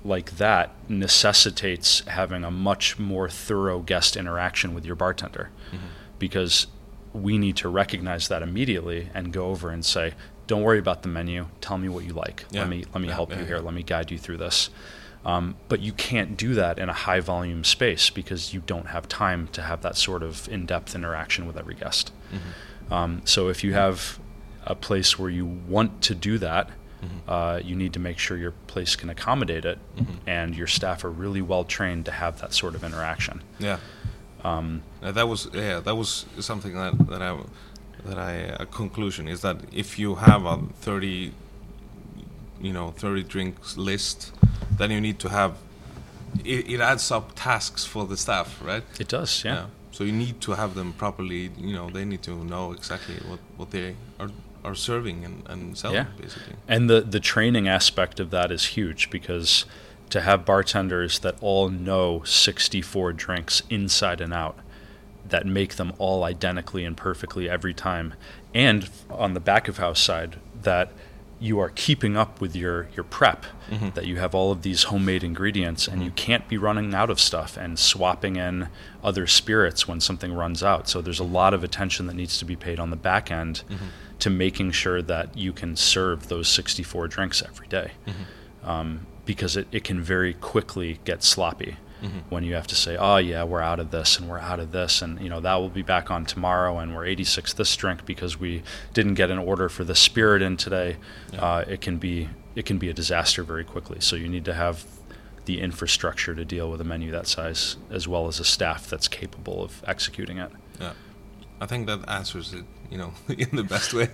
like 0.05 0.37
that 0.37 0.71
necessitates 0.89 2.01
having 2.07 2.45
a 2.45 2.51
much 2.51 2.99
more 2.99 3.29
thorough 3.29 3.81
guest 3.81 4.17
interaction 4.17 4.75
with 4.75 4.85
your 4.85 4.97
bartender 4.97 5.51
Mm-hmm. 5.73 5.87
because 6.19 6.67
we 7.13 7.37
need 7.37 7.57
to 7.57 7.69
recognize 7.69 8.29
that 8.29 8.43
immediately 8.43 9.09
and 9.13 9.33
go 9.33 9.47
over 9.49 9.69
and 9.71 9.85
say 9.85 10.15
don't 10.47 10.63
worry 10.63 10.79
about 10.79 11.03
the 11.03 11.09
menu 11.09 11.47
tell 11.61 11.79
me 11.79 11.89
what 11.89 12.05
you 12.05 12.13
like 12.13 12.45
Yeah. 12.51 12.61
let 12.61 12.69
me 12.71 12.85
let 12.93 13.01
me 13.01 13.09
Yeah, 13.09 13.15
help 13.15 13.31
yeah, 13.31 13.41
you 13.41 13.45
here 13.47 13.59
let 13.59 13.75
me 13.75 13.83
guide 13.83 14.11
you 14.11 14.19
through 14.19 14.39
this 14.39 14.71
um, 15.25 15.55
but 15.69 15.79
you 15.81 15.93
can't 15.93 16.37
do 16.37 16.55
that 16.55 16.79
in 16.81 16.89
a 16.89 16.93
high 16.93 17.21
volume 17.21 17.63
space 17.65 18.11
because 18.11 18.53
you 18.53 18.61
don't 18.67 18.89
have 18.89 19.07
time 19.09 19.47
to 19.53 19.63
have 19.63 19.81
that 19.83 19.97
sort 19.97 20.23
of 20.23 20.49
in-depth 20.49 20.95
interaction 20.95 21.47
with 21.47 21.57
every 21.57 21.75
guest 21.75 22.13
Mm-hmm. 22.33 22.93
um, 22.93 23.23
so 23.25 23.49
if 23.49 23.63
you 23.63 23.73
have 23.75 24.19
a 24.65 24.75
place 24.75 25.19
where 25.19 25.31
you 25.31 25.45
want 25.45 26.01
to 26.03 26.15
do 26.15 26.39
that, 26.39 26.71
uh, 27.27 27.61
you 27.65 27.75
need 27.75 27.93
to 27.93 27.99
make 27.99 28.17
sure 28.19 28.37
your 28.37 28.53
place 28.69 28.95
can 28.95 29.11
accommodate 29.11 29.65
it, 29.65 29.79
and 30.25 30.55
your 30.55 30.69
staff 30.69 31.03
are 31.05 31.11
really 31.11 31.43
well 31.43 31.65
trained 31.65 32.05
to 32.07 32.13
have 32.13 32.41
that 32.41 32.55
sort 32.55 32.77
of 32.77 32.85
interaction. 32.85 33.43
Yeah. 33.59 33.79
Um, 34.45 34.83
that 35.01 35.29
was 35.29 35.49
yeah 35.53 35.81
that 35.81 35.97
was 35.97 36.27
something 36.39 36.75
that 36.75 37.07
that 37.09 37.21
I 37.21 37.37
that 38.05 38.19
I 38.19 38.33
a 38.59 38.67
conclusion 38.67 39.29
is 39.29 39.41
that 39.43 39.57
if 39.73 39.99
you 39.99 40.17
have 40.17 40.45
a 40.45 40.59
thirty 40.81 41.33
you 42.61 42.73
know 42.73 42.91
thirty 42.93 43.23
drinks 43.23 43.77
list, 43.77 44.33
then 44.79 44.91
you 44.91 45.01
need 45.01 45.19
to 45.21 45.29
have 45.29 45.57
it, 46.45 46.71
it 46.71 46.81
adds 46.81 47.11
up 47.11 47.33
tasks 47.35 47.85
for 47.85 48.07
the 48.07 48.17
staff, 48.17 48.61
right? 48.65 48.85
it 48.99 49.09
does, 49.09 49.45
yeah. 49.45 49.67
So 49.91 50.05
you 50.05 50.13
need 50.13 50.41
to 50.41 50.53
have 50.53 50.75
them 50.75 50.93
properly. 50.95 51.51
You 51.59 51.75
know 51.75 51.91
they 51.91 52.05
need 52.05 52.23
to 52.23 52.45
know 52.45 52.73
exactly 52.73 53.17
what 53.29 53.41
what 53.57 53.71
they 53.71 53.97
are 54.19 54.31
are 54.65 54.75
serving 54.75 55.25
and 55.25 55.43
and 55.49 55.77
selling 55.77 55.97
Yeah. 55.97 56.07
basically. 56.21 56.55
And 56.69 56.89
the 56.89 57.01
the 57.03 57.21
training 57.21 57.69
aspect 57.69 58.21
of 58.21 58.31
that 58.31 58.51
is 58.51 58.65
huge 58.77 59.11
because 59.11 59.67
to 60.11 60.21
have 60.21 60.45
bartenders 60.45 61.19
that 61.21 61.35
all 61.41 61.69
know 61.71 62.23
64 62.25 63.13
drinks 63.15 63.63
inside 63.71 64.21
and 64.21 64.33
out 64.33 64.59
that 65.29 65.47
make 65.47 65.77
them 65.77 65.93
all 65.99 66.25
identically 66.25 66.85
and 66.85 66.97
perfectly 66.97 67.49
every 67.49 67.75
time. 67.75 68.15
And 68.55 68.89
on 69.11 69.35
the 69.35 69.41
back 69.41 69.69
of 69.69 69.79
house 69.79 70.01
side 70.01 70.37
that 70.63 70.93
you 71.43 71.59
are 71.59 71.71
keeping 71.71 72.17
up 72.17 72.41
with 72.41 72.55
your 72.55 72.89
your 72.95 73.03
prep 73.03 73.45
mm-hmm. 73.69 73.91
that 73.91 74.07
you 74.07 74.17
have 74.17 74.33
all 74.33 74.53
of 74.53 74.63
these 74.63 74.85
homemade 74.85 75.25
ingredients 75.25 75.89
and 75.89 76.01
you 76.01 76.09
mm-hmm. 76.09 76.15
can't 76.15 76.49
be 76.49 76.57
running 76.57 76.95
out 76.95 77.11
of 77.11 77.19
stuff 77.19 77.57
and 77.57 77.81
swapping 77.81 78.37
in 78.37 78.69
other 79.03 79.27
spirits 79.27 79.89
when 79.89 80.01
something 80.01 80.33
runs 80.33 80.63
out. 80.63 80.89
So 80.89 81.03
there's 81.03 81.19
a 81.19 81.25
lot 81.25 81.53
of 81.53 81.65
attention 81.65 82.07
that 82.07 82.15
needs 82.15 82.39
to 82.39 82.45
be 82.45 82.55
paid 82.55 82.79
on 82.79 82.91
the 82.91 82.97
back 82.97 83.33
end 83.33 83.65
mm-hmm. 83.69 83.87
to 84.21 84.31
making 84.31 84.71
sure 84.71 85.03
that 85.03 85.37
you 85.37 85.53
can 85.53 85.75
serve 85.75 86.29
those 86.29 86.49
64 86.49 87.09
drinks 87.09 87.43
every 87.43 87.67
day. 87.67 87.93
Um, 88.65 89.07
because 89.25 89.57
it, 89.57 89.69
it 89.73 89.85
can 89.85 90.01
very 90.01 90.35
quickly 90.35 90.99
get 91.05 91.23
sloppy 91.23 91.77
when 92.31 92.43
you 92.43 92.55
have 92.55 92.67
to 92.67 92.75
say, 92.75 92.97
oh, 92.97 93.19
yeah, 93.19 93.45
we're 93.45 93.61
out 93.61 93.79
of 93.79 93.91
this 93.91 94.19
and 94.19 94.29
we're 94.29 94.39
out 94.39 94.59
of 94.59 94.73
this. 94.73 95.03
And, 95.03 95.21
you 95.21 95.29
know, 95.29 95.41
that 95.41 95.55
will 95.57 95.69
be 95.69 95.83
back 95.83 96.11
on 96.11 96.25
tomorrow 96.25 96.79
and 96.79 96.95
we're 96.95 97.05
86 97.07 97.53
this 97.55 97.77
drink 97.77 98.05
because 98.05 98.41
we 98.41 98.63
didn't 98.93 99.15
get 99.15 99.31
an 99.31 99.39
order 99.39 99.69
for 99.69 99.85
the 99.85 99.95
spirit 99.95 100.43
in 100.43 100.57
today. 100.57 100.97
Uh, 101.39 101.65
it 101.69 101.81
can 101.81 101.99
be 101.99 102.29
it 102.55 102.67
can 102.67 102.77
be 102.79 102.91
a 102.91 102.93
disaster 102.93 103.43
very 103.43 103.65
quickly. 103.65 104.01
So 104.01 104.17
you 104.17 104.29
need 104.29 104.45
to 104.45 104.55
have 104.55 104.85
the 105.45 105.61
infrastructure 105.61 106.35
to 106.35 106.45
deal 106.45 106.71
with 106.71 106.81
a 106.81 106.85
menu 106.85 107.11
that 107.13 107.27
size 107.27 107.77
as 107.91 108.07
well 108.07 108.29
as 108.29 108.39
a 108.41 108.45
staff 108.45 108.89
that's 108.89 109.09
capable 109.09 109.63
of 109.63 109.83
executing 109.87 110.39
it. 110.39 110.51
Yeah, 110.81 110.93
I 111.61 111.67
think 111.67 111.87
that 111.87 112.09
answers 112.09 112.53
it, 112.53 112.65
you 112.91 112.99
know, 112.99 113.13
in 113.29 113.57
the 113.57 113.65
best 113.65 113.95
way. 113.95 114.09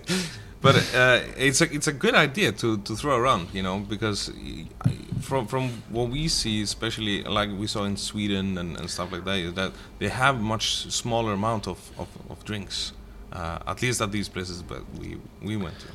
But 0.61 0.75
uh, 0.93 1.21
it's 1.37 1.61
a 1.61 1.73
it's 1.73 1.87
a 1.87 1.93
good 1.93 2.15
idea 2.15 2.51
to, 2.51 2.77
to 2.79 2.95
throw 2.95 3.15
around, 3.15 3.47
you 3.53 3.63
know, 3.63 3.79
because 3.79 4.29
from 5.21 5.47
from 5.47 5.69
what 5.89 6.09
we 6.09 6.27
see, 6.27 6.61
especially 6.61 7.23
like 7.23 7.49
we 7.57 7.65
saw 7.65 7.85
in 7.85 7.95
Sweden 7.95 8.57
and, 8.57 8.77
and 8.77 8.89
stuff 8.89 9.11
like 9.11 9.23
that, 9.23 9.37
is 9.37 9.53
that 9.53 9.71
they 9.99 10.09
have 10.09 10.41
much 10.41 10.91
smaller 10.91 11.33
amount 11.33 11.67
of 11.67 11.91
of, 11.97 12.09
of 12.29 12.43
drinks, 12.43 12.91
uh, 13.31 13.59
at 13.67 13.81
least 13.81 14.01
at 14.01 14.11
these 14.11 14.27
places 14.27 14.61
that 14.63 14.83
we 14.99 15.17
we 15.41 15.55
went 15.55 15.79
to. 15.79 15.87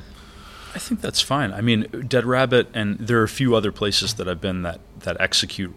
I 0.73 0.79
think 0.79 0.99
that's 0.99 1.21
fine. 1.21 1.53
I 1.53 1.61
mean, 1.61 1.87
Dead 2.07 2.25
Rabbit, 2.25 2.67
and 2.73 2.97
there 2.97 3.19
are 3.19 3.23
a 3.23 3.29
few 3.29 3.55
other 3.55 3.71
places 3.71 4.15
that 4.15 4.27
I've 4.27 4.41
been 4.41 4.63
that 4.63 4.79
that 5.01 5.15
execute 5.19 5.73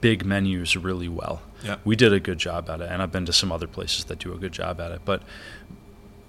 big 0.00 0.24
menus 0.24 0.76
really 0.76 1.08
well. 1.08 1.42
Yeah. 1.62 1.76
We 1.84 1.94
did 1.96 2.12
a 2.12 2.20
good 2.20 2.38
job 2.38 2.70
at 2.70 2.80
it, 2.80 2.88
and 2.90 3.02
I've 3.02 3.12
been 3.12 3.26
to 3.26 3.32
some 3.32 3.52
other 3.52 3.66
places 3.66 4.04
that 4.04 4.18
do 4.20 4.32
a 4.32 4.38
good 4.38 4.52
job 4.52 4.80
at 4.80 4.92
it. 4.92 5.02
But 5.04 5.22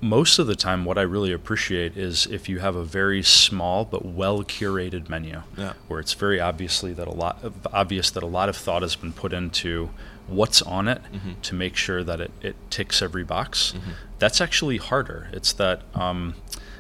most 0.01 0.39
of 0.39 0.47
the 0.47 0.55
time, 0.55 0.83
what 0.83 0.97
I 0.97 1.03
really 1.03 1.31
appreciate 1.31 1.95
is 1.95 2.25
if 2.25 2.49
you 2.49 2.59
have 2.59 2.75
a 2.75 2.83
very 2.83 3.21
small 3.21 3.85
but 3.85 4.03
well 4.03 4.43
curated 4.43 5.09
menu, 5.09 5.43
Yeah. 5.55 5.73
where 5.87 5.99
it's 5.99 6.13
very 6.13 6.39
obviously 6.39 6.91
that 6.93 7.07
a 7.07 7.11
lot 7.13 7.39
obvious 7.71 8.09
that 8.11 8.23
a 8.23 8.27
lot 8.27 8.49
of 8.49 8.57
thought 8.57 8.81
has 8.81 8.95
been 8.95 9.13
put 9.13 9.31
into 9.31 9.91
what's 10.27 10.61
on 10.63 10.87
it 10.87 11.01
mm-hmm. 11.13 11.33
to 11.41 11.55
make 11.55 11.75
sure 11.75 12.03
that 12.03 12.19
it, 12.19 12.31
it 12.41 12.55
ticks 12.71 13.01
every 13.01 13.23
box. 13.23 13.73
Mm-hmm. 13.75 13.91
That's 14.17 14.41
actually 14.41 14.77
harder. 14.77 15.29
It's 15.33 15.53
that 15.53 15.83
um, 15.93 16.35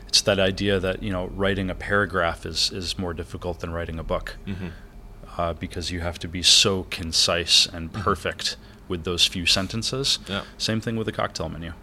it's 0.07 0.21
that 0.21 0.39
idea 0.39 0.79
that 0.79 1.03
you 1.03 1.11
know 1.11 1.27
writing 1.27 1.69
a 1.69 1.75
paragraph 1.75 2.45
is 2.45 2.71
is 2.71 2.97
more 2.97 3.13
difficult 3.13 3.59
than 3.59 3.71
writing 3.71 3.99
a 3.99 4.03
book 4.03 4.37
mm-hmm. 4.47 4.69
uh, 5.37 5.53
because 5.53 5.91
you 5.91 5.99
have 5.99 6.17
to 6.19 6.27
be 6.27 6.41
so 6.41 6.83
concise 6.89 7.67
and 7.67 7.93
perfect 7.93 8.57
with 8.87 9.03
those 9.03 9.27
few 9.27 9.45
sentences. 9.45 10.19
Yeah. 10.27 10.43
Same 10.57 10.81
thing 10.81 10.95
with 10.95 11.07
a 11.07 11.11
cocktail 11.11 11.49
menu. 11.49 11.73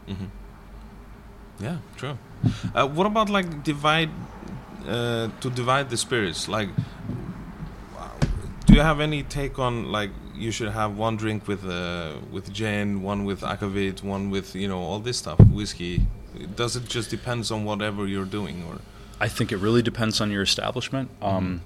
Yeah, 1.61 1.79
true. 1.97 2.19
Uh, 2.75 2.87
what 2.87 3.07
about 3.07 3.31
like 3.31 3.65
divide 3.65 4.11
uh, 4.87 5.29
to 5.41 5.51
divide 5.51 5.91
the 5.91 5.97
spirits? 5.97 6.49
Like, 6.49 6.69
do 8.67 8.75
you 8.75 8.81
have 8.81 9.01
any 9.01 9.23
take 9.23 9.59
on 9.59 9.91
like 9.91 10.11
you 10.35 10.53
should 10.53 10.69
have 10.69 10.97
one 10.97 11.17
drink 11.17 11.49
with 11.49 11.65
uh, 11.69 12.15
with 12.31 12.53
gin, 12.53 13.03
one 13.03 13.25
with 13.25 13.41
akavit, 13.41 14.03
one 14.03 14.31
with 14.31 14.55
you 14.55 14.69
know 14.69 14.79
all 14.79 15.01
this 15.01 15.19
stuff, 15.19 15.41
whiskey? 15.41 16.07
Does 16.55 16.77
it 16.77 16.89
just 16.89 17.11
depends 17.11 17.51
on 17.51 17.65
whatever 17.65 18.07
you're 18.07 18.25
doing, 18.25 18.63
or 18.69 18.79
I 19.21 19.29
think 19.29 19.51
it 19.51 19.57
really 19.57 19.83
depends 19.83 20.21
on 20.21 20.31
your 20.31 20.43
establishment 20.43 21.11
um, 21.21 21.63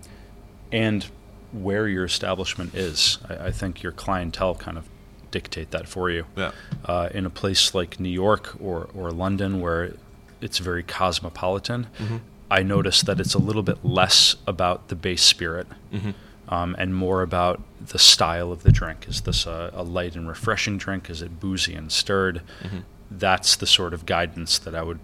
and 0.71 1.07
where 1.53 1.87
your 1.87 2.05
establishment 2.05 2.75
is. 2.75 3.19
I, 3.29 3.49
I 3.49 3.51
think 3.51 3.83
your 3.83 3.93
clientele 3.93 4.55
kind 4.55 4.79
of 4.79 4.89
dictate 5.33 5.73
that 5.73 5.89
for 5.89 6.09
you. 6.11 6.25
yeah, 6.37 6.53
Uh, 6.85 7.09
in 7.13 7.27
a 7.27 7.31
place 7.31 7.75
like 7.75 7.99
New 7.99 8.09
York 8.27 8.55
or, 8.61 8.89
or 8.95 9.11
London, 9.11 9.61
where 9.61 9.95
it's 10.41 10.59
very 10.59 10.85
cosmopolitan, 10.85 11.87
I 12.51 12.63
notice 12.63 13.03
that 13.03 13.19
it's 13.19 13.35
a 13.35 13.39
little 13.39 13.63
bit 13.63 13.85
less 13.85 14.37
about 14.47 14.89
the 14.89 14.95
base 14.95 15.23
spirit 15.25 15.67
um, 16.49 16.77
and 16.79 16.95
more 16.95 17.23
about 17.23 17.61
the 17.89 17.99
style 17.99 18.53
of 18.53 18.63
the 18.63 18.71
drink. 18.71 19.07
Is 19.09 19.23
this 19.23 19.47
a, 19.47 19.71
a 19.75 19.83
light 19.83 20.15
and 20.17 20.29
refreshing 20.29 20.77
drink? 20.79 21.09
Is 21.11 21.23
it 21.23 21.41
boozy 21.41 21.75
and 21.75 21.91
stirred? 21.91 22.43
That's 23.11 23.57
the 23.57 23.67
sort 23.67 23.93
of 23.95 24.05
guidance 24.07 24.59
that 24.59 24.75
I 24.75 24.83
would 24.83 24.99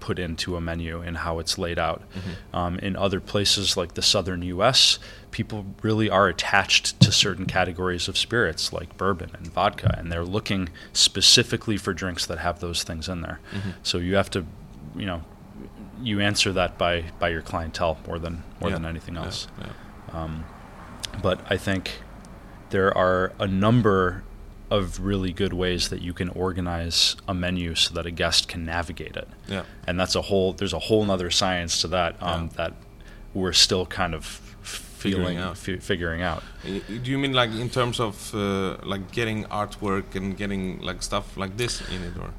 put 0.00 0.18
into 0.18 0.56
a 0.56 0.60
menu 0.60 1.00
and 1.02 1.18
how 1.18 1.38
it's 1.38 1.58
laid 1.58 1.78
out. 1.78 2.02
Mm-hmm. 2.14 2.56
Um, 2.56 2.78
in 2.80 2.96
other 2.96 3.20
places 3.20 3.76
like 3.76 3.94
the 3.94 4.02
southern 4.02 4.42
U.S., 4.42 4.98
people 5.30 5.64
really 5.82 6.10
are 6.10 6.26
attached 6.28 6.98
to 7.00 7.12
certain 7.12 7.46
categories 7.46 8.08
of 8.08 8.16
spirits 8.18 8.72
like 8.72 8.96
bourbon 8.96 9.30
and 9.34 9.46
vodka, 9.52 9.94
and 9.98 10.10
they're 10.10 10.24
looking 10.24 10.68
specifically 10.92 11.76
for 11.76 11.92
drinks 11.94 12.26
that 12.26 12.38
have 12.38 12.60
those 12.60 12.82
things 12.82 13.08
in 13.08 13.20
there. 13.20 13.38
Mm-hmm. 13.52 13.70
So 13.82 13.98
you 13.98 14.16
have 14.16 14.30
to, 14.30 14.44
you 14.96 15.06
know, 15.06 15.22
you 16.02 16.20
answer 16.20 16.52
that 16.54 16.78
by 16.78 17.04
by 17.18 17.28
your 17.28 17.42
clientele 17.42 17.98
more 18.06 18.18
than 18.18 18.42
more 18.60 18.70
Yeah. 18.70 18.76
than 18.76 18.86
anything 18.86 19.14
Yeah, 19.16 19.24
else. 19.24 19.48
yeah. 19.60 19.68
Um, 20.22 20.44
but 21.22 21.40
I 21.50 21.56
think 21.58 22.00
there 22.70 22.96
are 22.96 23.32
a 23.38 23.46
number 23.46 24.22
of 24.70 25.00
really 25.00 25.32
good 25.32 25.52
ways 25.52 25.88
that 25.88 26.00
you 26.00 26.12
can 26.12 26.28
organize 26.30 27.16
a 27.26 27.34
menu 27.34 27.74
so 27.74 27.92
that 27.94 28.06
a 28.06 28.10
guest 28.10 28.46
can 28.48 28.64
navigate 28.64 29.16
it 29.16 29.28
yeah. 29.48 29.62
and 29.86 29.98
that's 29.98 30.14
a 30.14 30.22
whole 30.22 30.52
there's 30.52 30.72
a 30.72 30.78
whole 30.78 31.04
nother 31.04 31.30
science 31.30 31.80
to 31.80 31.88
that 31.88 32.16
um, 32.22 32.42
Yeah. 32.44 32.48
that 32.56 32.72
we're 33.34 33.52
still 33.52 33.86
kind 33.86 34.14
of 34.14 34.24
Figuring 34.62 35.24
feeling 35.24 35.38
out. 35.38 35.56
fi- 35.56 35.78
figuring 35.78 36.20
out 36.22 36.42
Do 36.64 37.10
you 37.10 37.16
mean 37.18 37.32
like 37.32 37.50
in 37.52 37.70
terms 37.70 37.98
of 38.00 38.34
uh, 38.34 38.76
like 38.84 39.10
getting 39.12 39.44
artwork 39.46 40.14
and 40.14 40.36
getting 40.36 40.80
like 40.82 41.02
stuff 41.02 41.36
like 41.38 41.56
this 41.56 41.80
in 41.90 42.02
it, 42.02 42.12
or 42.18 42.30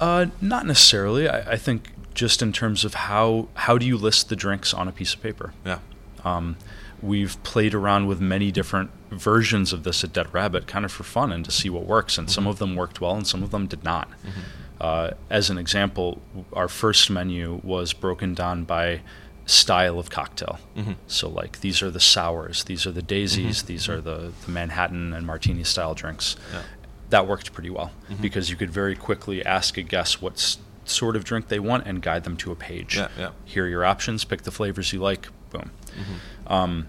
uh, 0.00 0.26
not 0.40 0.64
necessarily 0.64 1.28
I, 1.28 1.54
I 1.54 1.56
think 1.56 1.90
just 2.14 2.40
in 2.40 2.52
terms 2.52 2.84
of 2.84 2.94
how 2.94 3.48
how 3.54 3.78
do 3.78 3.84
you 3.84 3.96
list 3.98 4.28
the 4.28 4.36
drinks 4.36 4.72
on 4.72 4.86
a 4.86 4.92
piece 4.92 5.12
of 5.14 5.20
paper 5.22 5.52
yeah, 5.66 5.80
um, 6.24 6.56
we've 7.02 7.42
played 7.42 7.74
around 7.74 8.06
with 8.06 8.20
many 8.20 8.52
different 8.52 8.90
versions 9.14 9.72
of 9.72 9.82
this 9.84 10.04
at 10.04 10.12
Dead 10.12 10.32
Rabbit, 10.32 10.66
kind 10.66 10.84
of 10.84 10.92
for 10.92 11.04
fun 11.04 11.32
and 11.32 11.44
to 11.44 11.50
see 11.50 11.70
what 11.70 11.84
works. 11.86 12.18
And 12.18 12.30
some 12.30 12.46
of 12.46 12.58
them 12.58 12.76
worked 12.76 13.00
well, 13.00 13.14
and 13.16 13.26
some 13.26 13.42
of 13.42 13.50
them 13.50 13.66
did 13.66 13.82
not. 13.84 14.08
Uh, 14.80 15.10
as 15.30 15.50
an 15.50 15.58
example, 15.58 16.20
our 16.52 16.68
first 16.68 17.08
menu 17.10 17.60
was 17.62 17.92
broken 17.92 18.34
down 18.34 18.64
by 18.64 19.00
style 19.46 19.98
of 19.98 20.10
cocktail. 20.10 20.58
Mhm. 20.76 20.96
So 21.06 21.28
like 21.28 21.60
these 21.60 21.82
are 21.82 21.90
the 21.90 22.00
sours, 22.00 22.64
these 22.64 22.86
are 22.86 22.90
the 22.92 23.02
daisies, 23.02 23.62
these 23.64 23.88
are 23.88 24.00
the, 24.00 24.32
the 24.44 24.50
Manhattan 24.50 25.12
and 25.12 25.26
martini 25.26 25.64
style 25.64 25.94
drinks. 25.94 26.36
Yeah. 26.52 26.62
That 27.10 27.26
worked 27.28 27.52
pretty 27.52 27.70
well 27.70 27.92
because 28.20 28.48
you 28.50 28.56
could 28.56 28.70
very 28.70 28.96
quickly 28.96 29.44
ask 29.44 29.76
a 29.76 29.82
guest 29.82 30.22
what 30.22 30.56
sort 30.86 31.14
of 31.14 31.24
drink 31.24 31.48
they 31.48 31.60
want 31.60 31.86
and 31.86 32.00
guide 32.02 32.24
them 32.24 32.36
to 32.38 32.50
a 32.52 32.56
page. 32.56 32.96
Yeah, 32.96 33.08
yeah. 33.18 33.30
Here 33.44 33.66
are 33.66 33.68
your 33.68 33.84
options. 33.84 34.24
Pick 34.24 34.42
the 34.42 34.50
flavors 34.50 34.92
you 34.92 34.98
like. 35.00 35.28
Boom. 35.50 35.70
Um, 36.46 36.86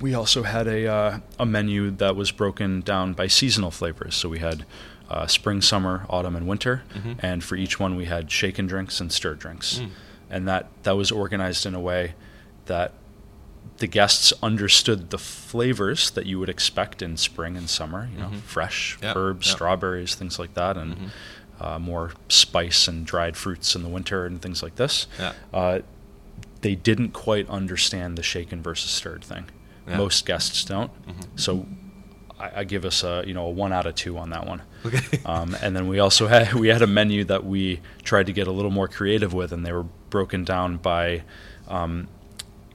we 0.00 0.14
also 0.14 0.42
had 0.42 0.66
a 0.66 0.86
uh, 0.86 1.18
a 1.38 1.46
menu 1.46 1.90
that 1.92 2.16
was 2.16 2.30
broken 2.30 2.80
down 2.80 3.12
by 3.14 3.26
seasonal 3.26 3.70
flavors. 3.70 4.14
So 4.14 4.28
we 4.28 4.38
had 4.38 4.64
uh, 5.10 5.26
spring, 5.26 5.60
summer, 5.60 6.06
autumn, 6.08 6.34
and 6.36 6.46
winter, 6.48 6.82
Mhm. 6.94 7.16
and 7.18 7.44
for 7.44 7.56
each 7.56 7.78
one 7.78 7.96
we 7.96 8.06
had 8.06 8.30
shaken 8.30 8.66
drinks 8.66 8.98
and 9.00 9.12
stirred 9.12 9.38
drinks, 9.38 9.78
Mm. 9.80 9.90
and 10.30 10.48
that 10.48 10.68
that 10.84 10.96
was 10.96 11.10
organized 11.10 11.66
in 11.66 11.74
a 11.74 11.80
way 11.80 12.14
that 12.66 12.92
the 13.78 13.86
guests 13.86 14.32
understood 14.42 15.10
the 15.10 15.18
flavors 15.18 16.10
that 16.10 16.24
you 16.26 16.38
would 16.38 16.48
expect 16.48 17.02
in 17.02 17.16
spring 17.16 17.56
and 17.56 17.68
summer. 17.68 18.08
You 18.12 18.20
know, 18.20 18.28
Mhm. 18.28 18.40
fresh 18.42 18.96
Yeah, 19.02 19.12
herbs, 19.16 19.46
yeah. 19.48 19.52
strawberries, 19.54 20.14
things 20.14 20.38
like 20.38 20.54
that, 20.54 20.76
and 20.76 20.96
Mhm. 20.96 21.10
uh, 21.60 21.78
more 21.78 22.12
spice 22.28 22.88
and 22.88 23.04
dried 23.04 23.36
fruits 23.36 23.74
in 23.74 23.82
the 23.82 23.88
winter 23.88 24.24
and 24.24 24.40
things 24.40 24.62
like 24.62 24.76
this. 24.76 25.06
Uh, 25.52 25.80
they 26.62 26.74
didn't 26.76 27.10
quite 27.12 27.48
understand 27.50 28.16
the 28.16 28.22
shaken 28.22 28.62
versus 28.62 28.90
stirred 28.90 29.24
thing. 29.24 29.44
Yeah. 29.88 29.96
Most 29.96 30.26
guests 30.26 30.64
don't. 30.64 30.90
Mhm. 31.06 31.26
So 31.36 31.66
I, 32.38 32.60
I 32.60 32.64
give 32.64 32.84
us 32.84 33.02
a 33.04 33.24
you 33.26 33.34
know 33.34 33.46
a 33.46 33.50
one 33.50 33.72
out 33.72 33.86
of 33.86 33.94
two 33.94 34.16
on 34.18 34.30
that 34.30 34.46
one. 34.46 34.62
Okay. 34.86 35.00
Um, 35.26 35.56
and 35.62 35.76
then 35.76 35.86
we 35.88 35.98
also 36.00 36.26
had 36.26 36.54
we 36.54 36.68
had 36.68 36.82
a 36.82 36.86
menu 36.86 37.24
that 37.24 37.44
we 37.44 37.80
tried 38.02 38.26
to 38.26 38.32
get 38.32 38.46
a 38.46 38.52
little 38.52 38.70
more 38.70 38.88
creative 38.88 39.32
with, 39.32 39.52
and 39.52 39.64
they 39.64 39.72
were 39.72 39.86
broken 40.10 40.44
down 40.44 40.76
by 40.78 41.22
um, 41.68 42.08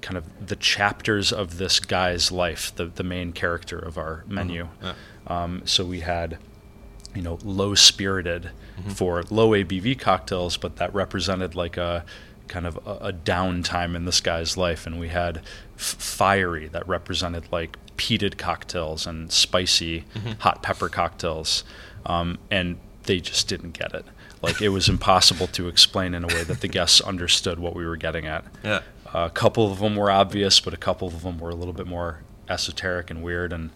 kind 0.01 0.17
of 0.17 0.47
the 0.47 0.55
chapters 0.55 1.33
of 1.33 1.57
this 1.57 1.79
guy's 1.79 2.31
life, 2.31 2.73
the 2.75 2.85
the 2.85 3.03
main 3.03 3.31
character 3.33 3.77
of 3.77 3.97
our 3.97 4.23
menu. 4.27 4.69
Yeah. 4.81 4.93
Um, 5.27 5.61
so 5.65 5.83
we 5.83 5.99
had, 6.01 6.37
you 7.13 7.21
know, 7.21 7.37
low 7.43 7.75
spirited 7.75 8.51
Mhm. 8.79 8.93
for 8.93 9.23
low 9.29 9.49
ABV 9.53 9.95
cocktails, 9.99 10.55
but 10.55 10.77
that 10.77 10.93
represented 10.93 11.55
like 11.55 11.75
a 11.77 12.05
kind 12.47 12.65
of 12.67 12.77
a, 12.85 13.07
a 13.07 13.13
downtime 13.13 13.95
in 13.95 14.05
this 14.05 14.21
guy's 14.21 14.57
life. 14.57 14.85
And 14.87 14.99
we 14.99 15.09
had 15.09 15.37
f- 15.75 15.95
fiery 15.99 16.67
that 16.69 16.87
represented 16.87 17.45
like 17.51 17.77
peated 17.97 18.37
cocktails 18.37 19.05
and 19.07 19.31
spicy 19.31 20.05
Mhm. 20.15 20.39
hot 20.39 20.61
pepper 20.63 20.89
cocktails. 20.89 21.63
Um, 22.05 22.37
and 22.51 22.77
they 23.03 23.19
just 23.19 23.47
didn't 23.47 23.71
get 23.71 23.93
it. 23.93 24.05
Like 24.41 24.61
it 24.61 24.69
was 24.69 24.87
impossible 24.95 25.47
to 25.47 25.67
explain 25.67 26.13
in 26.13 26.23
a 26.23 26.27
way 26.27 26.43
that 26.43 26.61
the 26.61 26.67
guests 26.67 27.01
understood 27.01 27.59
what 27.59 27.75
we 27.75 27.85
were 27.85 27.97
getting 27.97 28.27
at. 28.27 28.45
Yeah. 28.63 28.81
A 29.13 29.29
couple 29.29 29.71
of 29.71 29.79
them 29.79 29.95
were 29.95 30.11
obvious, 30.11 30.59
but 30.59 30.73
a 30.73 30.77
couple 30.77 31.07
of 31.07 31.23
them 31.23 31.39
were 31.39 31.49
a 31.49 31.55
little 31.55 31.73
bit 31.73 31.87
more 31.87 32.19
esoteric 32.49 33.09
and 33.09 33.23
weird. 33.23 33.51
And 33.53 33.69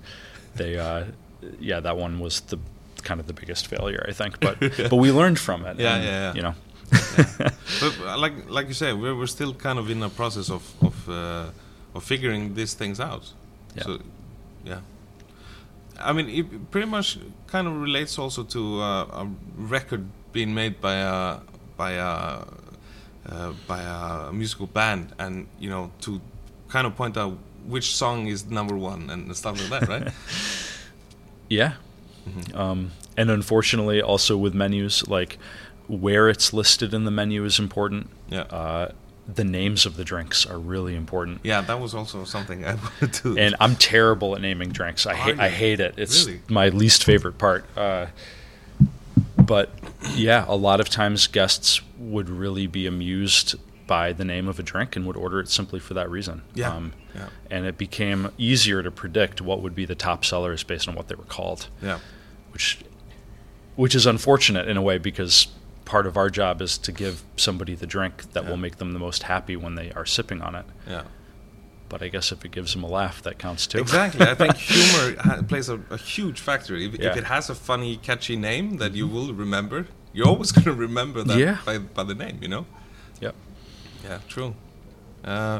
they, 0.55 0.78
uh, 0.78 1.05
yeah, 1.59 1.80
that 1.80 1.97
one 1.97 2.19
was 2.19 2.41
the 2.41 2.57
kind 3.03 3.19
of 3.19 3.28
the 3.28 3.34
biggest 3.34 3.65
failure, 3.67 4.05
I 4.07 4.11
think. 4.11 4.39
But 4.39 4.59
but 4.89 4.95
we 4.97 5.11
learned 5.11 5.39
from 5.39 5.65
it. 5.65 5.80
Yeah, 5.80 5.95
and, 5.95 6.03
yeah, 6.03 6.11
yeah. 6.11 6.34
You 6.36 6.41
know, 6.41 6.55
but 6.91 7.93
uh, 8.05 8.17
like 8.17 8.33
like 8.49 8.67
you 8.67 8.73
say, 8.73 8.93
we're 8.93 9.15
we're 9.15 9.27
still 9.27 9.53
kind 9.53 9.79
of 9.79 9.89
in 9.89 10.03
a 10.03 10.09
process 10.09 10.49
of 10.49 10.63
of 10.81 11.09
uh, 11.09 11.49
of 11.95 12.03
figuring 12.03 12.53
these 12.53 12.73
things 12.73 12.99
out. 12.99 13.31
Yeah. 13.75 13.83
So, 13.83 13.99
yeah. 14.65 14.79
I 15.99 16.13
mean, 16.13 16.29
it 16.29 16.71
pretty 16.71 16.87
much 16.87 17.17
kind 17.47 17.67
of 17.67 17.81
relates 17.81 18.17
also 18.19 18.43
to 18.43 18.81
uh, 18.81 19.23
a 19.23 19.27
record 19.57 20.05
being 20.33 20.53
made 20.53 20.81
by 20.81 20.95
a 20.95 21.39
by 21.77 21.91
a 21.93 22.43
uh, 23.29 23.53
by 23.67 23.81
a 23.81 24.31
musical 24.31 24.67
band, 24.67 25.13
and 25.19 25.47
you 25.59 25.69
know 25.69 25.91
to 26.01 26.19
kind 26.69 26.87
of 26.87 26.95
point 26.95 27.17
out 27.17 27.37
which 27.67 27.95
song 27.95 28.27
is 28.27 28.45
number 28.49 28.75
one 28.75 29.09
and 29.09 29.35
stuff 29.35 29.59
like 29.61 29.81
that, 29.81 29.89
right? 29.89 30.07
yeah. 31.49 31.73
Mhm. 32.27 32.55
Um, 32.55 32.91
and 33.17 33.29
unfortunately, 33.29 34.01
also 34.01 34.37
with 34.37 34.53
menus, 34.53 35.07
like 35.07 35.37
where 35.99 36.29
it's 36.29 36.53
listed 36.53 36.93
in 36.93 37.03
the 37.03 37.11
menu 37.11 37.43
is 37.43 37.59
important. 37.59 38.09
Yeah. 38.29 38.41
Uh, 38.43 38.91
the 39.33 39.43
names 39.43 39.85
of 39.85 39.97
the 39.97 40.03
drinks 40.03 40.45
are 40.45 40.57
really 40.57 40.95
important. 40.95 41.41
Yeah, 41.43 41.61
that 41.61 41.79
was 41.79 41.93
also 41.93 42.23
something 42.23 42.65
I 42.65 42.75
wanted 42.75 43.13
to. 43.13 43.37
and 43.39 43.55
I'm 43.59 43.75
terrible 43.75 44.35
at 44.35 44.41
naming 44.41 44.69
drinks. 44.69 45.05
I 45.05 45.13
hate 45.15 45.39
I 45.39 45.49
hate 45.49 45.79
it. 45.79 45.93
It's 45.97 46.25
Really? 46.25 46.41
my 46.49 46.69
least 46.69 47.03
favorite 47.03 47.37
part. 47.37 47.65
Uh, 47.77 48.07
but 49.37 49.69
yeah, 50.15 50.45
a 50.47 50.55
lot 50.55 50.79
of 50.79 50.89
times 50.89 51.27
guests 51.27 51.81
would 51.97 52.29
really 52.29 52.67
be 52.67 52.87
amused 52.87 53.55
by 53.87 54.13
the 54.13 54.23
name 54.25 54.47
of 54.47 54.59
a 54.59 54.63
drink 54.63 54.95
and 54.95 55.05
would 55.05 55.17
order 55.17 55.39
it 55.39 55.49
simply 55.49 55.79
for 55.79 55.93
that 55.93 56.09
reason. 56.09 56.41
Yeah. 56.53 56.73
Um, 56.73 56.93
yeah, 57.15 57.27
and 57.49 57.65
it 57.65 57.77
became 57.77 58.31
easier 58.37 58.81
to 58.81 58.89
predict 58.91 59.41
what 59.41 59.61
would 59.61 59.75
be 59.75 59.85
the 59.85 59.95
top 59.95 60.23
sellers 60.23 60.63
based 60.63 60.87
on 60.87 60.95
what 60.95 61.09
they 61.09 61.15
were 61.15 61.25
called, 61.25 61.67
yeah, 61.81 61.99
which 62.53 62.79
which 63.75 63.93
is 63.95 64.05
unfortunate 64.05 64.67
in 64.67 64.77
a 64.77 64.81
way 64.81 64.97
because 64.97 65.47
part 65.91 66.07
of 66.07 66.15
our 66.21 66.29
job 66.29 66.61
is 66.61 66.77
to 66.87 66.91
give 67.03 67.15
somebody 67.35 67.75
the 67.75 67.85
drink 67.95 68.13
that 68.33 68.43
Yeah. 68.43 68.49
will 68.49 68.61
make 68.65 68.75
them 68.77 68.91
the 68.93 68.99
most 69.07 69.23
happy 69.23 69.55
when 69.63 69.73
they 69.75 69.91
are 69.99 70.05
sipping 70.15 70.41
on 70.47 70.53
it. 70.61 70.65
yeah. 70.87 71.03
But 71.89 72.01
I 72.01 72.07
guess 72.13 72.31
if 72.31 72.45
it 72.45 72.51
gives 72.57 72.71
them 72.73 72.83
a 72.89 72.91
laugh, 72.99 73.17
that 73.25 73.35
counts 73.45 73.67
too. 73.67 73.79
Exactly. 73.79 74.25
I 74.25 74.35
think 74.41 74.55
humor 74.73 75.05
ha- 75.25 75.41
plays 75.51 75.67
a, 75.75 75.77
a 75.89 75.97
huge 76.15 76.39
factor. 76.39 76.73
If, 76.85 76.91
Yeah. 76.93 77.09
if 77.09 77.17
it 77.21 77.25
has 77.35 77.49
a 77.49 77.55
funny, 77.69 77.91
catchy 78.07 78.37
name 78.49 78.77
that 78.81 78.91
you 78.99 79.05
will 79.15 79.29
remember, 79.45 79.79
you're 80.15 80.29
always 80.33 80.51
going 80.55 80.67
to 80.73 80.77
remember 80.87 81.19
that 81.29 81.37
Yeah. 81.37 81.57
by, 81.65 81.75
by 81.97 82.03
the 82.11 82.15
name, 82.23 82.37
you 82.43 82.47
know? 82.53 82.65
Yep. 83.25 83.35
Yeah, 84.07 84.19
true. 84.33 84.51
Uh, 85.25 85.59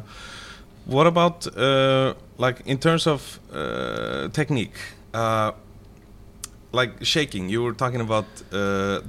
what 0.86 1.06
about, 1.14 1.38
uh, 1.58 2.14
like, 2.46 2.58
in 2.66 2.78
terms 2.78 3.06
of 3.08 3.20
uh, 3.54 4.30
technique? 4.40 4.78
Uh, 5.14 5.52
like 6.80 6.92
shaking, 7.14 7.50
you 7.54 7.62
were 7.66 7.74
talking 7.84 8.02
about 8.02 8.26
uh, 8.54 9.02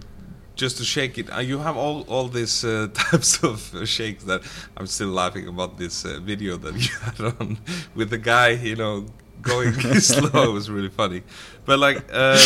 just 0.63 0.77
to 0.79 0.85
shake 0.85 1.19
it. 1.19 1.27
Uh, 1.37 1.41
you 1.51 1.59
have 1.59 1.77
all 1.77 2.03
all 2.09 2.29
these 2.29 2.65
uh, 2.65 2.89
types 3.11 3.43
of 3.43 3.75
uh, 3.75 3.85
shakes 3.85 4.23
that 4.25 4.41
I'm 4.77 4.87
still 4.87 5.13
laughing 5.23 5.49
about 5.49 5.77
this 5.77 6.05
uh, 6.05 6.21
video 6.31 6.57
that 6.65 6.75
you 6.85 6.93
had 7.07 7.21
on 7.41 7.59
with 7.99 8.09
the 8.11 8.19
guy, 8.19 8.51
you 8.71 8.77
know, 8.77 9.07
going 9.41 9.73
slow. 10.01 10.43
It 10.51 10.53
was 10.53 10.69
really 10.71 10.91
funny, 11.03 11.23
but 11.65 11.79
like 11.87 11.99
uh, 12.13 12.39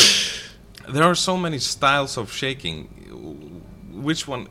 there 0.95 1.05
are 1.05 1.15
so 1.15 1.37
many 1.37 1.59
styles 1.59 2.17
of 2.17 2.33
shaking. 2.33 2.89
Which 4.09 4.29
one 4.29 4.47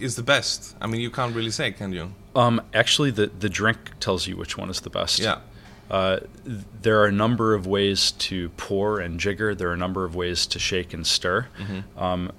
is 0.00 0.14
the 0.16 0.22
best? 0.22 0.76
I 0.80 0.86
mean, 0.86 1.00
you 1.00 1.10
can't 1.10 1.34
really 1.36 1.52
say, 1.60 1.72
can 1.72 1.92
you? 1.92 2.06
Um, 2.34 2.60
actually, 2.72 3.12
the 3.12 3.26
the 3.40 3.48
drink 3.48 3.78
tells 4.00 4.26
you 4.28 4.36
which 4.38 4.56
one 4.58 4.70
is 4.70 4.80
the 4.80 4.90
best. 4.90 5.18
Yeah. 5.18 5.38
Uh, 5.90 6.18
there 6.82 6.96
are 7.02 7.08
a 7.08 7.12
number 7.24 7.54
of 7.54 7.66
ways 7.66 8.12
to 8.28 8.48
pour 8.56 9.00
and 9.04 9.20
jigger. 9.20 9.54
There 9.54 9.68
are 9.68 9.74
a 9.74 9.82
number 9.86 10.04
of 10.08 10.14
ways 10.14 10.46
to 10.46 10.58
shake 10.58 10.94
and 10.96 11.06
stir. 11.06 11.46
Mhm. 11.58 11.82
Um, 11.96 12.32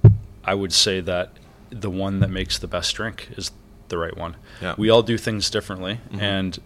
I 0.45 0.53
would 0.53 0.71
say 0.73 1.01
that 1.01 1.31
the 1.69 1.89
one 1.89 2.19
that 2.19 2.29
makes 2.29 2.57
the 2.57 2.67
best 2.67 2.95
drink 2.95 3.29
is 3.37 3.51
the 3.89 3.97
right 3.97 4.15
one. 4.15 4.35
Yeah. 4.61 4.75
We 4.77 4.89
all 4.89 5.01
do 5.03 5.17
things 5.17 5.49
differently, 5.49 5.99
Mhm. 6.11 6.21
and 6.21 6.59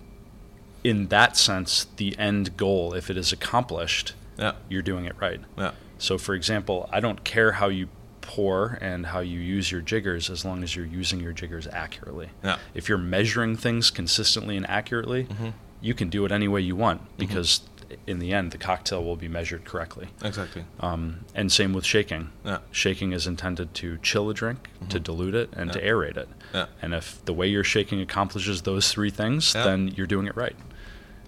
in 0.84 1.08
that 1.08 1.36
sense, 1.36 1.88
the 1.98 2.18
end 2.18 2.56
goal, 2.58 2.94
if 2.94 3.10
it 3.10 3.18
is 3.18 3.32
accomplished, 3.34 4.14
Yeah. 4.38 4.54
you're 4.70 4.82
doing 4.82 5.06
it 5.06 5.16
right. 5.20 5.42
Yeah. 5.58 5.72
So, 5.98 6.18
for 6.18 6.34
example, 6.36 6.88
I 6.92 7.00
don't 7.02 7.24
care 7.24 7.54
how 7.54 7.68
you 7.68 7.90
pour 8.22 8.78
and 8.80 9.08
how 9.08 9.20
you 9.20 9.40
use 9.40 9.72
your 9.72 9.82
jiggers 9.82 10.30
as 10.30 10.46
long 10.46 10.64
as 10.64 10.76
you're 10.76 10.86
using 10.86 11.20
your 11.20 11.34
jiggers 11.34 11.68
accurately. 11.72 12.30
Yeah. 12.44 12.58
If 12.74 12.88
you're 12.88 12.98
measuring 12.98 13.58
things 13.58 13.90
consistently 13.90 14.56
and 14.56 14.70
accurately, 14.70 15.26
Mhm. 15.26 15.54
you 15.82 15.94
can 15.94 16.10
do 16.10 16.24
it 16.26 16.32
any 16.32 16.48
way 16.48 16.62
you 16.62 16.76
want 16.76 17.02
because 17.18 17.62
in 18.08 18.20
the 18.20 18.34
end, 18.34 18.52
the 18.52 18.58
cocktail 18.58 19.04
will 19.04 19.16
be 19.16 19.28
measured 19.28 19.66
correctly. 19.66 20.10
Exactly. 20.24 20.64
Um, 20.80 21.26
and 21.36 21.52
same 21.52 21.74
with 21.74 21.86
shaking. 21.86 22.30
Yeah. 22.46 22.60
Shaking 22.72 23.12
is 23.14 23.26
intended 23.28 23.74
to 23.76 23.98
chill 24.02 24.30
a 24.30 24.34
drink, 24.34 24.70
to 24.90 25.00
Mhm. 25.00 25.04
dilute 25.04 25.36
it, 25.36 25.50
and 25.56 25.72
to 25.74 25.82
aerate 25.82 26.18
it. 26.18 26.30
Yeah. 26.54 26.66
And 26.82 26.94
if 26.94 27.24
the 27.26 27.34
way 27.34 27.48
you're 27.48 27.64
shaking 27.64 28.02
accomplishes 28.02 28.62
those 28.64 28.92
three 28.92 29.10
things, 29.10 29.54
Yeah. 29.56 29.64
then 29.64 29.88
you're 29.96 30.08
doing 30.08 30.28
it 30.28 30.36
right. 30.36 30.56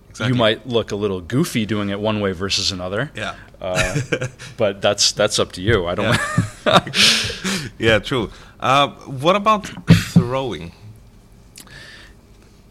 Exactly. 0.10 0.34
You 0.34 0.38
might 0.38 0.68
look 0.68 0.92
a 0.92 0.96
little 0.98 1.22
goofy 1.22 1.66
doing 1.66 1.90
it 1.90 2.00
one 2.00 2.20
way 2.20 2.34
versus 2.34 2.72
another. 2.72 3.12
Yeah. 3.16 3.36
Uh, 3.62 4.02
but 4.58 4.82
that's 4.82 5.14
that's 5.14 5.40
up 5.40 5.54
to 5.54 5.62
you. 5.62 5.88
I 5.88 5.96
don't. 5.96 6.18
Yeah. 6.66 6.86
yeah, 7.80 8.00
true. 8.00 8.30
Uh, 8.60 8.90
what 9.06 9.36
about 9.38 9.68
throwing? 9.90 10.74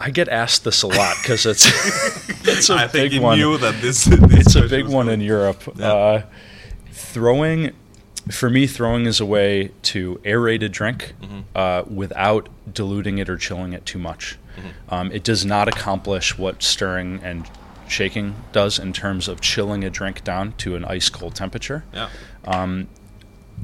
I 0.02 0.10
get 0.10 0.28
asked 0.28 0.64
this 0.64 0.82
a 0.82 0.86
lot 0.86 1.16
because 1.22 1.44
it's 1.46 1.66
it's 2.48 2.70
a 2.70 2.74
I 2.74 2.88
think 2.88 2.92
big 2.92 3.12
you 3.12 3.20
one. 3.22 3.38
knew 3.38 3.58
that 3.58 3.80
this. 3.82 4.04
this 4.06 4.18
it's 4.46 4.54
a 4.56 4.62
big 4.66 4.86
one 4.86 5.06
coming. 5.06 5.20
in 5.20 5.26
Europe. 5.26 5.62
Yeah. 5.76 5.92
Uh, 5.92 6.22
throwing, 6.90 7.72
for 8.30 8.48
me, 8.50 8.66
throwing 8.66 9.06
is 9.06 9.20
a 9.20 9.26
way 9.26 9.70
to 9.82 10.20
aerate 10.24 10.62
a 10.62 10.68
drink 10.68 11.14
Mhm. 11.22 11.44
uh, 11.54 11.82
without 11.88 12.48
diluting 12.72 13.18
it 13.18 13.28
or 13.28 13.36
chilling 13.36 13.72
it 13.72 13.84
too 13.86 13.98
much. 13.98 14.38
Mm-hmm. 14.56 14.94
Um, 14.94 15.12
it 15.12 15.22
does 15.24 15.44
not 15.44 15.68
accomplish 15.68 16.36
what 16.38 16.62
stirring 16.62 17.20
and 17.22 17.48
shaking 17.88 18.36
does 18.52 18.78
in 18.78 18.92
terms 18.92 19.26
of 19.28 19.40
chilling 19.40 19.84
a 19.84 19.90
drink 19.90 20.22
down 20.24 20.52
to 20.58 20.76
an 20.76 20.84
ice 20.84 21.08
cold 21.08 21.34
temperature. 21.34 21.84
Yeah. 21.92 22.08
Um, 22.46 22.88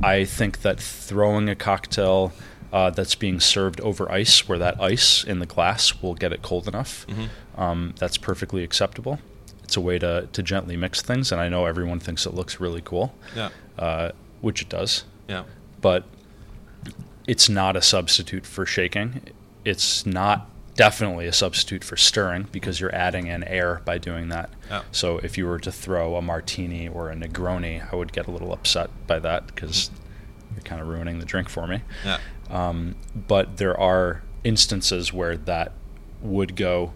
I 0.02 0.24
think 0.24 0.62
that 0.62 0.78
throwing 0.80 1.48
a 1.48 1.54
cocktail 1.54 2.32
uh, 2.72 2.90
that's 2.90 3.14
being 3.14 3.40
served 3.40 3.80
over 3.80 4.10
ice, 4.10 4.48
where 4.48 4.58
that 4.58 4.80
ice 4.80 5.24
in 5.24 5.38
the 5.38 5.46
glass 5.46 6.02
will 6.02 6.14
get 6.14 6.32
it 6.32 6.42
cold 6.42 6.66
enough. 6.68 7.06
Um, 7.56 7.94
that's 7.98 8.16
perfectly 8.18 8.62
acceptable. 8.64 9.18
It's 9.64 9.76
a 9.76 9.80
way 9.80 9.98
to, 9.98 10.28
to 10.32 10.42
gently 10.42 10.76
mix 10.76 11.02
things, 11.02 11.32
and 11.32 11.40
I 11.40 11.48
know 11.48 11.66
everyone 11.66 11.98
thinks 12.00 12.24
it 12.26 12.34
looks 12.34 12.60
really 12.60 12.82
cool, 12.82 13.14
Yeah. 13.34 13.48
uh, 13.78 14.12
which 14.40 14.62
it 14.62 14.68
does, 14.68 15.04
Yeah. 15.28 15.44
but 15.80 16.04
it's 17.26 17.48
not 17.48 17.76
a 17.76 17.82
substitute 17.82 18.46
for 18.46 18.64
shaking. 18.64 19.20
It's 19.64 20.06
not 20.06 20.48
definitely 20.76 21.26
a 21.26 21.32
substitute 21.32 21.82
for 21.82 21.96
stirring 21.96 22.46
because 22.52 22.80
you're 22.80 22.94
adding 22.94 23.26
in 23.26 23.42
air 23.44 23.80
by 23.84 23.98
doing 23.98 24.28
that. 24.28 24.50
So 24.92 25.18
if 25.18 25.36
you 25.38 25.46
were 25.46 25.58
to 25.60 25.72
throw 25.72 26.16
a 26.16 26.22
martini 26.22 26.86
or 26.86 27.10
a 27.10 27.14
Negroni, 27.16 27.92
I 27.92 27.96
would 27.96 28.12
get 28.12 28.26
a 28.26 28.30
little 28.30 28.52
upset 28.52 28.90
by 29.06 29.18
that 29.20 29.46
because 29.48 29.90
you're 30.54 30.62
kind 30.62 30.80
of 30.80 30.86
ruining 30.88 31.18
the 31.18 31.24
drink 31.24 31.48
for 31.48 31.66
me. 31.66 31.80
Yeah. 32.04 32.18
Um, 32.50 32.96
but 33.14 33.56
there 33.56 33.78
are 33.78 34.22
instances 34.44 35.12
where 35.12 35.36
that 35.36 35.72
would 36.22 36.56
go 36.56 36.92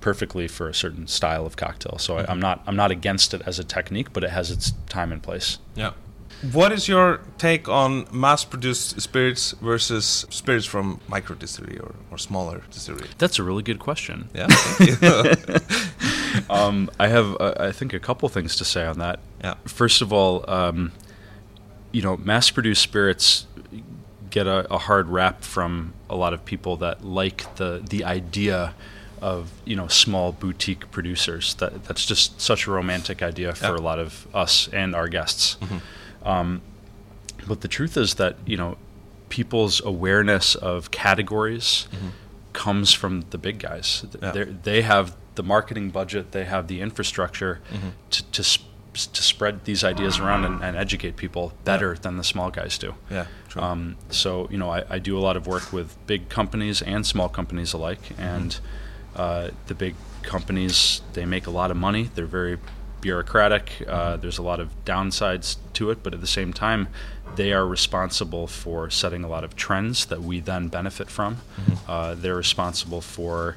perfectly 0.00 0.48
for 0.48 0.68
a 0.68 0.74
certain 0.74 1.06
style 1.06 1.44
of 1.46 1.56
cocktail. 1.56 1.98
So 1.98 2.18
I, 2.18 2.26
I'm 2.28 2.40
not 2.40 2.62
I'm 2.66 2.76
not 2.76 2.90
against 2.90 3.34
it 3.34 3.42
as 3.46 3.58
a 3.58 3.64
technique, 3.64 4.12
but 4.12 4.24
it 4.24 4.30
has 4.30 4.50
its 4.50 4.72
time 4.88 5.12
and 5.12 5.22
place. 5.22 5.58
Yeah. 5.74 5.92
What 6.52 6.70
is 6.70 6.86
your 6.86 7.20
take 7.36 7.68
on 7.68 8.06
mass-produced 8.12 9.00
spirits 9.00 9.52
versus 9.60 10.24
spirits 10.30 10.66
from 10.66 11.00
micro 11.08 11.34
distillery 11.34 11.78
or, 11.80 11.96
or 12.12 12.18
smaller 12.18 12.62
distillery? 12.70 13.08
That's 13.18 13.40
a 13.40 13.42
really 13.42 13.64
good 13.64 13.80
question. 13.80 14.28
Yeah. 14.34 14.46
thank 14.48 15.02
you. 15.02 15.56
Um, 16.50 16.88
I 17.00 17.08
have, 17.08 17.36
uh, 17.40 17.54
I 17.58 17.72
think, 17.72 17.92
a 17.92 17.98
couple 17.98 18.28
things 18.28 18.54
to 18.56 18.64
say 18.64 18.86
on 18.86 18.98
that. 18.98 19.18
yeah. 19.42 19.54
First 19.64 20.02
of 20.02 20.12
all, 20.12 20.48
um, 20.48 20.92
you 21.90 22.00
know, 22.00 22.16
mass-produced 22.16 22.80
spirits 22.80 23.46
get 24.30 24.46
a, 24.46 24.72
a 24.72 24.78
hard 24.78 25.08
rap 25.08 25.42
from 25.42 25.94
a 26.08 26.16
lot 26.16 26.32
of 26.32 26.44
people 26.44 26.76
that 26.78 27.04
like 27.04 27.54
the 27.56 27.82
the 27.88 28.04
idea 28.04 28.74
of 29.20 29.50
you 29.64 29.76
know 29.76 29.88
small 29.88 30.32
boutique 30.32 30.90
producers. 30.90 31.54
That 31.54 31.84
that's 31.84 32.04
just 32.06 32.40
such 32.40 32.66
a 32.66 32.70
romantic 32.70 33.22
idea 33.22 33.54
for 33.54 33.66
Yeah. 33.66 33.76
a 33.76 33.84
lot 33.84 33.98
of 33.98 34.26
us 34.34 34.68
and 34.72 34.94
our 34.94 35.08
guests. 35.08 35.56
Mm-hmm. 35.60 36.28
Um, 36.28 36.62
but 37.46 37.60
the 37.60 37.68
truth 37.68 37.96
is 37.96 38.14
that 38.14 38.36
you 38.46 38.56
know 38.56 38.76
people's 39.28 39.84
awareness 39.84 40.54
of 40.54 40.90
categories 40.90 41.88
mm-hmm. 41.92 42.08
comes 42.52 42.92
from 42.92 43.24
the 43.30 43.38
big 43.38 43.58
guys. 43.58 44.04
Yeah. 44.22 44.32
they're- 44.32 44.82
have 44.82 45.16
the 45.34 45.42
marketing 45.44 45.90
budget, 45.90 46.32
they 46.32 46.44
have 46.44 46.66
the 46.66 46.80
infrastructure 46.80 47.60
mm-hmm. 47.72 47.90
to, 48.10 48.24
to, 48.32 48.42
sp- 48.42 48.66
to 48.92 49.22
spread 49.22 49.64
these 49.64 49.84
ideas 49.84 50.18
around 50.18 50.44
and, 50.44 50.64
and 50.64 50.76
educate 50.76 51.16
people 51.16 51.52
better 51.64 51.94
than 51.94 52.16
the 52.16 52.24
small 52.24 52.50
guys 52.50 52.76
do. 52.76 52.94
Yeah. 53.08 53.26
Um, 53.58 53.96
so, 54.10 54.48
you 54.50 54.58
know, 54.58 54.70
I, 54.70 54.84
I 54.88 54.98
do 54.98 55.18
a 55.18 55.20
lot 55.20 55.36
of 55.36 55.46
work 55.46 55.72
with 55.72 55.96
big 56.06 56.28
companies 56.28 56.80
and 56.82 57.06
small 57.06 57.28
companies 57.28 57.72
alike. 57.72 58.00
And 58.18 58.58
uh, 59.16 59.50
the 59.66 59.74
big 59.74 59.94
companies, 60.22 61.02
they 61.14 61.24
make 61.24 61.46
a 61.46 61.50
lot 61.50 61.70
of 61.70 61.76
money. 61.76 62.10
They're 62.14 62.26
very 62.26 62.58
bureaucratic. 63.00 63.84
Uh, 63.86 64.16
there's 64.16 64.38
a 64.38 64.42
lot 64.42 64.60
of 64.60 64.68
downsides 64.84 65.56
to 65.74 65.90
it. 65.90 66.02
But 66.02 66.14
at 66.14 66.20
the 66.20 66.26
same 66.26 66.52
time, 66.52 66.88
they 67.36 67.52
are 67.52 67.66
responsible 67.66 68.46
for 68.46 68.90
setting 68.90 69.22
a 69.24 69.28
lot 69.28 69.44
of 69.44 69.54
trends 69.56 70.06
that 70.06 70.22
we 70.22 70.40
then 70.40 70.68
benefit 70.68 71.10
from. 71.10 71.38
Uh, 71.86 72.14
they're 72.14 72.36
responsible 72.36 73.00
for 73.00 73.56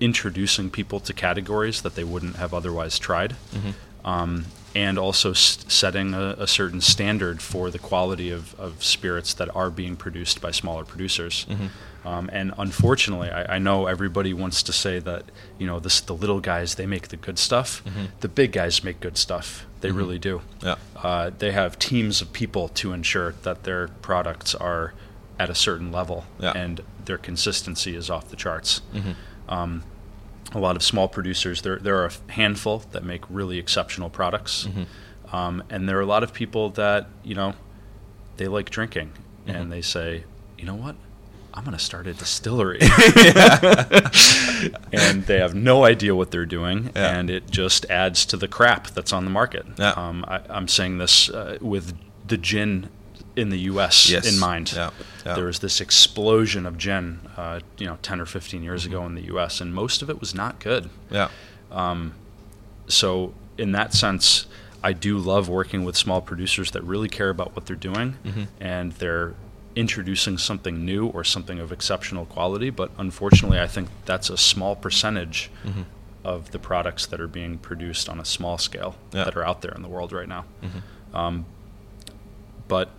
introducing 0.00 0.70
people 0.70 0.98
to 1.00 1.12
categories 1.12 1.82
that 1.82 1.94
they 1.94 2.02
wouldn't 2.04 2.36
have 2.36 2.52
otherwise 2.52 2.98
tried 2.98 3.36
um, 4.04 4.44
and 4.74 4.98
also 4.98 5.30
s- 5.30 5.64
setting 5.68 6.14
a, 6.14 6.34
a 6.38 6.46
certain 6.46 6.80
standard 6.80 7.40
for 7.40 7.70
the 7.70 7.78
quality 7.78 8.30
of, 8.30 8.58
of 8.58 8.82
spirits 8.82 9.32
that 9.34 9.54
are 9.54 9.70
being 9.70 9.96
produced 9.96 10.40
by 10.40 10.50
smaller 10.50 10.84
producers. 10.84 11.46
Um, 12.04 12.28
and 12.32 12.52
unfortunately, 12.58 13.30
I, 13.30 13.54
I 13.56 13.58
know 13.58 13.86
everybody 13.86 14.34
wants 14.34 14.62
to 14.64 14.72
say 14.72 14.98
that 14.98 15.24
you 15.58 15.66
know 15.66 15.80
this, 15.80 16.00
the 16.02 16.14
little 16.14 16.40
guys 16.40 16.74
they 16.74 16.86
make 16.86 17.08
the 17.08 17.16
good 17.16 17.38
stuff. 17.38 17.82
The 18.20 18.28
big 18.28 18.52
guys 18.52 18.84
make 18.84 19.00
good 19.00 19.16
stuff. 19.16 19.64
They 19.80 19.90
really 19.90 20.18
do. 20.18 20.42
yeah. 20.62 20.76
Uh, 20.96 21.30
they 21.38 21.52
have 21.52 21.78
teams 21.78 22.20
of 22.22 22.32
people 22.32 22.68
to 22.68 22.92
ensure 22.92 23.32
that 23.42 23.62
their 23.64 23.88
products 24.02 24.54
are 24.54 24.92
at 25.38 25.50
a 25.50 25.54
certain 25.54 25.90
level 25.92 26.24
Yeah. 26.38 26.52
and 26.56 26.80
their 27.04 27.18
consistency 27.18 27.94
is 27.96 28.08
off 28.10 28.28
the 28.28 28.36
charts. 28.36 28.80
Um, 29.48 29.82
a 30.54 30.58
lot 30.58 30.76
of 30.76 30.82
small 30.82 31.08
producers, 31.08 31.62
there, 31.62 31.78
there 31.78 31.96
are 32.02 32.06
a 32.06 32.32
handful 32.32 32.78
that 32.92 33.04
make 33.04 33.22
really 33.28 33.58
exceptional 33.58 34.10
products. 34.10 34.68
Um, 35.32 35.62
and 35.70 35.88
there 35.88 35.98
are 35.98 36.02
a 36.02 36.06
lot 36.06 36.22
of 36.22 36.32
people 36.32 36.70
that, 36.70 37.08
you 37.22 37.34
know, 37.34 37.54
they 38.36 38.48
like 38.48 38.70
drinking 38.70 39.12
and 39.46 39.70
they 39.72 39.82
say, 39.82 40.24
you 40.58 40.64
know 40.64 40.74
what? 40.74 40.96
I'm 41.56 41.64
going 41.64 41.76
to 41.76 41.82
start 41.84 42.08
a 42.08 42.14
distillery. 42.14 42.80
and 44.92 45.24
they 45.26 45.38
have 45.38 45.54
no 45.54 45.84
idea 45.84 46.14
what 46.14 46.30
they're 46.30 46.46
doing, 46.46 46.90
Yeah. 46.94 47.18
and 47.18 47.30
it 47.30 47.50
just 47.50 47.84
adds 47.86 48.24
to 48.26 48.36
the 48.36 48.48
crap 48.48 48.88
that's 48.88 49.12
on 49.12 49.24
the 49.24 49.30
market. 49.30 49.66
Yeah. 49.78 49.90
Um, 49.90 50.24
I, 50.26 50.40
I'm 50.50 50.68
saying 50.68 50.98
this 50.98 51.28
uh, 51.30 51.58
with 51.60 51.96
the 52.26 52.36
gin 52.36 52.88
in 53.36 53.48
the 53.50 53.58
U.S. 53.60 54.08
Yes. 54.08 54.32
in 54.32 54.38
mind. 54.38 54.72
Yeah. 54.74 54.90
Yeah. 55.24 55.34
There 55.34 55.46
was 55.46 55.58
this 55.60 55.80
explosion 55.80 56.66
of 56.66 56.78
gin, 56.78 57.20
uh, 57.36 57.60
you 57.78 57.86
know, 57.86 57.98
10 58.02 58.20
or 58.20 58.26
15 58.26 58.62
years 58.62 58.86
ago 58.86 58.98
mm-hmm. 58.98 59.08
in 59.08 59.14
the 59.14 59.28
U.S., 59.32 59.60
and 59.60 59.74
most 59.74 60.02
of 60.02 60.10
it 60.10 60.20
was 60.20 60.34
not 60.34 60.60
good. 60.60 60.90
Yeah. 61.10 61.28
Um, 61.70 62.14
so, 62.86 63.34
in 63.58 63.72
that 63.72 63.94
sense, 63.94 64.46
I 64.82 64.92
do 64.92 65.18
love 65.18 65.48
working 65.48 65.84
with 65.84 65.96
small 65.96 66.20
producers 66.20 66.72
that 66.72 66.82
really 66.82 67.08
care 67.08 67.30
about 67.30 67.56
what 67.56 67.66
they're 67.66 67.74
doing 67.74 68.16
mm-hmm. 68.22 68.42
and 68.60 68.92
they're 68.92 69.34
introducing 69.74 70.38
something 70.38 70.84
new 70.84 71.06
or 71.06 71.24
something 71.24 71.58
of 71.58 71.72
exceptional 71.72 72.26
quality. 72.26 72.70
But 72.70 72.90
unfortunately, 72.98 73.58
I 73.58 73.66
think 73.66 73.88
that's 74.04 74.28
a 74.30 74.36
small 74.36 74.76
percentage 74.76 75.50
mm-hmm. 75.64 75.82
of 76.22 76.50
the 76.50 76.58
products 76.58 77.06
that 77.06 77.20
are 77.20 77.26
being 77.26 77.58
produced 77.58 78.08
on 78.08 78.20
a 78.20 78.24
small 78.24 78.58
scale 78.58 78.94
Yeah. 79.12 79.24
that 79.24 79.36
are 79.36 79.44
out 79.44 79.62
there 79.62 79.72
in 79.72 79.82
the 79.82 79.88
world 79.88 80.12
right 80.12 80.28
now. 80.28 80.44
Um, 81.14 81.46
but 82.68 82.90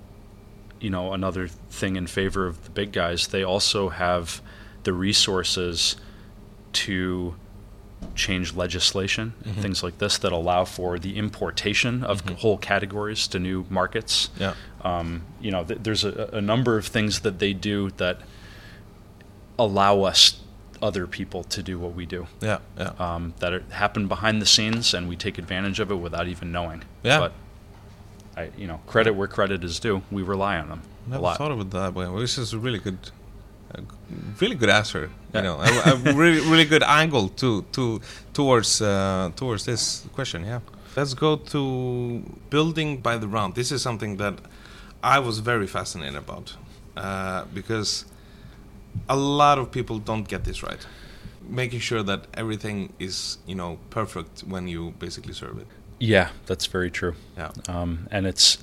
you 0.79 0.89
know, 0.89 1.13
another 1.13 1.47
thing 1.47 1.95
in 1.95 2.07
favor 2.07 2.47
of 2.47 2.63
the 2.63 2.69
big 2.69 2.91
guys, 2.91 3.27
they 3.27 3.43
also 3.43 3.89
have 3.89 4.41
the 4.83 4.93
resources 4.93 5.95
to 6.73 7.35
change 8.13 8.53
legislation 8.53 9.33
and 9.43 9.55
things 9.55 9.81
like 9.81 9.97
this 9.97 10.17
that 10.19 10.31
allow 10.31 10.63
for 10.63 10.99
the 10.99 11.17
importation 11.17 12.03
of 12.03 12.21
whole 12.39 12.57
categories 12.57 13.27
to 13.27 13.39
new 13.39 13.65
markets. 13.69 14.29
Yeah. 14.39 14.53
Um, 14.81 15.23
you 15.41 15.49
know, 15.49 15.63
th- 15.63 15.79
there's 15.81 16.03
a, 16.03 16.29
a 16.33 16.41
number 16.41 16.77
of 16.77 16.85
things 16.85 17.21
that 17.21 17.39
they 17.39 17.53
do 17.53 17.89
that 17.97 18.19
allow 19.57 20.01
us 20.03 20.41
other 20.81 21.07
people 21.07 21.43
to 21.45 21.63
do 21.63 21.79
what 21.79 21.95
we 21.95 22.05
do. 22.05 22.27
Yeah. 22.41 22.59
Yeah. 22.77 22.91
Um, 22.99 23.33
that 23.39 23.63
happen 23.71 24.07
behind 24.07 24.41
the 24.41 24.45
scenes, 24.45 24.93
and 24.93 25.07
we 25.09 25.15
take 25.15 25.37
advantage 25.37 25.79
of 25.79 25.89
it 25.89 25.95
without 25.95 26.27
even 26.27 26.51
knowing. 26.51 26.83
Yeah. 27.01 27.19
But 27.19 27.33
I, 28.37 28.49
you 28.57 28.67
know, 28.67 28.79
credit 28.87 29.13
where 29.15 29.27
credit 29.27 29.63
is 29.63 29.79
due. 29.79 30.01
We 30.11 30.21
rely 30.23 30.57
on 30.57 30.69
them 30.69 30.81
a 31.07 31.09
Never 31.11 31.21
lot. 31.23 31.37
thought 31.37 31.51
of 31.51 31.59
it 31.61 31.69
that 31.71 31.93
way. 31.93 32.07
Which 32.07 32.37
is 32.37 32.53
a 32.53 32.57
really 32.59 32.79
good, 32.79 32.97
a 33.73 33.81
really 34.41 34.55
good 34.55 34.69
answer. 34.69 35.09
Yeah. 35.33 35.39
You 35.39 35.43
know, 35.43 35.59
a, 35.59 35.91
a 36.09 36.13
really, 36.13 36.41
really 36.49 36.65
good 36.65 36.83
angle 36.83 37.29
to 37.41 37.63
to 37.73 38.01
towards 38.33 38.81
uh, 38.81 39.31
towards 39.35 39.65
this 39.65 40.05
question. 40.13 40.45
Yeah. 40.45 40.59
Let's 40.95 41.13
go 41.13 41.35
to 41.35 42.23
building 42.49 43.01
by 43.01 43.17
the 43.17 43.27
round. 43.27 43.55
This 43.55 43.71
is 43.71 43.81
something 43.81 44.17
that 44.17 44.35
I 45.03 45.19
was 45.19 45.39
very 45.39 45.67
fascinated 45.67 46.15
about 46.15 46.55
uh, 46.95 47.43
because 47.53 48.05
a 49.09 49.15
lot 49.15 49.57
of 49.59 49.71
people 49.71 49.99
don't 49.99 50.27
get 50.27 50.43
this 50.45 50.63
right. 50.63 50.85
Making 51.47 51.79
sure 51.79 52.01
that 52.03 52.25
everything 52.33 52.93
is 52.97 53.37
you 53.45 53.55
know 53.55 53.77
perfect 53.89 54.41
when 54.47 54.67
you 54.67 54.93
basically 54.99 55.33
serve 55.33 55.57
it. 55.59 55.67
Yeah, 55.99 56.29
that's 56.45 56.65
very 56.65 56.91
true. 56.91 57.15
Yeah. 57.37 57.51
Um, 57.67 58.07
and 58.11 58.25
it's 58.27 58.57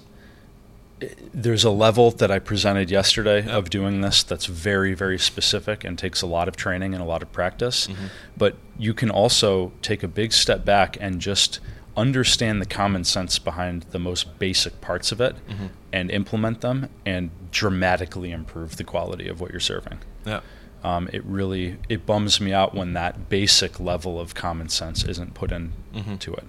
there's 1.34 1.64
a 1.64 1.70
level 1.70 2.12
that 2.12 2.30
I 2.30 2.38
presented 2.38 2.88
yesterday 2.90 3.44
Yeah. 3.44 3.56
of 3.56 3.70
doing 3.70 4.02
this 4.02 4.22
that's 4.22 4.46
very, 4.46 4.94
very 4.94 5.18
specific 5.18 5.82
and 5.82 5.98
takes 5.98 6.22
a 6.22 6.26
lot 6.26 6.46
of 6.46 6.54
training 6.54 6.94
and 6.94 7.02
a 7.02 7.06
lot 7.06 7.22
of 7.22 7.32
practice. 7.32 7.88
Mm-hmm. 7.88 8.06
But 8.36 8.56
you 8.78 8.94
can 8.94 9.10
also 9.10 9.72
take 9.82 10.04
a 10.04 10.08
big 10.08 10.32
step 10.32 10.64
back 10.64 10.96
and 11.00 11.20
just 11.20 11.58
understand 11.96 12.62
the 12.62 12.66
common 12.66 13.02
sense 13.04 13.38
behind 13.40 13.82
the 13.90 13.98
most 13.98 14.38
basic 14.38 14.80
parts 14.80 15.10
of 15.10 15.20
it 15.20 15.34
Mm-hmm. 15.48 15.66
and 15.92 16.10
implement 16.10 16.60
them 16.60 16.88
and 17.04 17.30
dramatically 17.50 18.30
improve 18.30 18.76
the 18.76 18.84
quality 18.84 19.26
of 19.28 19.40
what 19.40 19.50
you're 19.50 19.60
serving. 19.60 19.98
Yeah. 20.24 20.40
Um, 20.84 21.08
it 21.12 21.24
really 21.24 21.78
it 21.88 22.06
bums 22.06 22.40
me 22.40 22.52
out 22.52 22.74
when 22.74 22.92
that 22.94 23.28
basic 23.28 23.78
level 23.80 24.18
of 24.20 24.34
common 24.34 24.68
sense 24.68 25.02
isn't 25.04 25.34
put 25.34 25.50
in 25.50 25.72
Mm-hmm. 25.94 26.16
to 26.18 26.32
it. 26.34 26.44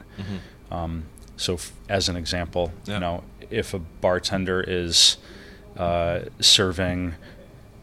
Um, 0.74 1.06
so, 1.38 1.56
f- 1.56 1.72
as 1.90 2.10
an 2.10 2.16
example, 2.16 2.72
Yeah. 2.86 2.96
you 2.96 3.00
know, 3.00 3.24
if 3.50 3.74
a 3.74 3.80
bartender 3.80 4.62
is 4.66 5.18
uh, 5.78 6.22
serving 6.40 7.16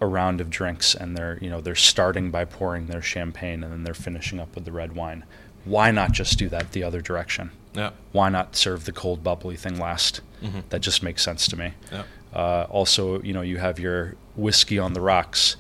a 0.00 0.06
round 0.06 0.40
of 0.40 0.48
drinks 0.48 0.94
and 0.94 1.16
they're 1.16 1.38
you 1.42 1.50
know 1.50 1.60
they're 1.60 1.74
starting 1.74 2.30
by 2.30 2.44
pouring 2.44 2.86
their 2.86 3.02
champagne 3.02 3.62
and 3.62 3.70
then 3.72 3.84
they're 3.84 3.92
finishing 3.94 4.40
up 4.40 4.54
with 4.54 4.64
the 4.64 4.72
red 4.72 4.94
wine, 4.94 5.24
why 5.64 5.90
not 5.90 6.12
just 6.12 6.38
do 6.38 6.48
that 6.48 6.72
the 6.72 6.82
other 6.82 7.00
direction? 7.00 7.50
Yeah. 7.74 7.90
Why 8.12 8.28
not 8.30 8.56
serve 8.56 8.84
the 8.86 8.92
cold 8.92 9.22
bubbly 9.22 9.56
thing 9.56 9.78
last? 9.78 10.20
Mm-hmm. 10.42 10.60
That 10.70 10.80
just 10.80 11.02
makes 11.02 11.22
sense 11.22 11.46
to 11.48 11.56
me. 11.56 11.74
Yeah. 11.92 12.04
Uh, 12.32 12.66
also, 12.70 13.20
you 13.22 13.32
know, 13.32 13.42
you 13.42 13.58
have 13.58 13.78
your 13.78 14.14
whiskey 14.36 14.78
on 14.78 14.92
the 14.94 15.00
rocks. 15.00 15.56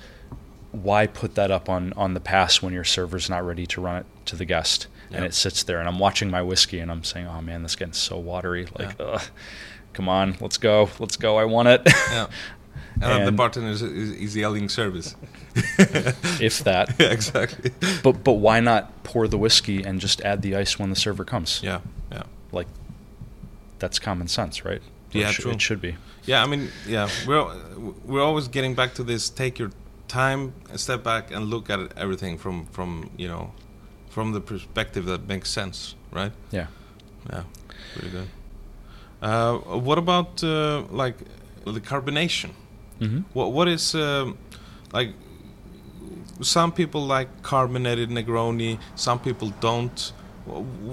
Why 0.72 1.06
put 1.06 1.34
that 1.34 1.50
up 1.50 1.68
on 1.68 1.92
on 1.94 2.14
the 2.14 2.20
pass 2.20 2.62
when 2.62 2.72
your 2.72 2.84
server's 2.84 3.28
not 3.28 3.44
ready 3.44 3.66
to 3.66 3.80
run 3.80 3.96
it 3.98 4.06
to 4.26 4.36
the 4.36 4.44
guest? 4.44 4.86
And 5.12 5.24
it 5.24 5.34
sits 5.34 5.64
there, 5.64 5.80
and 5.80 5.88
I'm 5.88 5.98
watching 5.98 6.30
my 6.30 6.40
whiskey, 6.40 6.78
and 6.78 6.88
I'm 6.88 7.02
saying, 7.02 7.26
"Oh 7.26 7.40
man, 7.42 7.64
this 7.64 7.72
is 7.72 7.76
getting 7.76 7.94
so 7.94 8.16
watery. 8.16 8.68
Like, 8.78 8.94
ugh, 9.00 9.20
come 9.92 10.08
on, 10.08 10.36
let's 10.40 10.56
go, 10.56 10.88
let's 11.00 11.16
go. 11.16 11.36
I 11.36 11.44
want 11.46 11.68
it." 11.68 11.82
Yeah. 11.86 12.26
And, 13.02 13.22
the 13.22 13.28
And- 13.28 13.36
bartender 13.36 13.70
is, 13.70 13.82
is, 13.82 14.36
yelling 14.36 14.68
service. 14.68 15.16
if 15.54 16.62
that. 16.64 16.94
yeah, 17.00 17.06
exactly. 17.12 17.70
But 18.02 18.22
but 18.24 18.34
why 18.34 18.60
not 18.60 19.04
pour 19.04 19.26
the 19.26 19.38
whiskey 19.38 19.82
and 19.82 20.00
just 20.00 20.20
add 20.20 20.42
the 20.42 20.54
ice 20.54 20.78
when 20.78 20.90
the 20.90 20.96
server 20.96 21.24
comes? 21.24 21.60
Yeah, 21.62 21.80
yeah. 22.12 22.24
Like 22.52 22.66
that's 23.78 23.98
common 23.98 24.28
sense, 24.28 24.64
right? 24.64 24.80
Or 24.82 24.82
Yeah, 25.18 25.28
it 25.28 25.32
should- 25.32 25.42
true. 25.42 25.52
It 25.52 25.60
should 25.62 25.80
be. 25.80 25.96
Yeah, 26.24 26.42
I 26.42 26.46
mean, 26.46 26.68
yeah, 26.86 27.08
we're 27.26 27.46
we're 28.04 28.22
always 28.22 28.48
getting 28.48 28.74
back 28.74 28.94
to 28.94 29.02
this. 29.02 29.30
Take 29.30 29.58
your 29.58 29.70
time, 30.10 30.52
step 30.76 31.02
back, 31.02 31.30
and 31.34 31.50
look 31.50 31.70
at 31.70 31.80
everything 31.96 32.38
from 32.38 32.66
from 32.72 33.10
you 33.18 33.28
know, 33.28 33.50
from 34.08 34.32
the 34.32 34.40
perspective 34.40 35.04
that 35.06 35.28
makes 35.28 35.50
sense, 35.50 35.94
right? 36.12 36.32
Yeah. 36.52 36.66
Yeah, 37.32 37.42
pretty 37.94 38.10
good. 38.10 38.28
Uh, 39.22 39.58
what 39.86 39.98
about 39.98 40.42
uh, 40.44 40.82
like 41.02 41.16
the 41.64 41.80
carbonation? 41.80 42.50
hmm 42.98 43.20
What 43.34 43.52
what 43.52 43.68
is 43.68 43.94
um, 43.94 44.36
like? 44.92 45.12
Some 46.42 46.72
people 46.72 47.00
like 47.18 47.28
carbonated 47.42 48.08
Negroni. 48.10 48.78
Some 48.94 49.18
people 49.18 49.52
don't. 49.60 50.12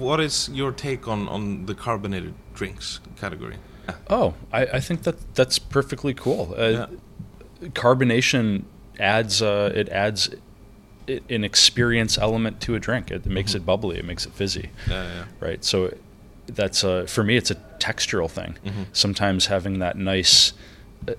What 0.00 0.20
is 0.20 0.48
your 0.52 0.72
take 0.72 1.08
on 1.08 1.28
on 1.28 1.66
the 1.66 1.74
carbonated 1.74 2.34
drinks 2.54 3.00
category? 3.20 3.56
Oh, 4.10 4.34
I, 4.52 4.76
I 4.76 4.80
think 4.80 5.02
that 5.02 5.16
that's 5.34 5.58
perfectly 5.58 6.14
cool. 6.14 6.54
Uh, 6.58 6.62
Yeah. 6.68 6.86
Carbonation 7.74 8.64
adds 8.98 9.40
uh, 9.42 9.72
it 9.74 9.88
adds 9.90 10.30
an 11.08 11.42
experience 11.44 12.18
element 12.18 12.60
to 12.62 12.74
a 12.74 12.80
drink. 12.80 13.10
It 13.10 13.24
makes 13.26 13.54
it 13.54 13.64
bubbly. 13.64 13.98
It 13.98 14.04
makes 14.04 14.26
it 14.26 14.32
fizzy. 14.32 14.70
Yeah, 14.88 15.04
yeah. 15.04 15.24
right? 15.40 15.64
So 15.64 15.94
that's 16.46 16.84
uh, 16.84 17.06
for 17.06 17.24
me, 17.24 17.36
it's 17.36 17.50
a 17.50 17.54
textural 17.78 18.30
thing. 18.30 18.56
Mhm. 18.64 18.86
Sometimes 18.92 19.46
having 19.46 19.78
that 19.78 19.96
nice 19.96 20.52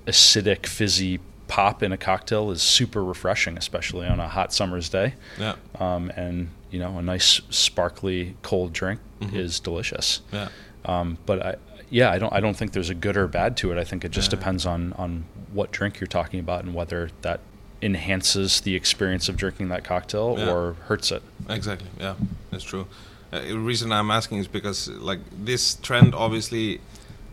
acidic, 0.06 0.66
fizzy 0.66 1.20
pop 1.48 1.82
in 1.82 1.92
a 1.92 1.98
cocktail 1.98 2.52
is 2.52 2.62
super 2.62 3.04
refreshing, 3.04 3.58
especially 3.58 4.06
on 4.08 4.20
a 4.20 4.28
hot 4.28 4.54
summer's 4.54 4.90
day. 4.90 5.16
Yeah, 5.40 5.56
Um, 5.80 6.12
and 6.16 6.50
you 6.70 6.80
know, 6.80 7.00
a 7.00 7.02
nice 7.02 7.42
sparkly 7.50 8.36
cold 8.44 8.72
drink 8.74 9.00
Mhm. 9.22 9.34
is 9.34 9.60
delicious. 9.60 10.22
yeah. 10.32 10.50
Um, 10.86 11.18
but 11.26 11.44
I, 11.46 11.56
yeah, 11.90 12.12
I 12.12 12.20
don't, 12.20 12.32
I 12.32 12.40
don't 12.40 12.56
think 12.56 12.74
there's 12.74 12.92
a 12.92 12.96
good 12.96 13.18
or 13.18 13.28
bad 13.28 13.58
to 13.58 13.72
it. 13.72 13.80
I 13.80 13.84
think 13.84 14.06
it 14.06 14.12
just 14.12 14.32
Yeah. 14.32 14.38
depends 14.38 14.66
on 14.68 14.94
on 14.94 15.26
what 15.52 15.72
drink 15.72 16.00
you're 16.00 16.08
talking 16.08 16.40
about 16.40 16.64
and 16.64 16.76
whether 16.76 17.10
that 17.24 17.40
enhances 17.82 18.62
the 18.62 18.76
experience 18.76 19.30
of 19.30 19.38
drinking 19.38 19.70
that 19.70 19.84
cocktail 19.84 20.36
Yeah. 20.38 20.52
or 20.52 20.74
hurts 20.88 21.12
it. 21.12 21.22
Exactly. 21.50 21.88
Yeah, 22.00 22.16
that's 22.52 22.64
true. 22.64 22.88
Uh, 23.32 23.42
the 23.42 23.58
reason 23.60 23.92
I'm 23.92 24.12
asking 24.12 24.40
is 24.40 24.48
because 24.48 24.88
like 24.88 25.20
this 25.46 25.76
trend 25.76 26.14
obviously 26.16 26.82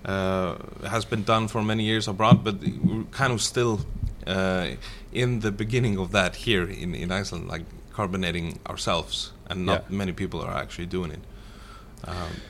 uh, 0.04 0.56
has 0.88 1.04
been 1.04 1.24
done 1.24 1.48
for 1.48 1.62
many 1.62 1.84
years 1.84 2.06
abroad, 2.08 2.44
but 2.44 2.56
we're 2.84 3.04
kind 3.10 3.32
of 3.32 3.40
still 3.42 3.80
uh, 4.26 4.68
in 5.12 5.40
the 5.40 5.50
beginning 5.50 5.98
of 5.98 6.12
that 6.12 6.36
here 6.36 6.64
in, 6.64 6.94
in 6.94 7.10
Iceland, 7.10 7.48
like 7.48 7.62
carbonating 7.92 8.58
ourselves, 8.68 9.32
and 9.48 9.64
not 9.66 9.84
Yeah. 9.88 9.96
many 9.96 10.12
people 10.12 10.40
are 10.42 10.54
actually 10.54 10.86
doing 10.86 11.10
it. 11.12 11.20
Um, 12.04 12.40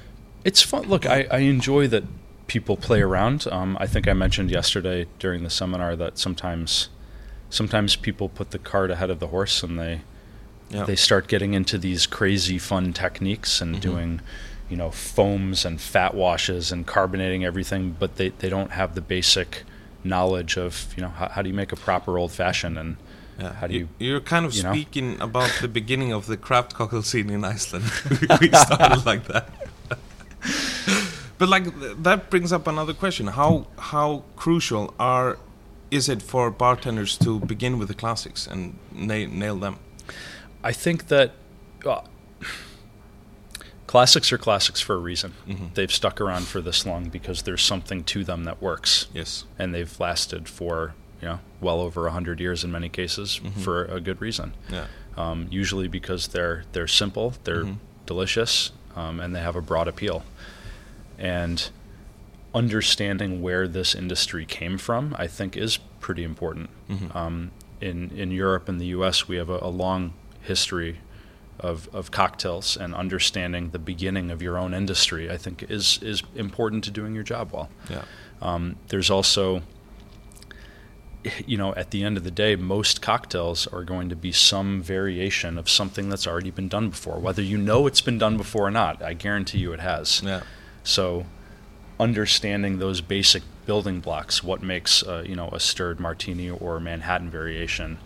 It's 0.44 0.60
fun. 0.62 0.82
Look, 0.88 1.06
I, 1.06 1.26
I 1.30 1.38
enjoy 1.38 1.88
that 1.88 2.04
people 2.46 2.76
play 2.76 3.00
around. 3.00 3.46
Um, 3.50 3.76
I 3.80 3.86
think 3.86 4.06
I 4.08 4.12
mentioned 4.12 4.50
yesterday 4.50 5.06
during 5.18 5.42
the 5.44 5.50
seminar 5.50 5.96
that 5.96 6.18
sometimes, 6.18 6.88
sometimes 7.50 7.96
people 7.96 8.28
put 8.28 8.50
the 8.50 8.58
cart 8.58 8.90
ahead 8.90 9.10
of 9.10 9.18
the 9.20 9.28
horse 9.28 9.62
and 9.62 9.78
they 9.78 10.00
yeah. 10.68 10.84
they 10.84 10.96
start 10.96 11.28
getting 11.28 11.54
into 11.54 11.78
these 11.78 12.06
crazy 12.06 12.58
fun 12.58 12.92
techniques 12.92 13.60
and 13.60 13.76
Mhm. 13.76 13.80
doing, 13.80 14.20
you 14.68 14.76
know, 14.76 14.90
foams 14.90 15.64
and 15.64 15.80
fat 15.80 16.12
washes 16.14 16.72
and 16.72 16.84
carbonating 16.86 17.44
everything, 17.44 17.94
but 17.98 18.16
they, 18.16 18.30
they 18.30 18.48
don't 18.48 18.72
have 18.72 18.94
the 18.96 19.00
basic 19.00 19.62
knowledge 20.02 20.56
of 20.56 20.92
you 20.96 21.02
know 21.02 21.08
how, 21.10 21.28
how 21.28 21.42
do 21.42 21.48
you 21.48 21.54
make 21.54 21.72
a 21.72 21.76
proper 21.76 22.18
old 22.18 22.32
fashioned 22.32 22.76
and 22.78 22.96
Yeah. 23.38 23.52
how 23.54 23.66
do 23.68 23.74
you 23.74 23.88
You're 23.98 24.20
kind 24.20 24.44
of 24.46 24.54
you 24.54 24.62
know? 24.64 24.72
speaking 24.72 25.20
about 25.20 25.50
the 25.60 25.68
beginning 25.68 26.12
of 26.12 26.26
the 26.26 26.36
craft 26.36 26.74
cocktail 26.74 27.02
scene 27.02 27.28
in 27.30 27.44
Iceland. 27.44 27.84
we 28.40 28.48
started 28.50 29.04
like 29.06 29.24
that. 29.28 29.48
but 31.38 31.48
like 31.48 31.64
th- 31.80 31.96
that 32.02 32.30
brings 32.30 32.52
up 32.52 32.66
another 32.66 32.94
question: 32.94 33.26
how 33.28 33.66
how 33.78 34.24
crucial 34.36 34.94
are 34.98 35.38
is 35.90 36.08
it 36.08 36.22
for 36.22 36.50
bartenders 36.50 37.16
to 37.18 37.38
begin 37.40 37.78
with 37.78 37.88
the 37.88 37.94
classics 37.94 38.46
and 38.46 38.76
na- 38.92 39.26
nail 39.26 39.56
them? 39.56 39.78
I 40.62 40.72
think 40.72 41.08
that 41.08 41.32
uh, 41.84 42.00
classics 43.86 44.32
are 44.32 44.38
classics 44.38 44.80
for 44.80 44.94
a 44.94 44.98
reason. 44.98 45.34
Mhm. 45.48 45.74
They've 45.74 45.92
stuck 45.92 46.20
around 46.20 46.46
for 46.48 46.60
this 46.60 46.84
long 46.86 47.08
because 47.08 47.42
there's 47.42 47.62
something 47.62 48.02
to 48.04 48.24
them 48.24 48.44
that 48.44 48.60
works, 48.60 49.06
Yes. 49.14 49.44
and 49.58 49.74
they've 49.74 49.98
lasted 50.00 50.48
for 50.48 50.94
you 51.22 51.28
know 51.28 51.38
well 51.60 51.80
over 51.80 52.06
a 52.06 52.10
hundred 52.12 52.40
years 52.40 52.62
in 52.64 52.70
many 52.70 52.88
cases 52.88 53.40
Mhm. 53.42 53.62
for 53.62 53.84
a 53.84 54.00
good 54.00 54.20
reason. 54.20 54.54
Yeah. 54.68 54.86
Um, 55.16 55.46
usually 55.50 55.88
because 55.88 56.28
they're 56.28 56.64
they're 56.72 56.88
simple, 56.88 57.34
they're 57.44 57.64
Mhm. 57.64 57.76
delicious, 58.06 58.72
um, 58.96 59.20
and 59.20 59.34
they 59.34 59.40
have 59.40 59.56
a 59.56 59.62
broad 59.62 59.88
appeal. 59.88 60.24
And 61.18 61.70
understanding 62.56 63.42
where 63.42 63.68
this 63.68 63.94
industry 63.94 64.46
came 64.46 64.78
from, 64.78 65.14
I 65.18 65.26
think, 65.26 65.56
is 65.56 65.78
pretty 66.00 66.24
important. 66.24 66.70
Mhm. 66.88 67.14
Um, 67.14 67.50
in 67.80 68.10
in 68.16 68.30
Europe 68.30 68.68
and 68.70 68.80
the 68.80 68.86
U.S., 68.98 69.28
we 69.28 69.36
have 69.36 69.50
a, 69.50 69.58
a 69.60 69.68
long 69.68 70.14
history 70.40 70.98
of, 71.60 71.88
of 71.92 72.10
cocktails, 72.10 72.76
and 72.76 72.94
understanding 72.94 73.70
the 73.70 73.78
beginning 73.78 74.30
of 74.30 74.40
your 74.42 74.58
own 74.58 74.74
industry, 74.74 75.30
I 75.30 75.36
think, 75.36 75.62
is 75.68 75.98
is 76.02 76.22
important 76.34 76.84
to 76.84 76.90
doing 76.90 77.14
your 77.14 77.24
job 77.24 77.52
well. 77.52 77.68
Yeah. 77.90 78.02
Um, 78.40 78.76
there's 78.88 79.10
also, 79.10 79.62
you 81.46 81.56
know, 81.56 81.74
at 81.74 81.90
the 81.90 82.04
end 82.04 82.16
of 82.16 82.24
the 82.24 82.30
day, 82.30 82.56
most 82.56 83.02
cocktails 83.02 83.66
are 83.66 83.84
going 83.84 84.08
to 84.10 84.16
be 84.16 84.32
some 84.32 84.82
variation 84.82 85.58
of 85.58 85.68
something 85.68 86.08
that's 86.10 86.26
already 86.26 86.50
been 86.50 86.68
done 86.68 86.90
before. 86.90 87.18
Whether 87.18 87.42
you 87.42 87.58
know 87.58 87.86
it's 87.86 88.02
been 88.02 88.18
done 88.18 88.36
before 88.36 88.66
or 88.66 88.70
not, 88.70 89.02
I 89.02 89.14
guarantee 89.14 89.58
you 89.58 89.72
it 89.72 89.80
has. 89.80 90.22
Yeah. 90.24 90.42
So, 90.84 91.26
understanding 91.98 92.78
those 92.78 93.00
basic 93.00 93.42
building 93.66 94.00
blocks, 94.00 94.42
what 94.44 94.62
makes 94.62 95.02
uh, 95.02 95.24
you 95.26 95.34
know 95.36 95.48
a 95.52 95.60
stirred 95.60 95.98
martini 96.00 96.50
or 96.50 96.78
Manhattan 96.80 97.30
variation 97.30 97.98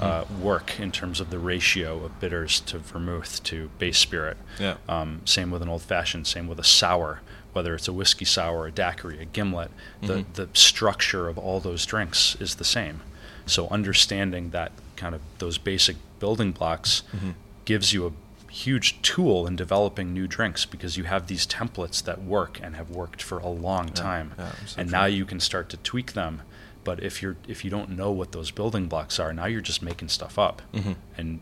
uh, 0.00 0.24
work 0.40 0.78
in 0.78 0.92
terms 0.92 1.18
of 1.18 1.30
the 1.30 1.38
ratio 1.38 2.04
of 2.04 2.20
bitters 2.20 2.60
to 2.60 2.78
vermouth 2.78 3.42
to 3.42 3.70
base 3.80 3.98
spirit. 3.98 4.36
Yeah. 4.56 4.76
Um, 4.88 5.20
same 5.24 5.50
with 5.50 5.62
an 5.62 5.68
old 5.68 5.82
fashioned. 5.82 6.28
Same 6.28 6.46
with 6.46 6.60
a 6.60 6.64
sour, 6.64 7.22
whether 7.54 7.74
it's 7.74 7.88
a 7.88 7.92
whiskey 7.92 8.24
sour, 8.24 8.68
a 8.68 8.70
daiquiri, 8.70 9.18
a 9.20 9.24
gimlet. 9.24 9.72
The 10.00 10.18
Mhm. 10.18 10.24
the 10.34 10.48
structure 10.52 11.28
of 11.28 11.36
all 11.38 11.58
those 11.58 11.84
drinks 11.86 12.36
is 12.38 12.54
the 12.56 12.64
same. 12.64 13.00
So 13.46 13.66
understanding 13.68 14.50
that 14.50 14.70
kind 14.94 15.12
of 15.14 15.22
those 15.38 15.58
basic 15.58 15.96
building 16.20 16.52
blocks 16.52 17.02
Mhm. 17.12 17.34
gives 17.64 17.92
you 17.92 18.06
a 18.06 18.12
huge 18.50 19.00
tool 19.02 19.46
in 19.46 19.54
developing 19.56 20.12
new 20.12 20.26
drinks 20.26 20.64
because 20.66 20.96
you 20.96 21.04
have 21.04 21.28
these 21.28 21.46
templates 21.46 22.02
that 22.02 22.22
work 22.22 22.58
and 22.62 22.74
have 22.76 22.90
worked 22.90 23.22
for 23.22 23.38
a 23.38 23.48
long 23.48 23.88
time 23.88 24.32
yeah, 24.38 24.50
so 24.66 24.80
and 24.80 24.88
true. 24.90 24.98
now 24.98 25.04
you 25.04 25.24
can 25.24 25.38
start 25.38 25.68
to 25.68 25.76
tweak 25.78 26.12
them 26.14 26.42
but 26.82 27.00
if 27.02 27.22
you're 27.22 27.36
if 27.46 27.64
you 27.64 27.70
don't 27.70 27.88
know 27.90 28.10
what 28.10 28.32
those 28.32 28.50
building 28.50 28.86
blocks 28.86 29.20
are 29.20 29.32
now 29.32 29.46
you're 29.46 29.60
just 29.60 29.82
making 29.82 30.08
stuff 30.08 30.36
up 30.38 30.62
Mhm. 30.74 30.96
and 31.16 31.38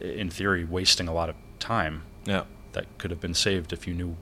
in 0.00 0.30
theory 0.30 0.64
wasting 0.64 1.08
a 1.08 1.12
lot 1.12 1.28
of 1.28 1.34
time 1.58 2.02
Yeah. 2.24 2.44
that 2.72 2.86
could 2.98 3.10
have 3.10 3.20
been 3.20 3.34
saved 3.34 3.72
if 3.72 3.86
you 3.88 3.92
knew 3.94 4.16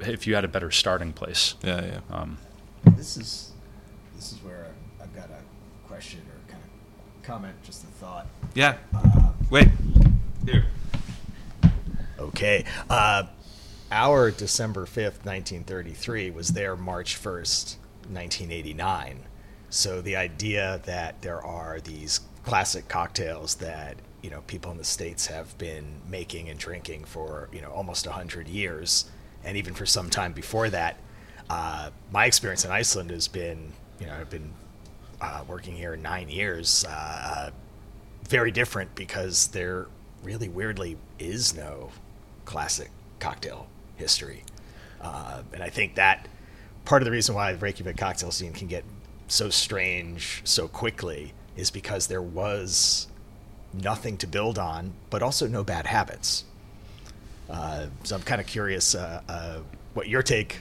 if 0.00 0.26
you 0.26 0.34
had 0.34 0.44
a 0.44 0.48
better 0.48 0.70
starting 0.70 1.12
place 1.14 1.54
Yeah. 1.62 1.82
Yeah. 1.84 2.00
um, 2.10 2.36
This 2.84 3.16
is 3.16 3.52
this 4.14 4.32
is 4.32 4.38
where 4.44 4.66
I've 5.00 5.14
got 5.14 5.30
a 5.30 5.88
question 5.88 6.20
or 6.28 6.52
kind 6.52 6.62
of 6.62 7.22
comment, 7.22 7.54
just 7.64 7.84
a 7.84 7.86
thought. 7.86 8.26
Yeah. 8.54 8.76
Uh, 8.92 9.32
Wait. 9.48 9.68
Here. 10.44 10.66
Okay. 12.18 12.64
Uh, 12.90 13.24
our 13.90 14.30
December 14.30 14.84
5th, 14.84 15.24
1933 15.24 16.30
was 16.30 16.48
their 16.48 16.76
March 16.76 17.16
1st, 17.16 17.76
1989. 18.10 19.20
So 19.70 20.00
the 20.00 20.16
idea 20.16 20.80
that 20.84 21.22
there 21.22 21.42
are 21.42 21.80
these 21.80 22.20
classic 22.44 22.88
cocktails 22.88 23.56
that, 23.56 23.96
you 24.22 24.30
know, 24.30 24.40
people 24.42 24.70
in 24.72 24.78
the 24.78 24.84
States 24.84 25.26
have 25.26 25.56
been 25.58 26.00
making 26.08 26.48
and 26.48 26.58
drinking 26.58 27.04
for, 27.04 27.48
you 27.52 27.60
know, 27.60 27.70
almost 27.70 28.06
100 28.06 28.48
years, 28.48 29.10
and 29.44 29.56
even 29.56 29.74
for 29.74 29.86
some 29.86 30.10
time 30.10 30.32
before 30.32 30.68
that, 30.70 30.98
uh, 31.48 31.90
my 32.10 32.26
experience 32.26 32.64
in 32.64 32.70
Iceland 32.70 33.10
has 33.10 33.28
been, 33.28 33.72
you 34.00 34.06
know, 34.06 34.14
I've 34.14 34.30
been 34.30 34.52
uh, 35.20 35.44
working 35.46 35.76
here 35.76 35.96
nine 35.96 36.28
years. 36.28 36.84
Uh, 36.84 37.50
very 38.28 38.50
different 38.50 38.94
because 38.94 39.48
there 39.48 39.86
really 40.22 40.48
weirdly 40.48 40.98
is 41.18 41.54
no 41.54 41.90
classic 42.48 42.90
cocktail 43.20 43.68
history. 43.96 44.42
Uh, 45.02 45.42
and 45.52 45.62
I 45.62 45.68
think 45.68 45.96
that 45.96 46.28
part 46.86 47.02
of 47.02 47.04
the 47.04 47.12
reason 47.12 47.34
why 47.34 47.52
the 47.52 47.58
Reykjavik 47.58 47.98
cocktail 47.98 48.30
scene 48.30 48.54
can 48.54 48.68
get 48.68 48.84
so 49.26 49.50
strange 49.50 50.40
so 50.44 50.66
quickly 50.66 51.34
is 51.58 51.70
because 51.70 52.06
there 52.06 52.22
was 52.22 53.06
nothing 53.74 54.16
to 54.16 54.26
build 54.26 54.58
on, 54.58 54.94
but 55.10 55.22
also 55.22 55.46
no 55.46 55.62
bad 55.62 55.86
habits. 55.86 56.44
Uh, 57.50 57.88
so 58.02 58.16
I'm 58.16 58.22
kind 58.22 58.40
of 58.40 58.46
curious 58.46 58.94
uh, 58.94 59.20
uh, 59.28 59.58
what 59.92 60.08
your 60.08 60.22
take, 60.22 60.60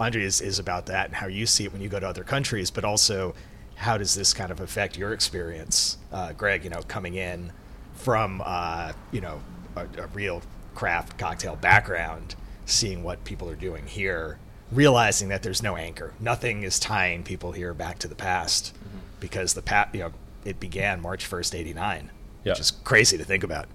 Andre, 0.00 0.22
is, 0.22 0.40
is 0.40 0.58
about 0.58 0.86
that 0.86 1.08
and 1.08 1.14
how 1.14 1.26
you 1.26 1.44
see 1.44 1.64
it 1.64 1.74
when 1.74 1.82
you 1.82 1.90
go 1.90 2.00
to 2.00 2.08
other 2.08 2.24
countries, 2.24 2.70
but 2.70 2.86
also 2.86 3.34
how 3.74 3.98
does 3.98 4.14
this 4.14 4.32
kind 4.32 4.50
of 4.50 4.60
affect 4.60 4.96
your 4.96 5.12
experience, 5.12 5.98
uh, 6.10 6.32
Greg? 6.32 6.64
You 6.64 6.70
know, 6.70 6.80
coming 6.88 7.16
in 7.16 7.52
from 7.92 8.42
uh, 8.46 8.92
you 9.12 9.20
know 9.20 9.42
a, 9.76 9.86
a 9.98 10.06
real 10.08 10.40
craft 10.76 11.18
cocktail 11.18 11.56
background, 11.56 12.36
seeing 12.66 13.02
what 13.02 13.24
people 13.24 13.50
are 13.50 13.56
doing 13.56 13.86
here, 13.86 14.38
realizing 14.70 15.28
that 15.30 15.42
there's 15.42 15.62
no 15.62 15.76
anchor, 15.76 16.12
nothing 16.20 16.62
is 16.62 16.78
tying 16.78 17.24
people 17.24 17.50
here 17.50 17.74
back 17.74 17.98
to 17.98 18.06
the 18.06 18.14
past, 18.14 18.74
mm-hmm. 18.74 18.98
because 19.18 19.54
the 19.54 19.62
pat 19.62 19.88
you 19.92 20.00
know 20.00 20.12
it 20.44 20.60
began 20.60 21.00
March 21.00 21.28
1st, 21.28 21.58
89, 21.58 22.10
yeah. 22.44 22.52
which 22.52 22.60
is 22.60 22.70
crazy 22.70 23.18
to 23.18 23.24
think 23.24 23.42
about. 23.42 23.66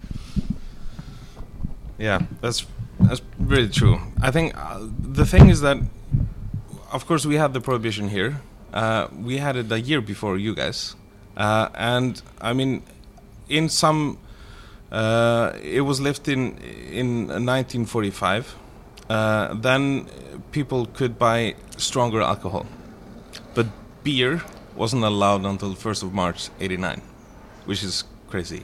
Yeah, 1.97 2.21
that's 2.39 2.65
that's 2.99 3.21
really 3.37 3.69
true. 3.69 3.99
I 4.21 4.31
think 4.31 4.57
uh, 4.57 4.79
the 4.99 5.25
thing 5.25 5.49
is 5.49 5.61
that, 5.61 5.77
of 6.91 7.05
course, 7.05 7.25
we 7.25 7.35
had 7.35 7.53
the 7.53 7.61
prohibition 7.61 8.09
here. 8.09 8.41
Uh, 8.73 9.07
we 9.13 9.37
had 9.37 9.55
it 9.55 9.71
a 9.71 9.79
year 9.79 10.01
before 10.01 10.37
you 10.37 10.55
guys, 10.55 10.95
uh, 11.35 11.69
and 11.75 12.21
I 12.39 12.53
mean, 12.53 12.83
in 13.49 13.67
some, 13.69 14.17
uh, 14.91 15.53
it 15.61 15.81
was 15.81 15.99
lifted 15.99 16.33
in 16.33 16.57
in 16.91 17.27
1945. 17.27 18.55
Uh, 19.09 19.53
then 19.53 20.07
people 20.51 20.85
could 20.85 21.17
buy 21.19 21.55
stronger 21.77 22.21
alcohol, 22.21 22.65
but 23.53 23.67
beer 24.03 24.41
wasn't 24.75 25.03
allowed 25.03 25.45
until 25.45 25.73
1st 25.75 26.03
of 26.03 26.13
March 26.13 26.49
89, 26.59 27.01
which 27.65 27.83
is 27.83 28.05
crazy 28.29 28.63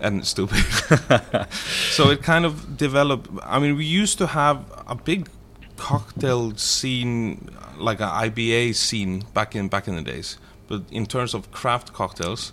and 0.00 0.26
stupid. 0.26 0.58
so 1.90 2.10
it 2.10 2.22
kind 2.22 2.44
of 2.44 2.76
developed. 2.76 3.30
I 3.42 3.58
mean, 3.58 3.76
we 3.76 3.84
used 3.84 4.18
to 4.18 4.26
have 4.26 4.64
a 4.86 4.94
big 4.94 5.28
cocktail 5.76 6.56
scene, 6.56 7.48
like 7.78 8.00
an 8.00 8.08
IBA 8.08 8.74
scene 8.74 9.24
back 9.32 9.54
in 9.54 9.68
back 9.68 9.88
in 9.88 9.96
the 9.96 10.02
days. 10.02 10.38
But 10.68 10.82
in 10.90 11.06
terms 11.06 11.34
of 11.34 11.50
craft 11.52 11.92
cocktails, 11.92 12.52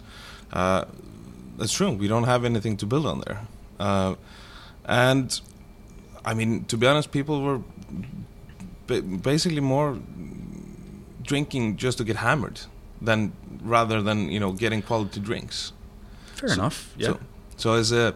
uh, 0.53 0.85
that's 1.59 1.73
true. 1.73 1.91
We 1.91 2.07
don't 2.07 2.23
have 2.23 2.45
anything 2.45 2.77
to 2.77 2.85
build 2.85 3.05
on 3.05 3.21
there. 3.27 3.41
Uh, 3.79 4.15
and 4.85 5.39
I 6.25 6.33
mean, 6.33 6.65
to 6.65 6.77
be 6.77 6.87
honest, 6.87 7.11
people 7.11 7.41
were 7.41 7.61
basically 8.87 9.61
more 9.61 9.99
drinking 11.21 11.77
just 11.77 11.97
to 11.99 12.03
get 12.03 12.15
hammered 12.17 12.61
than 13.01 13.33
rather 13.61 14.01
than 14.01 14.31
you 14.31 14.39
know 14.39 14.51
getting 14.51 14.81
quality 14.81 15.19
drinks. 15.19 15.73
Fair 16.35 16.49
so, 16.49 16.53
enough. 16.55 16.93
Yeah. 16.97 17.07
So, 17.07 17.19
so 17.57 17.73
as 17.73 17.91
a, 17.91 18.15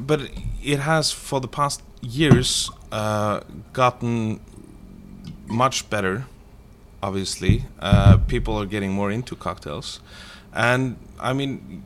but 0.00 0.20
it 0.62 0.78
has 0.78 1.12
for 1.12 1.40
the 1.40 1.48
past 1.48 1.82
years 2.00 2.70
uh, 2.92 3.40
gotten 3.72 4.40
much 5.46 5.90
better. 5.90 6.26
Obviously, 7.02 7.64
uh, 7.80 8.16
people 8.16 8.56
are 8.56 8.64
getting 8.64 8.92
more 8.92 9.10
into 9.10 9.36
cocktails, 9.36 10.00
and 10.54 10.96
I 11.20 11.34
mean, 11.34 11.82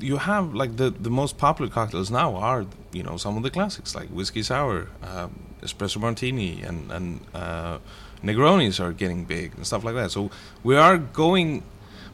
you 0.00 0.16
have 0.18 0.54
like 0.54 0.76
the 0.76 0.90
the 0.90 1.10
most 1.10 1.38
popular 1.38 1.70
cocktails 1.70 2.10
now 2.10 2.34
are 2.36 2.66
you 2.92 3.02
know 3.02 3.16
some 3.16 3.36
of 3.36 3.42
the 3.42 3.50
classics 3.50 3.94
like 3.94 4.08
whiskey 4.08 4.42
sour, 4.42 4.88
uh, 5.02 5.28
espresso 5.62 5.98
martini, 6.00 6.62
and 6.62 6.90
and 6.90 7.20
uh, 7.34 7.78
Negronis 8.22 8.80
are 8.80 8.92
getting 8.92 9.24
big 9.24 9.54
and 9.56 9.66
stuff 9.66 9.84
like 9.84 9.94
that. 9.94 10.10
So 10.10 10.30
we 10.62 10.76
are 10.76 10.98
going. 10.98 11.62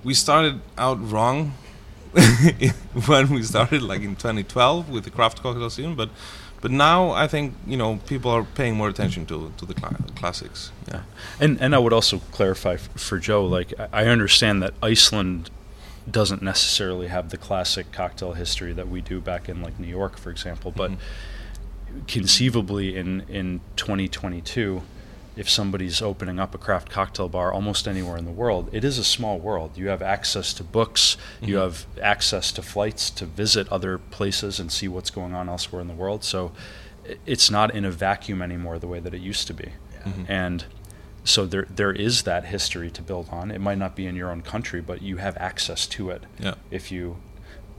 We 0.05 0.14
started 0.14 0.61
out 0.78 0.99
wrong 1.11 1.55
when 3.07 3.30
we 3.30 3.43
started, 3.43 3.82
like 3.82 4.03
in 4.03 4.14
2012, 4.14 4.89
with 4.89 5.05
the 5.05 5.11
craft 5.11 5.43
cocktail 5.43 5.68
scene, 5.70 5.95
but 5.97 6.11
but 6.61 6.70
now 6.70 7.11
I 7.11 7.26
think 7.26 7.55
you 7.66 7.76
know 7.76 7.99
people 8.07 8.30
are 8.30 8.45
paying 8.45 8.76
more 8.76 8.89
attention 8.89 9.26
to 9.26 9.53
to 9.57 9.66
the 9.66 9.74
cl- 9.74 9.97
classics. 10.14 10.70
Yeah, 10.89 11.03
and 11.41 11.61
and 11.61 11.74
I 11.74 11.78
would 11.78 11.93
also 11.93 12.18
clarify 12.32 12.74
f- 12.74 12.89
for 12.97 13.18
Joe, 13.18 13.45
like 13.45 13.74
I 13.93 14.07
understand 14.07 14.62
that 14.62 14.74
Iceland 14.82 15.51
doesn't 16.11 16.43
necessarily 16.43 17.09
have 17.09 17.31
the 17.31 17.37
classic 17.37 17.93
cocktail 17.93 18.33
history 18.33 18.73
that 18.73 18.89
we 18.89 19.01
do 19.01 19.21
back 19.21 19.49
in 19.49 19.63
like 19.63 19.79
New 19.79 19.89
York, 19.89 20.19
for 20.19 20.31
example, 20.31 20.73
but 20.75 20.93
mm-hmm. 20.93 22.01
conceivably 22.07 22.97
in 22.97 23.23
in 23.29 23.61
2022 23.77 24.83
if 25.37 25.51
somebody's 25.51 26.01
opening 26.01 26.41
up 26.41 26.55
a 26.55 26.59
craft 26.59 26.89
cocktail 26.89 27.29
bar 27.29 27.53
almost 27.53 27.87
anywhere 27.87 28.17
in 28.17 28.25
the 28.25 28.31
world, 28.31 28.71
it 28.73 28.83
is 28.85 28.99
a 28.99 29.05
small 29.05 29.39
world. 29.39 29.77
You 29.77 29.89
have 29.89 30.01
access 30.01 30.55
to 30.55 30.65
books, 30.65 31.17
mm-hmm. 31.37 31.45
you 31.45 31.57
have 31.57 31.87
access 32.03 32.51
to 32.53 32.63
flights 32.63 33.11
to 33.11 33.27
visit 33.27 33.69
other 33.69 33.99
places 33.99 34.59
and 34.59 34.73
see 34.73 34.89
what's 34.89 35.11
going 35.11 35.35
on 35.35 35.49
elsewhere 35.49 35.83
in 35.83 35.89
the 35.89 35.95
world. 35.95 36.25
So 36.25 36.53
it's 37.27 37.51
not 37.51 37.75
in 37.75 37.85
a 37.85 37.91
vacuum 37.91 38.41
anymore 38.41 38.79
the 38.79 38.89
way 38.89 38.99
that 38.99 39.13
it 39.13 39.21
used 39.21 39.47
to 39.49 39.55
be. 39.55 39.73
Yeah. 39.93 39.99
Mm-hmm. 40.05 40.33
And 40.33 40.65
so 41.27 41.45
there 41.45 41.66
there 41.68 41.93
is 41.93 42.22
that 42.22 42.47
history 42.47 42.91
to 42.91 43.03
build 43.03 43.29
on. 43.31 43.51
It 43.51 43.61
might 43.61 43.79
not 43.79 43.95
be 43.95 44.07
in 44.07 44.16
your 44.16 44.31
own 44.31 44.43
country, 44.43 44.81
but 44.81 45.03
you 45.03 45.18
have 45.18 45.37
access 45.37 45.87
to 45.89 46.11
it. 46.11 46.24
Yeah. 46.39 46.55
If 46.70 46.91
you 46.91 47.18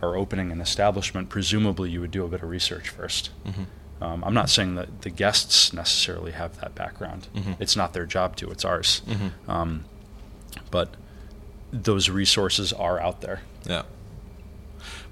are 0.01 0.15
opening 0.15 0.51
an 0.51 0.61
establishment, 0.61 1.29
presumably 1.29 1.89
you 1.89 2.01
would 2.01 2.11
do 2.11 2.23
a 2.23 2.27
bit 2.27 2.43
of 2.43 2.49
research 2.49 2.95
1st 2.95 3.29
mm-hmm. 3.45 3.63
Um, 3.99 4.23
I'm 4.23 4.33
not 4.35 4.51
saying 4.51 4.75
that 4.75 5.01
the 5.01 5.09
guests 5.09 5.73
necessarily 5.73 6.31
have 6.31 6.61
that 6.61 6.75
background. 6.75 7.29
Mm-hmm. 7.33 7.53
It's 7.59 7.75
not 7.75 7.93
their 7.93 8.05
job 8.05 8.35
to. 8.35 8.49
It's 8.51 8.63
ours. 8.63 9.01
Mm-hmm. 9.07 9.49
Um, 9.49 9.85
but 10.69 10.95
those 11.71 12.07
resources 12.07 12.71
are 12.73 12.99
out 12.99 13.21
there. 13.21 13.41
Yeah. 13.65 13.83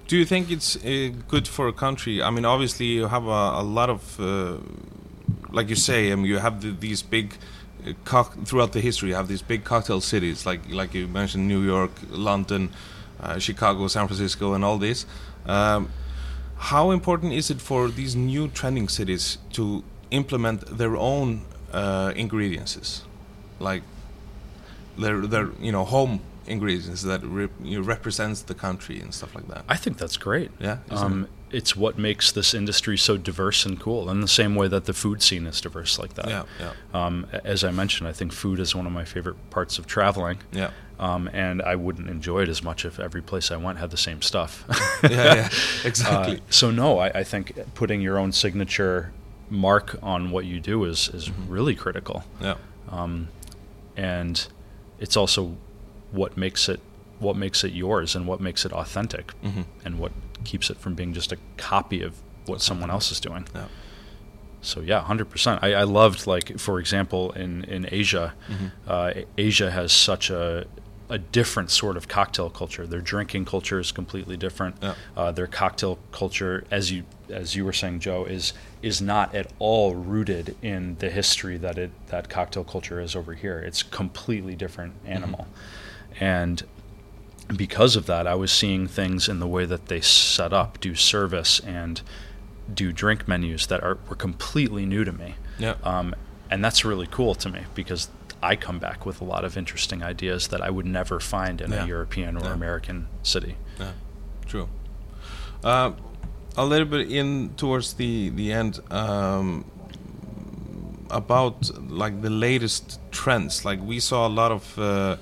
Do 0.07 0.17
you 0.17 0.25
think 0.25 0.51
it's 0.51 0.75
uh, 0.75 1.09
good 1.27 1.47
for 1.47 1.67
a 1.67 1.73
country? 1.73 2.21
I 2.21 2.29
mean, 2.29 2.45
obviously 2.45 2.85
you 2.85 3.07
have 3.07 3.25
a, 3.25 3.53
a 3.55 3.63
lot 3.63 3.89
of, 3.89 4.19
uh, 4.19 4.57
like 5.49 5.69
you 5.69 5.75
say, 5.75 6.11
I 6.11 6.15
mean, 6.15 6.25
you 6.25 6.37
have 6.37 6.61
the, 6.61 6.69
these 6.69 7.01
big. 7.01 7.37
Throughout 8.45 8.71
the 8.71 8.81
history, 8.81 9.09
you 9.09 9.15
have 9.15 9.27
these 9.27 9.41
big 9.41 9.63
cocktail 9.63 10.01
cities, 10.01 10.45
like 10.45 10.61
like 10.71 10.93
you 10.93 11.07
mentioned, 11.07 11.47
New 11.47 11.61
York, 11.61 11.91
London, 12.09 12.69
uh, 13.19 13.37
Chicago, 13.39 13.87
San 13.87 14.07
Francisco, 14.07 14.53
and 14.53 14.63
all 14.65 14.77
these. 14.77 15.05
Um, 15.45 15.89
how 16.57 16.91
important 16.91 17.33
is 17.33 17.51
it 17.51 17.61
for 17.61 17.89
these 17.89 18.15
new 18.15 18.47
trending 18.47 18.87
cities 18.87 19.37
to 19.53 19.83
implement 20.11 20.77
their 20.77 20.95
own 20.95 21.41
uh, 21.71 22.13
ingredients, 22.15 23.03
like 23.59 23.83
their 24.97 25.27
their 25.27 25.49
you 25.59 25.71
know 25.71 25.85
home 25.85 26.21
ingredients 26.47 27.01
that 27.03 27.21
re- 27.23 27.49
you 27.63 27.79
know, 27.79 27.85
represents 27.85 28.41
the 28.43 28.53
country 28.53 28.99
and 28.99 29.13
stuff 29.13 29.35
like 29.35 29.47
that? 29.47 29.63
I 29.67 29.77
think 29.77 29.97
that's 29.97 30.17
great. 30.17 30.51
Yeah, 30.59 30.77
um? 30.89 31.27
It's 31.51 31.75
what 31.75 31.97
makes 31.97 32.31
this 32.31 32.53
industry 32.53 32.97
so 32.97 33.17
diverse 33.17 33.65
and 33.65 33.79
cool, 33.79 34.09
in 34.09 34.21
the 34.21 34.27
same 34.27 34.55
way 34.55 34.67
that 34.67 34.85
the 34.85 34.93
food 34.93 35.21
scene 35.21 35.45
is 35.45 35.61
diverse 35.61 35.99
like 35.99 36.15
that. 36.15 36.27
Yeah, 36.27 36.43
yeah. 36.59 36.73
Um, 36.93 37.27
as 37.43 37.63
I 37.63 37.71
mentioned, 37.71 38.07
I 38.07 38.13
think 38.13 38.33
food 38.33 38.59
is 38.59 38.75
one 38.75 38.85
of 38.85 38.91
my 38.91 39.05
favorite 39.05 39.37
parts 39.49 39.77
of 39.77 39.87
traveling. 39.87 40.39
Yeah. 40.51 40.71
Um, 40.99 41.29
and 41.33 41.61
I 41.61 41.75
wouldn't 41.75 42.09
enjoy 42.09 42.43
it 42.43 42.49
as 42.49 42.63
much 42.63 42.85
if 42.85 42.99
every 42.99 43.21
place 43.21 43.51
I 43.51 43.57
went 43.57 43.79
had 43.79 43.91
the 43.91 43.97
same 43.97 44.21
stuff. 44.21 44.63
yeah, 45.03 45.09
yeah, 45.11 45.49
exactly. 45.83 46.37
Uh, 46.37 46.41
so 46.49 46.71
no, 46.71 46.99
I, 46.99 47.07
I, 47.09 47.23
think 47.25 47.57
putting 47.73 47.99
your 47.99 48.17
own 48.17 48.31
signature 48.31 49.11
mark 49.49 49.99
on 50.01 50.31
what 50.31 50.45
you 50.45 50.61
do 50.61 50.85
is 50.85 51.09
is 51.09 51.27
mm-hmm. 51.27 51.51
really 51.51 51.75
critical. 51.75 52.23
Yeah. 52.39 52.55
Um, 52.89 53.27
and 53.97 54.47
it's 54.99 55.17
also 55.17 55.57
what 56.11 56.37
makes 56.37 56.69
it 56.69 56.79
what 57.19 57.35
makes 57.35 57.63
it 57.63 57.73
yours 57.73 58.15
and 58.15 58.25
what 58.27 58.39
makes 58.39 58.65
it 58.65 58.71
authentic 58.71 59.33
mm-hmm. 59.41 59.63
and 59.83 59.99
what 59.99 60.11
keeps 60.45 60.69
it 60.69 60.77
from 60.77 60.93
being 60.93 61.13
just 61.13 61.31
a 61.31 61.37
copy 61.57 62.01
of 62.01 62.21
what 62.45 62.61
someone 62.61 62.89
else 62.89 63.11
is 63.11 63.19
doing. 63.19 63.47
Yeah. 63.53 63.65
So 64.61 64.81
yeah, 64.81 65.01
hundred 65.01 65.29
percent. 65.29 65.63
I, 65.63 65.73
I 65.73 65.83
loved 65.83 66.25
like 66.25 66.57
for 66.59 66.79
example 66.79 67.31
in 67.33 67.63
in 67.65 67.87
Asia, 67.91 68.33
mm-hmm. 68.49 68.67
uh, 68.87 69.11
Asia 69.37 69.71
has 69.71 69.91
such 69.91 70.29
a 70.29 70.65
a 71.07 71.19
different 71.19 71.69
sort 71.69 71.97
of 71.97 72.07
cocktail 72.07 72.49
culture. 72.49 72.87
Their 72.87 73.01
drinking 73.01 73.45
culture 73.45 73.79
is 73.79 73.91
completely 73.91 74.37
different. 74.37 74.77
Yeah. 74.81 74.95
Uh, 75.15 75.31
their 75.31 75.47
cocktail 75.47 75.99
culture, 76.11 76.65
as 76.71 76.91
you 76.91 77.03
as 77.29 77.55
you 77.55 77.63
were 77.63 77.73
saying, 77.73 77.99
Joe, 77.99 78.25
is 78.25 78.53
is 78.81 79.01
not 79.01 79.35
at 79.35 79.51
all 79.59 79.95
rooted 79.95 80.55
in 80.61 80.95
the 80.99 81.09
history 81.09 81.57
that 81.57 81.77
it 81.77 81.91
that 82.07 82.29
cocktail 82.29 82.63
culture 82.63 82.99
is 82.99 83.15
over 83.15 83.33
here. 83.33 83.59
It's 83.59 83.83
completely 83.83 84.55
different 84.55 84.93
animal, 85.05 85.47
mm-hmm. 85.47 86.23
and 86.23 86.63
because 87.47 87.95
of 87.95 88.05
that, 88.07 88.27
I 88.27 88.35
was 88.35 88.51
seeing 88.51 88.87
things 88.87 89.29
in 89.29 89.39
the 89.39 89.47
way 89.47 89.65
that 89.65 89.87
they 89.87 90.01
set 90.01 90.53
up, 90.53 90.79
do 90.79 90.95
service, 90.95 91.59
and 91.59 92.01
do 92.73 92.91
drink 92.91 93.27
menus 93.27 93.67
that 93.67 93.83
are 93.83 93.97
were 94.09 94.15
completely 94.15 94.85
new 94.85 95.03
to 95.03 95.11
me. 95.11 95.35
Yeah. 95.59 95.75
Um, 95.83 96.15
and 96.49 96.63
that's 96.63 96.83
really 96.83 97.07
cool 97.07 97.35
to 97.35 97.49
me 97.49 97.63
because 97.73 98.09
I 98.41 98.55
come 98.55 98.79
back 98.79 99.05
with 99.05 99.21
a 99.21 99.23
lot 99.23 99.45
of 99.45 99.57
interesting 99.57 100.03
ideas 100.03 100.47
that 100.49 100.61
I 100.61 100.69
would 100.69 100.85
never 100.85 101.19
find 101.19 101.61
in 101.61 101.71
yeah. 101.71 101.83
a 101.83 101.87
European 101.87 102.37
or 102.37 102.45
yeah. 102.45 102.53
American 102.53 103.07
city. 103.23 103.57
Yeah, 103.79 103.91
true. 104.45 104.69
Uh, 105.63 105.93
a 106.57 106.65
little 106.65 106.87
bit 106.87 107.11
in 107.11 107.49
towards 107.57 107.93
the 107.93 108.29
the 108.29 108.51
end 108.51 108.79
um, 108.91 109.65
about 111.09 111.69
like 111.89 112.21
the 112.21 112.29
latest 112.29 112.99
trends. 113.11 113.65
Like 113.65 113.81
we 113.81 113.99
saw 113.99 114.27
a 114.27 114.33
lot 114.41 114.51
of 114.51 114.79
uh, 114.79 115.17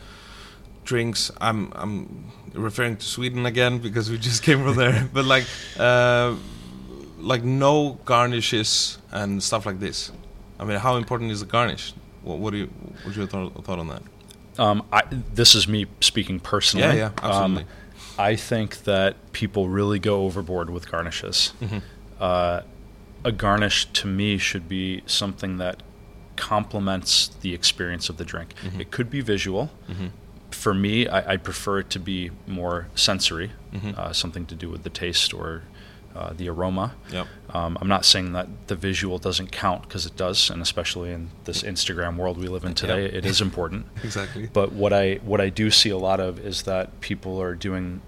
drinks. 0.83 1.31
I'm 1.39 1.71
I'm 1.75 2.31
referring 2.53 2.97
to 2.97 3.05
Sweden 3.05 3.45
again 3.45 3.79
because 3.79 4.09
we 4.09 4.17
just 4.17 4.43
came 4.43 4.63
from 4.63 4.75
there. 4.75 5.09
but 5.13 5.25
like 5.25 5.45
uh, 5.77 6.35
like 7.17 7.43
no 7.43 7.99
garnishes 8.05 8.97
and 9.11 9.41
stuff 9.41 9.65
like 9.65 9.79
this. 9.79 10.11
I 10.59 10.65
mean, 10.65 10.79
how 10.79 10.95
important 10.97 11.31
is 11.31 11.39
the 11.39 11.45
garnish? 11.45 11.93
What, 12.21 12.39
what 12.39 12.51
do 12.51 12.57
you 12.57 12.67
what's 13.03 13.17
your 13.17 13.27
thought, 13.27 13.63
thought 13.65 13.79
on 13.79 13.87
that? 13.89 14.03
Um, 14.57 14.85
I, 14.91 15.01
this 15.33 15.55
is 15.55 15.67
me 15.67 15.87
speaking 15.99 16.39
personally. 16.39 16.85
Yeah, 16.85 16.93
yeah, 16.93 17.11
absolutely. 17.23 17.63
Um, 17.63 17.69
I 18.19 18.35
think 18.35 18.83
that 18.83 19.31
people 19.31 19.69
really 19.69 19.97
go 19.97 20.23
overboard 20.25 20.69
with 20.69 20.89
garnishes. 20.91 21.53
Mm-hmm. 21.59 21.79
Uh, 22.19 22.61
a 23.25 23.31
garnish 23.31 23.85
to 23.93 24.07
me 24.07 24.37
should 24.37 24.69
be 24.69 25.01
something 25.07 25.57
that 25.57 25.81
complements 26.35 27.29
the 27.41 27.53
experience 27.53 28.09
of 28.09 28.17
the 28.17 28.25
drink. 28.25 28.53
Mm-hmm. 28.63 28.81
It 28.81 28.91
could 28.91 29.09
be 29.09 29.21
visual. 29.21 29.71
For 30.63 30.73
me, 30.73 31.07
I, 31.07 31.33
I 31.33 31.37
prefer 31.37 31.79
it 31.79 31.89
to 31.91 31.99
be 31.99 32.31
more 32.47 32.87
sensory, 32.95 33.51
Mhm. 33.73 33.97
uh, 33.97 34.13
something 34.13 34.45
to 34.45 34.55
do 34.55 34.69
with 34.69 34.83
the 34.83 34.89
taste 34.89 35.33
or 35.33 35.63
uh, 36.15 36.31
the 36.39 36.47
aroma. 36.47 36.93
Yep. 37.11 37.27
Um, 37.49 37.77
I'm 37.81 37.87
not 37.87 38.05
saying 38.05 38.33
that 38.33 38.47
the 38.67 38.75
visual 38.75 39.17
doesn't 39.17 39.51
count 39.51 39.81
because 39.81 40.05
it 40.05 40.15
does, 40.15 40.49
and 40.51 40.61
especially 40.61 41.11
in 41.11 41.31
this 41.45 41.63
Instagram 41.63 42.17
world 42.17 42.37
we 42.37 42.47
live 42.47 42.63
in 42.65 42.75
today, 42.75 43.01
Yeah. 43.03 43.17
it 43.19 43.25
is 43.25 43.41
important. 43.41 43.87
Exactly. 44.03 44.47
But 44.53 44.71
what 44.73 44.93
I 44.93 45.15
what 45.31 45.41
I 45.41 45.49
do 45.49 45.69
see 45.71 45.89
a 45.89 45.97
lot 45.97 46.19
of 46.19 46.37
is 46.39 46.61
that 46.63 47.01
people 47.01 47.41
are 47.41 47.55
doing 47.55 48.01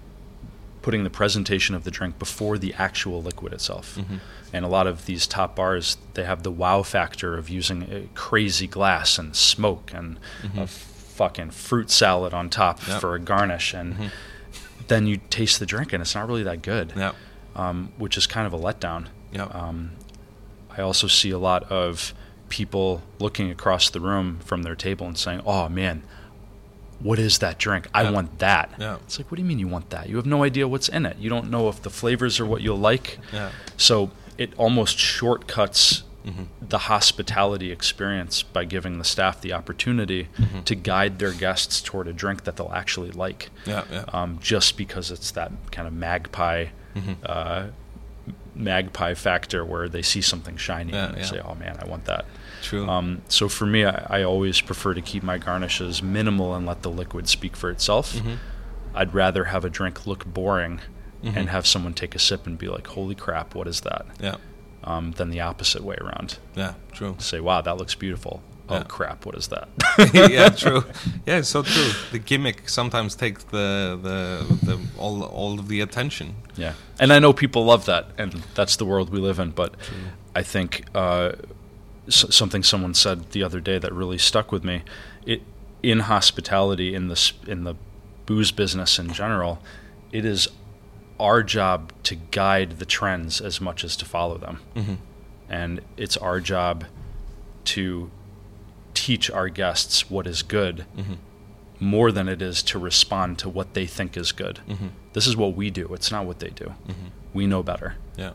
putting 0.82 1.02
the 1.04 1.10
presentation 1.10 1.74
of 1.74 1.82
the 1.82 1.90
drink 1.90 2.16
before 2.18 2.56
the 2.58 2.72
actual 2.78 3.20
liquid 3.22 3.52
itself. 3.52 3.96
Mhm. 3.98 4.20
And 4.52 4.64
a 4.64 4.68
lot 4.68 4.86
of 4.86 5.04
these 5.06 5.26
top 5.26 5.56
bars, 5.56 5.96
they 6.14 6.22
have 6.24 6.44
the 6.44 6.52
wow 6.52 6.82
factor 6.84 7.36
of 7.36 7.50
using 7.50 7.82
a 7.90 8.00
crazy 8.14 8.68
glass 8.68 9.18
and 9.18 9.34
smoke 9.34 9.90
and 9.92 10.16
a 10.56 10.68
fucking 11.16 11.50
fruit 11.50 11.90
salad 11.90 12.34
on 12.34 12.48
top 12.50 12.86
Yep. 12.86 13.00
for 13.00 13.14
a 13.14 13.18
garnish, 13.18 13.72
and 13.74 13.96
Mhm. 13.98 14.10
then 14.88 15.06
you 15.06 15.18
taste 15.30 15.58
the 15.58 15.66
drink 15.66 15.92
and 15.92 16.00
it's 16.02 16.14
not 16.14 16.28
really 16.28 16.42
that 16.42 16.62
good, 16.62 16.92
Yeah. 16.94 17.12
um, 17.56 17.90
which 17.96 18.16
is 18.16 18.26
kind 18.26 18.46
of 18.46 18.52
a 18.52 18.58
letdown. 18.58 19.06
Yeah. 19.32 19.44
Um, 19.44 19.92
I 20.76 20.82
also 20.82 21.06
see 21.06 21.30
a 21.30 21.38
lot 21.38 21.64
of 21.72 22.12
people 22.48 23.02
looking 23.18 23.50
across 23.50 23.88
the 23.90 23.98
room 24.00 24.38
from 24.44 24.62
their 24.62 24.76
table 24.76 25.06
and 25.06 25.16
saying, 25.18 25.40
"Oh 25.46 25.68
man, 25.68 26.02
what 27.00 27.18
is 27.18 27.38
that 27.38 27.58
drink? 27.58 27.88
I 27.94 28.10
want 28.10 28.38
that." 28.38 28.70
Yeah. 28.78 28.96
It's 29.06 29.18
like, 29.18 29.30
what 29.30 29.36
do 29.36 29.42
you 29.42 29.48
mean 29.48 29.58
you 29.58 29.68
want 29.68 29.90
that? 29.90 30.08
You 30.08 30.16
have 30.16 30.26
no 30.26 30.44
idea 30.44 30.68
what's 30.68 30.88
in 30.88 31.06
it. 31.06 31.16
You 31.18 31.28
don't 31.30 31.50
know 31.50 31.68
if 31.68 31.82
the 31.82 31.90
flavors 31.90 32.38
are 32.38 32.46
what 32.46 32.60
you'll 32.60 32.78
like. 32.78 33.18
Yeah. 33.32 33.50
So 33.76 34.10
it 34.38 34.52
almost 34.58 34.98
shortcuts 34.98 36.02
Mhm. 36.26 36.46
the 36.60 36.78
hospitality 36.78 37.70
experience 37.70 38.42
by 38.42 38.64
giving 38.64 38.98
the 38.98 39.04
staff 39.04 39.40
the 39.40 39.52
opportunity 39.52 40.28
Mhm. 40.38 40.64
to 40.64 40.74
guide 40.74 41.18
their 41.20 41.32
guests 41.32 41.80
toward 41.80 42.08
a 42.08 42.12
drink 42.12 42.42
that 42.44 42.56
they'll 42.56 42.72
actually 42.74 43.12
like. 43.12 43.50
Yeah. 43.64 43.84
Yeah. 43.90 44.04
Um, 44.12 44.38
just 44.42 44.76
because 44.76 45.10
it's 45.12 45.30
that 45.32 45.52
kind 45.70 45.86
of 45.86 45.94
magpie 45.94 46.66
Mhm. 46.96 47.16
uh, 47.24 47.62
magpie 48.54 49.14
factor 49.14 49.64
where 49.64 49.88
they 49.88 50.02
see 50.02 50.20
something 50.22 50.56
shiny 50.56 50.92
Yeah, 50.92 51.06
and 51.06 51.14
they 51.14 51.20
yeah. 51.20 51.26
say, 51.26 51.40
"Oh 51.44 51.54
man, 51.54 51.76
I 51.80 51.86
want 51.86 52.06
that." 52.06 52.24
True. 52.62 52.88
Um, 52.88 53.22
so 53.28 53.48
for 53.48 53.66
me, 53.66 53.84
I, 53.84 54.20
I 54.20 54.22
always 54.22 54.60
prefer 54.60 54.94
to 54.94 55.02
keep 55.02 55.22
my 55.22 55.38
garnishes 55.38 56.02
minimal 56.02 56.54
and 56.54 56.66
let 56.66 56.82
the 56.82 56.90
liquid 56.90 57.28
speak 57.28 57.54
for 57.54 57.70
itself. 57.70 58.14
Mhm. 58.14 58.38
I'd 58.94 59.12
rather 59.14 59.44
have 59.44 59.64
a 59.64 59.70
drink 59.70 60.06
look 60.06 60.24
boring 60.24 60.80
Mhm. 61.22 61.36
and 61.36 61.48
have 61.50 61.66
someone 61.66 61.92
take 61.92 62.14
a 62.14 62.18
sip 62.18 62.46
and 62.46 62.56
be 62.58 62.68
like, 62.68 62.86
"Holy 62.88 63.14
crap, 63.14 63.54
what 63.54 63.68
is 63.68 63.82
that?" 63.82 64.06
yeah. 64.20 64.36
Um, 64.86 65.10
than 65.12 65.30
the 65.30 65.40
opposite 65.40 65.82
way 65.82 65.96
around. 66.00 66.38
Yeah. 66.54 66.74
True. 66.92 67.16
Say, 67.18 67.40
"Wow, 67.40 67.60
that 67.60 67.76
looks 67.76 67.94
beautiful." 67.96 68.40
Oh 68.68 68.76
Yeah. 68.76 68.82
crap, 68.84 69.26
what 69.26 69.34
is 69.36 69.48
that? 69.48 69.68
yeah, 70.30 70.48
true. 70.64 70.84
Yeah, 71.26 71.38
it's 71.38 71.48
so 71.48 71.62
true. 71.62 71.90
The 72.12 72.18
gimmick 72.20 72.68
sometimes 72.68 73.14
takes 73.16 73.42
the 73.44 73.98
the, 74.00 74.56
the 74.64 74.78
all 74.98 75.22
all 75.24 75.58
of 75.58 75.66
the 75.68 75.80
attention. 75.80 76.34
Yeah, 76.56 76.74
and 77.00 77.12
I 77.12 77.18
know 77.18 77.32
people 77.32 77.64
love 77.64 77.84
that, 77.86 78.06
and 78.18 78.32
that's 78.54 78.76
the 78.76 78.84
world 78.84 79.10
we 79.10 79.18
live 79.18 79.40
in. 79.40 79.50
But 79.50 79.74
I 80.36 80.42
think 80.42 80.84
uh, 80.94 81.32
s- 82.06 82.26
something 82.34 82.62
someone 82.62 82.94
said 82.94 83.30
the 83.32 83.42
other 83.42 83.60
day 83.60 83.78
that 83.78 83.92
really 83.92 84.18
stuck 84.18 84.52
with 84.52 84.62
me. 84.64 84.82
It 85.24 85.42
in 85.82 86.00
hospitality, 86.00 86.94
in 86.94 87.08
the 87.08 87.32
in 87.46 87.64
the 87.64 87.74
booze 88.26 88.52
business 88.52 88.98
in 89.00 89.12
general, 89.12 89.58
it 90.12 90.24
is 90.24 90.48
our 91.18 91.42
job 91.42 91.92
to 92.04 92.14
guide 92.14 92.78
the 92.78 92.84
trends 92.86 93.40
as 93.40 93.60
much 93.60 93.84
as 93.84 93.96
to 93.96 94.04
follow 94.04 94.38
them, 94.38 94.60
Mm-hmm. 94.74 94.94
and 95.48 95.80
it's 95.96 96.16
our 96.16 96.40
job 96.40 96.84
to 97.66 98.10
teach 98.94 99.30
our 99.30 99.48
guests 99.48 100.10
what 100.10 100.26
is 100.26 100.42
good 100.42 100.84
Mm-hmm. 100.96 101.14
more 101.78 102.10
than 102.12 102.28
it 102.28 102.40
is 102.42 102.62
to 102.62 102.78
respond 102.78 103.38
to 103.38 103.48
what 103.48 103.74
they 103.74 103.86
think 103.86 104.16
is 104.16 104.32
good. 104.32 104.60
Mm-hmm. 104.68 104.88
This 105.12 105.26
is 105.26 105.36
what 105.36 105.54
we 105.54 105.70
do. 105.70 105.92
It's 105.94 106.10
not 106.10 106.24
what 106.26 106.38
they 106.38 106.50
do. 106.50 106.64
Mm-hmm. 106.88 107.08
We 107.34 107.46
know 107.46 107.62
better. 107.62 107.96
Yeah. 108.16 108.32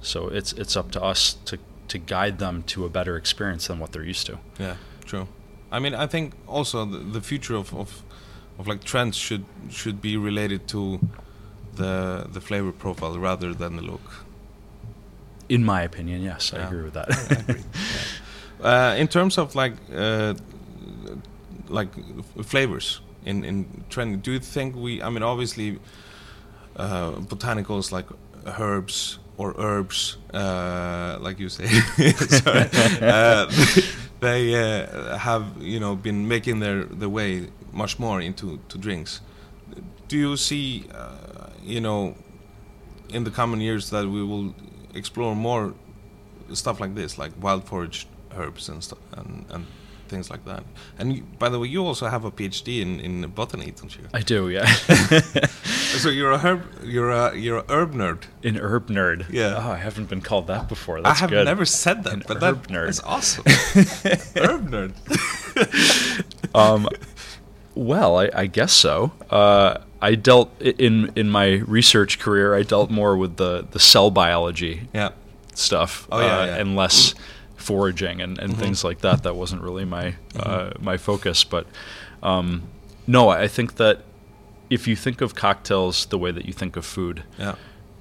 So 0.00 0.28
it's 0.28 0.52
it's 0.54 0.76
up 0.76 0.90
to 0.92 1.02
us 1.02 1.34
to 1.46 1.58
to 1.88 1.98
guide 1.98 2.38
them 2.38 2.62
to 2.64 2.84
a 2.84 2.88
better 2.88 3.16
experience 3.16 3.66
than 3.68 3.78
what 3.78 3.92
they're 3.92 4.04
used 4.04 4.26
to. 4.26 4.38
Yeah. 4.58 4.76
True. 5.04 5.28
I 5.70 5.78
mean, 5.78 5.94
I 5.94 6.06
think 6.06 6.34
also 6.46 6.84
the, 6.84 6.98
the 6.98 7.20
future 7.20 7.54
of, 7.56 7.72
of 7.74 8.02
of 8.58 8.66
like 8.66 8.82
trends 8.84 9.16
should 9.16 9.44
should 9.70 10.00
be 10.02 10.16
related 10.16 10.66
to 10.68 10.98
the 11.76 12.26
the 12.32 12.40
flavor 12.40 12.72
profile 12.72 13.18
rather 13.18 13.54
than 13.54 13.76
the 13.76 13.82
look. 13.82 14.24
In 15.48 15.64
my 15.64 15.82
opinion, 15.82 16.22
yes, 16.22 16.52
I 16.54 16.58
agree 16.58 16.82
with 16.82 16.94
that. 16.94 17.08
Agree. 17.48 17.62
Uh, 18.62 18.94
in 18.96 19.08
terms 19.08 19.38
of 19.38 19.56
like 19.56 19.72
uh, 19.92 20.34
like 21.68 21.88
f- 22.38 22.46
flavors 22.46 23.00
in 23.24 23.44
in 23.44 23.66
trend, 23.90 24.22
do 24.22 24.30
you 24.30 24.38
think 24.38 24.76
we? 24.76 25.02
I 25.02 25.10
mean, 25.10 25.24
obviously, 25.24 25.80
uh, 26.76 27.10
botanicals 27.26 27.90
like 27.90 28.06
herbs 28.46 29.18
or 29.36 29.54
herbs, 29.58 30.16
uh, 30.32 31.18
like 31.20 31.40
you 31.40 31.48
say, 31.48 31.64
uh, 33.02 33.50
they 34.20 34.54
uh, 34.54 35.18
have 35.18 35.44
you 35.60 35.80
know 35.80 35.96
been 35.96 36.28
making 36.28 36.60
their 36.60 36.84
their 36.84 37.08
way 37.08 37.48
much 37.72 37.98
more 37.98 38.20
into 38.20 38.58
to 38.68 38.78
drinks. 38.78 39.20
Do 40.12 40.18
you 40.18 40.36
see, 40.36 40.84
uh, 40.94 41.48
you 41.64 41.80
know, 41.80 42.14
in 43.08 43.24
the 43.24 43.30
coming 43.30 43.62
years 43.62 43.88
that 43.88 44.06
we 44.06 44.22
will 44.22 44.54
explore 44.94 45.34
more 45.34 45.72
stuff 46.52 46.80
like 46.80 46.94
this, 46.94 47.16
like 47.16 47.32
wild 47.40 47.64
foraged 47.64 48.08
herbs 48.36 48.68
and 48.68 48.84
stuff, 48.84 48.98
and, 49.12 49.46
and 49.48 49.64
things 50.08 50.28
like 50.30 50.44
that. 50.44 50.64
And 50.98 51.14
you, 51.16 51.22
by 51.38 51.48
the 51.48 51.58
way, 51.58 51.68
you 51.68 51.86
also 51.86 52.08
have 52.08 52.26
a 52.26 52.30
PhD 52.30 52.82
in, 52.82 53.00
in 53.00 53.26
botany, 53.30 53.70
don't 53.70 53.96
you? 53.96 54.04
I 54.12 54.20
do, 54.20 54.50
yeah. 54.50 54.66
so 56.02 56.10
you're 56.10 56.32
a 56.32 56.38
herb, 56.38 56.60
you're 56.84 57.10
a 57.10 57.34
you're 57.34 57.60
a 57.60 57.64
herb 57.70 57.94
nerd. 57.94 58.24
An 58.44 58.56
herb 58.56 58.88
nerd. 58.90 59.32
Yeah. 59.32 59.54
Oh, 59.56 59.70
I 59.70 59.78
haven't 59.78 60.10
been 60.10 60.20
called 60.20 60.46
that 60.48 60.68
before. 60.68 61.00
That's 61.00 61.16
I 61.16 61.20
have 61.22 61.30
good. 61.30 61.46
never 61.46 61.64
said 61.64 62.04
that, 62.04 62.12
An 62.12 62.22
but 62.28 62.42
herb 62.42 62.66
that, 62.66 62.72
nerd. 62.74 62.84
that's 62.84 63.00
awesome. 63.00 63.44
herb 64.44 64.68
nerd. 64.70 64.92
um, 66.54 66.86
well, 67.74 68.18
I, 68.18 68.30
I 68.34 68.46
guess 68.46 68.72
so. 68.72 69.12
Uh, 69.30 69.78
I 70.00 70.14
dealt 70.14 70.50
in 70.60 71.12
in 71.16 71.30
my 71.30 71.54
research 71.66 72.18
career. 72.18 72.54
I 72.54 72.62
dealt 72.62 72.90
more 72.90 73.16
with 73.16 73.36
the 73.36 73.66
the 73.70 73.78
cell 73.78 74.10
biology 74.10 74.88
yeah. 74.92 75.10
stuff, 75.54 76.08
Oh, 76.10 76.18
yeah, 76.20 76.24
uh, 76.24 76.28
yeah. 76.44 76.50
Mm-hmm. 76.52 76.60
and 76.60 76.76
less 76.76 77.14
foraging 77.56 78.20
and, 78.20 78.38
and 78.38 78.56
things 78.56 78.82
like 78.84 79.00
that. 79.00 79.22
That 79.22 79.36
wasn't 79.36 79.62
really 79.62 79.84
my 79.84 80.16
uh, 80.36 80.70
my 80.80 80.96
focus. 80.96 81.44
But 81.44 81.66
um, 82.22 82.62
no, 83.06 83.28
I 83.28 83.48
think 83.48 83.76
that 83.76 84.00
if 84.70 84.88
you 84.88 84.96
think 84.96 85.20
of 85.20 85.34
cocktails 85.34 86.06
the 86.06 86.18
way 86.18 86.32
that 86.32 86.46
you 86.46 86.52
think 86.52 86.76
of 86.76 86.84
food, 86.84 87.22
Yeah. 87.38 87.54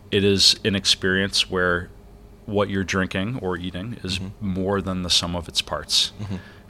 it 0.09 0.23
is 0.23 0.55
an 0.65 0.75
experience 0.75 1.49
where 1.51 1.89
what 2.45 2.69
you're 2.69 2.83
drinking 2.83 3.37
or 3.41 3.57
eating 3.57 3.97
is 4.03 4.17
Mm-hmm. 4.19 4.47
more 4.47 4.81
than 4.81 5.03
the 5.03 5.09
sum 5.09 5.35
of 5.35 5.47
its 5.47 5.61
parts. 5.61 6.11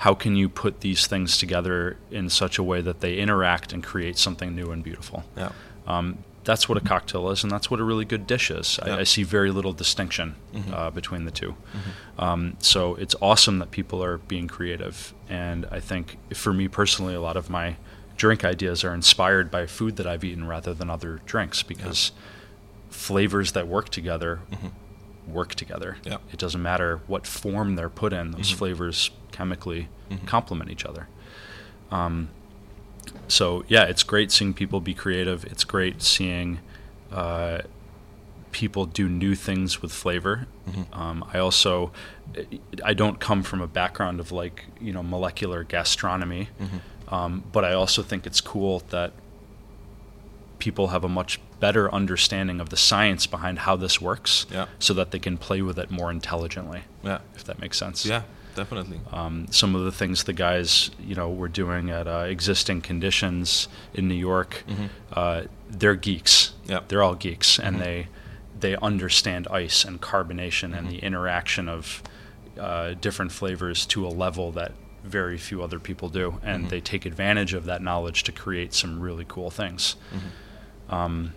How 0.02 0.16
can 0.16 0.36
you 0.36 0.50
put 0.50 0.80
these 0.82 1.06
things 1.06 1.38
together 1.38 1.98
in 2.10 2.28
such 2.30 2.58
a 2.58 2.64
way 2.64 2.82
that 2.82 3.02
they 3.02 3.18
interact 3.18 3.72
and 3.72 3.84
create 3.84 4.18
something 4.18 4.56
new 4.56 4.72
and 4.72 4.84
beautiful? 4.84 5.24
Yeah. 5.38 5.52
Um, 5.86 6.18
that's 6.44 6.68
what 6.68 6.76
a 6.80 6.82
cocktail 6.82 7.30
is, 7.30 7.44
and 7.44 7.52
that's 7.52 7.70
what 7.70 7.80
a 7.80 7.84
really 7.84 8.04
good 8.06 8.26
dish 8.26 8.50
is. 8.50 8.80
Yeah. 8.84 8.96
I, 8.96 9.00
I 9.02 9.04
see 9.04 9.22
very 9.22 9.52
little 9.52 9.74
distinction 9.74 10.36
Mhm. 10.56 10.74
uh, 10.74 10.90
between 10.90 11.26
the 11.26 11.32
2 11.32 11.56
Um, 12.18 12.58
so 12.58 12.96
it's 12.96 13.14
awesome 13.22 13.60
that 13.60 13.70
people 13.70 14.04
are 14.04 14.18
being 14.18 14.48
creative, 14.48 15.14
and 15.30 15.68
I 15.72 15.80
think 15.80 16.18
for 16.34 16.52
me 16.52 16.68
personally, 16.68 17.14
a 17.14 17.22
lot 17.22 17.38
of 17.38 17.48
my 17.52 17.76
drink 18.18 18.44
ideas 18.44 18.84
are 18.84 18.96
inspired 18.96 19.52
by 19.52 19.68
food 19.68 19.98
that 19.98 20.08
I've 20.08 20.24
eaten 20.24 20.48
rather 20.48 20.74
than 20.74 20.90
other 20.90 21.22
drinks 21.28 21.62
because 21.62 22.12
flavors 22.90 23.52
that 23.52 23.68
work 23.68 23.90
together 23.90 24.40
work 25.28 25.54
together. 25.54 25.98
Yeah. 26.04 26.18
It 26.34 26.40
doesn't 26.40 26.62
matter 26.62 27.02
what 27.06 27.28
form 27.28 27.76
they're 27.76 27.88
put 28.04 28.12
in; 28.14 28.32
those 28.32 28.52
Mhm. 28.52 28.56
flavors 28.56 29.12
chemically 29.32 29.88
Mhm. 30.10 30.26
complement 30.28 30.70
each 30.70 30.86
other. 30.86 31.08
Um, 31.92 32.30
so 33.28 33.64
yeah, 33.68 33.84
it's 33.84 34.04
great 34.04 34.32
seeing 34.32 34.54
people 34.54 34.80
be 34.82 34.94
creative. 34.94 35.44
It's 35.46 35.64
great 35.64 36.02
seeing 36.02 36.60
uh, 37.12 37.60
people 38.52 38.86
do 38.86 39.08
new 39.10 39.36
things 39.36 39.82
with 39.82 39.92
flavor. 39.92 40.48
Mhm. 40.70 40.98
Um, 40.98 41.26
I 41.34 41.40
also 41.40 41.92
I 42.84 42.94
don't 42.94 43.20
come 43.20 43.44
from 43.44 43.62
a 43.62 43.68
background 43.68 44.20
of 44.20 44.32
like 44.32 44.66
you 44.80 44.94
know 44.94 45.04
molecular 45.04 45.64
gastronomy. 45.64 46.50
Mhm. 46.62 47.14
Um, 47.14 47.44
but 47.52 47.66
I 47.66 47.74
also 47.74 48.04
think 48.04 48.26
it's 48.26 48.40
cool 48.40 48.84
that 48.90 49.12
people 50.60 50.90
have 50.90 51.04
a 51.04 51.10
much 51.10 51.40
better 51.60 51.94
understanding 51.94 52.62
of 52.62 52.70
the 52.70 52.78
science 52.78 53.26
behind 53.28 53.60
how 53.60 53.76
this 53.76 54.00
works 54.00 54.46
Yeah. 54.50 54.68
so 54.80 54.94
that 54.94 55.12
they 55.12 55.20
can 55.20 55.38
play 55.38 55.62
with 55.62 55.78
it 55.80 55.90
more 55.92 56.10
intelligently, 56.12 56.84
Yeah. 57.04 57.20
if 57.36 57.44
that 57.46 57.60
makes 57.60 57.78
sense. 57.78 58.06
Yeah, 58.06 58.22
definitely. 58.56 59.00
Um, 59.12 59.48
some 59.50 59.76
of 59.76 59.84
the 59.84 59.92
things 59.92 60.24
the 60.26 60.34
guys, 60.34 60.92
you 61.00 61.16
know, 61.16 61.30
were 61.30 61.48
doing 61.48 61.90
at 61.90 62.08
uh, 62.08 62.26
existing 62.28 62.82
conditions 62.82 63.68
in 63.94 64.08
New 64.08 64.16
York, 64.16 64.64
uh, 65.14 65.44
they're 65.70 65.96
geeks. 65.96 66.54
Mm-hmm. 66.64 66.72
Yeah. 66.72 66.80
They're 66.88 67.04
all 67.04 67.16
geeks, 67.16 67.60
and 67.60 67.80
they 67.80 68.08
they 68.60 68.76
understand 68.78 69.48
ice 69.50 69.84
and 69.84 70.00
carbonation 70.02 70.78
and 70.78 70.88
the 70.88 70.98
Mm-hmm. 70.98 71.06
interaction 71.06 71.68
of 71.70 72.04
uh, 72.60 72.94
different 72.94 73.32
flavors 73.32 73.86
to 73.88 74.06
a 74.06 74.10
level 74.10 74.52
that 74.52 74.74
very 75.04 75.38
few 75.38 75.64
other 75.64 75.80
people 75.80 76.10
do, 76.10 76.32
Mm-hmm. 76.32 76.48
and 76.48 76.70
they 76.70 76.80
take 76.82 77.06
advantage 77.06 77.54
of 77.56 77.66
that 77.66 77.82
knowledge 77.82 78.24
to 78.24 78.32
create 78.32 78.74
some 78.74 79.00
really 79.00 79.26
cool 79.28 79.50
things. 79.50 79.96
Mm-hmm. 80.14 80.94
Um, 80.94 81.34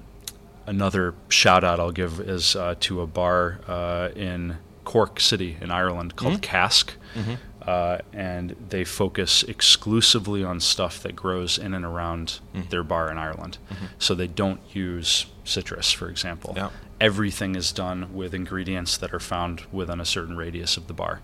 another 0.67 1.15
shout 1.29 1.65
out 1.65 1.81
I'll 1.81 1.93
give 1.93 2.21
is 2.21 2.57
uh, 2.57 2.75
to 2.81 3.01
a 3.01 3.07
bar 3.07 3.61
uh, 3.67 4.09
in 4.15 4.57
Cork 4.85 5.19
City 5.21 5.57
in 5.63 5.71
Ireland 5.71 6.17
called 6.17 6.43
Cask. 6.43 6.93
Mm-hmm. 7.15 7.35
Uh, 7.63 7.99
and 8.13 8.57
they 8.69 8.85
focus 8.85 9.43
exclusively 9.45 10.45
on 10.45 10.61
stuff 10.61 11.03
that 11.03 11.17
grows 11.17 11.59
in 11.59 11.75
and 11.75 11.85
around 11.85 12.41
mm-hmm. 12.55 12.69
their 12.69 12.83
bar 12.83 13.11
in 13.11 13.19
Ireland. 13.19 13.59
Mm-hmm. 13.71 13.87
So 13.99 14.15
they 14.15 14.27
don't 14.27 14.61
use 14.73 15.27
citrus, 15.45 15.93
for 15.93 16.09
example. 16.09 16.55
Yeah. 16.57 16.71
Everything 17.01 17.55
is 17.57 17.73
done 17.73 18.15
with 18.15 18.35
ingredients 18.35 18.97
that 18.99 19.13
are 19.13 19.21
found 19.21 19.63
within 19.73 20.01
a 20.01 20.05
certain 20.05 20.37
radius 20.37 20.77
of 20.77 20.87
the 20.87 20.95
bar. 20.95 21.21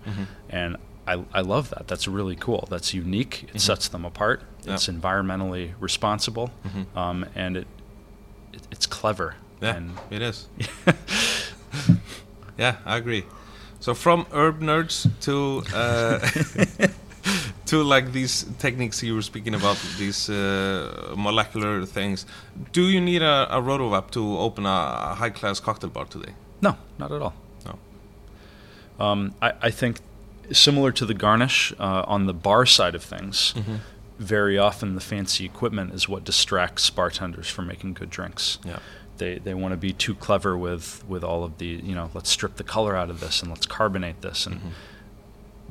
And 0.48 0.76
I, 1.06 1.24
I 1.32 1.40
love 1.40 1.70
that. 1.70 1.88
That's 1.88 2.06
really 2.06 2.36
cool. 2.36 2.68
That's 2.70 2.94
unique. 2.94 3.48
It 3.54 3.60
sets 3.60 3.88
them 3.88 4.04
apart. 4.04 4.42
It's 4.64 4.86
environmentally 4.86 5.72
responsible, 5.80 6.50
um, 6.94 7.26
and 7.34 7.56
it, 7.56 7.66
it 8.52 8.62
it's 8.70 8.86
clever. 8.86 9.34
Yeah, 9.60 9.76
And 9.76 9.98
it 10.10 10.22
is. 10.22 10.48
yeah, 12.58 12.76
I 12.84 12.96
agree. 12.96 13.24
So 13.80 13.94
from 13.94 14.26
herb 14.32 14.60
nerds 14.60 15.08
to 15.22 15.62
uh, 15.74 16.18
to 17.66 17.82
like 17.82 18.12
these 18.12 18.44
techniques 18.58 19.02
you 19.02 19.14
were 19.14 19.22
speaking 19.22 19.54
about, 19.54 19.78
these 19.98 20.28
uh, 20.28 21.14
molecular 21.16 21.86
things. 21.86 22.26
Do 22.72 22.82
you 22.82 23.00
need 23.00 23.22
a, 23.22 23.46
a 23.50 23.60
rotovap 23.60 24.10
to 24.10 24.38
open 24.38 24.66
a 24.66 25.14
high 25.14 25.30
class 25.30 25.60
cocktail 25.60 25.90
bar 25.90 26.04
today? 26.04 26.32
No, 26.60 26.76
not 26.98 27.10
at 27.12 27.22
all. 27.22 27.34
No. 27.64 29.04
Um, 29.04 29.34
I, 29.40 29.52
I 29.62 29.70
think 29.70 30.00
similar 30.52 30.92
to 30.92 31.06
the 31.06 31.14
garnish 31.14 31.72
uh, 31.78 32.04
on 32.06 32.26
the 32.26 32.34
bar 32.34 32.66
side 32.66 32.94
of 32.94 33.02
things, 33.02 33.54
very 34.18 34.58
often 34.58 34.94
the 34.94 35.00
fancy 35.00 35.44
equipment 35.46 35.94
is 35.94 36.08
what 36.08 36.24
distracts 36.24 36.90
bartenders 36.90 37.48
from 37.48 37.66
making 37.66 37.94
good 37.94 38.10
drinks. 38.10 38.58
Yeah. 38.64 38.80
They, 39.20 39.38
they 39.38 39.54
want 39.54 39.72
to 39.72 39.76
be 39.76 39.92
too 39.92 40.14
clever 40.14 40.56
with, 40.58 41.04
with 41.06 41.22
all 41.22 41.44
of 41.44 41.58
the 41.58 41.66
you 41.66 41.94
know 41.94 42.10
let's 42.14 42.30
strip 42.30 42.56
the 42.56 42.64
color 42.64 42.96
out 42.96 43.10
of 43.10 43.20
this 43.20 43.40
and 43.42 43.50
let's 43.50 43.66
carbonate 43.66 44.22
this 44.22 44.46
and 44.46 44.60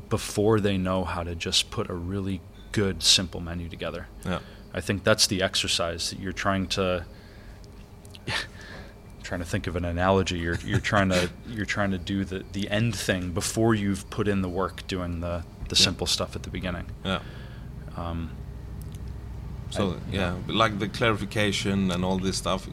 before 0.07 0.59
they 0.59 0.77
know 0.77 1.03
how 1.03 1.23
to 1.23 1.35
just 1.35 1.69
put 1.71 1.89
a 1.89 1.93
really 1.93 2.41
good 2.71 3.03
simple 3.03 3.39
menu 3.41 3.67
together. 3.69 4.07
Yeah. 4.25 4.39
I 4.73 4.81
think 4.81 5.03
that's 5.03 5.27
the 5.27 5.41
exercise 5.41 6.09
that 6.11 6.19
you're 6.19 6.31
trying 6.45 6.67
to 6.77 7.05
trying 9.23 9.39
to 9.41 9.45
think 9.45 9.67
of 9.67 9.75
an 9.75 9.85
analogy. 9.85 10.37
You're 10.39 10.57
you're 10.65 10.79
trying 10.79 11.09
to 11.09 11.29
you're 11.47 11.65
trying 11.65 11.91
to 11.91 11.97
do 11.97 12.23
the 12.25 12.43
the 12.53 12.69
end 12.69 12.95
thing 12.95 13.31
before 13.31 13.73
you've 13.75 14.09
put 14.09 14.27
in 14.27 14.41
the 14.41 14.49
work 14.49 14.87
doing 14.87 15.19
the 15.21 15.43
the 15.69 15.75
Yeah. 15.75 15.83
simple 15.83 16.07
stuff 16.07 16.35
at 16.35 16.43
the 16.43 16.49
beginning. 16.49 16.85
Yeah. 17.03 17.19
Um, 17.97 18.31
So 19.71 19.97
yeah, 20.11 20.35
like 20.47 20.79
the 20.79 20.87
clarification 20.87 21.91
and 21.91 22.03
all 22.03 22.17
this 22.17 22.37
stuff. 22.37 22.67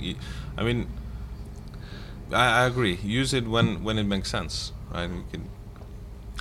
I 0.57 0.63
mean, 0.65 0.89
I, 2.33 2.63
I 2.63 2.67
agree. 2.67 2.99
Use 3.03 3.33
it 3.35 3.47
when 3.47 3.83
when 3.85 3.99
it 3.99 4.05
makes 4.05 4.31
sense, 4.31 4.73
right? 4.93 5.09
We 5.11 5.23
can, 5.31 5.49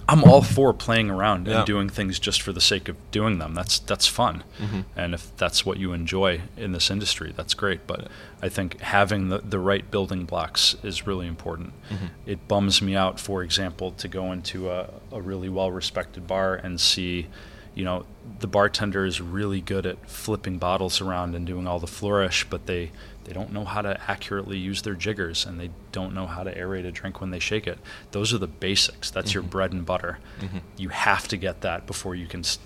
I'm 0.07 0.23
all 0.23 0.43
for 0.43 0.71
playing 0.71 1.09
around 1.09 1.47
Yeah. 1.47 1.57
and 1.59 1.65
doing 1.65 1.89
things 1.89 2.19
just 2.19 2.41
for 2.41 2.53
the 2.53 2.61
sake 2.61 2.87
of 2.89 2.95
doing 3.11 3.39
them. 3.39 3.53
That's 3.55 3.79
that's 3.79 4.07
fun, 4.07 4.43
Mhm. 4.59 4.85
and 4.95 5.13
if 5.13 5.35
that's 5.37 5.65
what 5.65 5.77
you 5.77 5.93
enjoy 5.93 6.41
in 6.57 6.71
this 6.73 6.89
industry, 6.91 7.33
that's 7.35 7.53
great. 7.55 7.87
But 7.87 8.07
I 8.41 8.49
think 8.49 8.79
having 8.81 9.29
the, 9.29 9.39
the 9.39 9.59
right 9.59 9.89
building 9.89 10.25
blocks 10.25 10.75
is 10.83 11.07
really 11.07 11.27
important. 11.27 11.73
Mhm. 11.89 12.09
It 12.25 12.47
bums 12.47 12.81
me 12.81 12.95
out, 12.95 13.19
for 13.19 13.41
example, 13.43 13.91
to 13.93 14.07
go 14.07 14.31
into 14.31 14.69
a, 14.69 14.89
a 15.11 15.21
really 15.21 15.49
well 15.49 15.71
respected 15.71 16.27
bar 16.27 16.53
and 16.55 16.79
see, 16.79 17.27
you 17.73 17.83
know, 17.83 18.05
the 18.39 18.47
bartender 18.47 19.05
is 19.05 19.19
really 19.21 19.59
good 19.61 19.85
at 19.87 20.07
flipping 20.09 20.57
bottles 20.59 21.01
around 21.01 21.35
and 21.35 21.45
doing 21.47 21.65
all 21.67 21.79
the 21.79 21.87
flourish, 21.87 22.45
but 22.49 22.67
they 22.67 22.91
they 23.25 23.33
don't 23.33 23.51
know 23.51 23.65
how 23.65 23.81
to 23.81 23.99
accurately 24.09 24.57
use 24.57 24.81
their 24.83 24.93
jiggers 24.95 25.45
and 25.45 25.59
they 25.59 25.69
don't 25.91 26.13
know 26.13 26.25
how 26.27 26.43
to 26.43 26.55
aerate 26.57 26.85
a 26.85 26.91
drink 26.91 27.19
when 27.21 27.31
they 27.31 27.39
shake 27.39 27.67
it. 27.67 27.77
Those 28.11 28.33
are 28.33 28.37
the 28.37 28.47
basics. 28.47 29.11
That's 29.11 29.33
your 29.33 29.43
bread 29.43 29.73
and 29.73 29.85
butter. 29.85 30.19
Mhm. 30.39 30.61
You 30.77 30.89
have 30.89 31.27
to 31.29 31.37
get 31.37 31.61
that 31.61 31.85
before 31.87 32.15
you 32.15 32.27
can 32.27 32.39
s- 32.41 32.59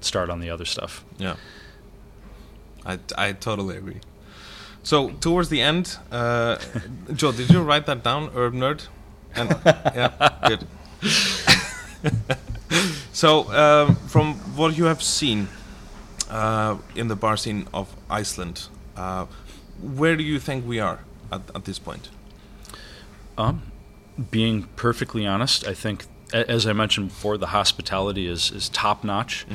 start 0.00 0.28
on 0.30 0.40
the 0.40 0.50
other 0.50 0.64
stuff. 0.64 1.04
Yeah. 1.18 1.36
I, 2.84 2.98
I 3.16 3.32
totally 3.32 3.76
agree. 3.76 4.00
So 4.82 5.10
towards 5.10 5.48
the 5.48 5.60
end, 5.60 5.96
uh, 6.12 6.56
Joe, 7.14 7.32
did 7.32 7.50
you 7.50 7.62
write 7.62 7.86
that 7.86 8.02
down, 8.02 8.30
herb 8.34 8.54
nerd? 8.54 8.86
And 9.34 9.50
yeah, 9.64 10.10
good. 10.48 10.66
so 13.12 13.50
um, 13.52 13.96
from 14.08 14.34
what 14.56 14.76
you 14.78 14.84
have 14.84 15.02
seen 15.02 15.48
uh, 16.30 16.76
in 16.94 17.08
the 17.08 17.16
bar 17.16 17.36
scene 17.36 17.66
of 17.74 17.94
Iceland, 18.10 18.68
uh, 18.96 19.26
where 19.82 20.16
do 20.16 20.22
you 20.22 20.38
think 20.38 20.66
we 20.66 20.78
are 20.80 21.00
at, 21.30 21.42
at 21.54 21.64
this 21.64 21.78
point? 21.78 22.08
Um, 23.38 23.62
being 24.30 24.64
perfectly 24.76 25.26
honest, 25.26 25.66
I 25.66 25.74
think, 25.74 26.06
as 26.32 26.66
I 26.66 26.72
mentioned 26.72 27.08
before, 27.08 27.36
the 27.36 27.48
hospitality 27.48 28.26
is, 28.26 28.50
is 28.50 28.68
top 28.70 29.04
notch. 29.04 29.46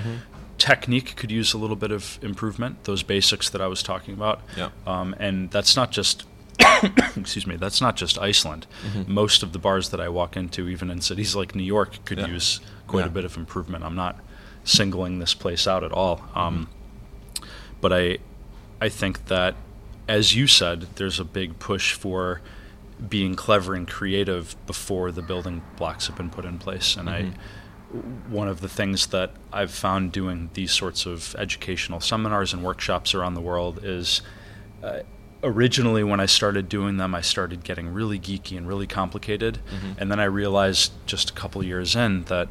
Technique 0.57 1.15
could 1.15 1.32
use 1.32 1.53
a 1.53 1.57
little 1.57 1.76
bit 1.76 1.91
of 1.91 2.19
improvement. 2.22 2.84
Those 2.84 3.01
basics 3.01 3.49
that 3.49 3.61
I 3.61 3.67
was 3.67 3.82
talking 3.82 4.13
about, 4.13 4.41
Yeah. 4.55 4.69
um, 4.86 5.15
and 5.19 5.49
that's 5.51 5.76
not 5.76 5.91
just. 5.91 6.26
excuse 7.15 7.47
me. 7.47 7.55
That's 7.55 7.82
not 7.82 7.95
just 7.95 8.19
Iceland. 8.19 8.67
Most 9.07 9.41
of 9.41 9.51
the 9.53 9.57
bars 9.59 9.89
that 9.89 9.99
I 9.99 10.09
walk 10.09 10.38
into, 10.38 10.67
even 10.67 10.91
in 10.91 11.01
cities 11.01 11.36
like 11.36 11.55
New 11.55 11.63
York, 11.63 12.03
could 12.05 12.19
Yeah. 12.19 12.28
use 12.28 12.59
quite 12.85 13.02
Yeah. 13.02 13.07
a 13.07 13.10
bit 13.10 13.26
of 13.26 13.35
improvement. 13.38 13.84
I'm 13.84 13.95
not 13.95 14.19
singling 14.64 15.18
this 15.18 15.34
place 15.34 15.65
out 15.65 15.84
at 15.84 15.91
all. 15.91 16.22
Um, 16.35 16.69
but 17.80 17.91
I, 17.91 18.19
I 18.80 18.89
think 18.89 19.26
that, 19.26 19.56
as 20.11 20.35
you 20.35 20.45
said, 20.47 20.88
there's 20.95 21.19
a 21.19 21.25
big 21.25 21.57
push 21.59 21.93
for 21.93 22.41
being 23.09 23.35
clever 23.35 23.73
and 23.73 23.88
creative 23.88 24.55
before 24.67 25.11
the 25.11 25.21
building 25.21 25.61
blocks 25.77 26.07
have 26.07 26.15
been 26.17 26.29
put 26.29 26.45
in 26.45 26.57
place. 26.59 26.95
And 26.97 27.09
I, 27.09 27.31
one 28.29 28.47
of 28.47 28.61
the 28.61 28.69
things 28.69 29.07
that 29.07 29.31
I've 29.51 29.71
found 29.71 30.11
doing 30.11 30.49
these 30.53 30.71
sorts 30.71 31.05
of 31.05 31.35
educational 31.35 31.99
seminars 31.99 32.53
and 32.53 32.63
workshops 32.63 33.15
around 33.15 33.33
the 33.35 33.41
world 33.41 33.79
is. 33.83 34.21
Uh, 34.83 34.99
Originally, 35.43 36.03
when 36.03 36.19
I 36.19 36.27
started 36.27 36.69
doing 36.69 36.97
them, 36.97 37.15
I 37.15 37.21
started 37.21 37.63
getting 37.63 37.91
really 37.91 38.19
geeky 38.19 38.55
and 38.55 38.67
really 38.67 38.85
complicated. 38.85 39.57
And 39.97 40.11
then 40.11 40.19
I 40.19 40.25
realized 40.25 40.91
just 41.07 41.31
a 41.31 41.33
couple 41.33 41.63
years 41.63 41.95
in 41.95 42.25
that 42.25 42.47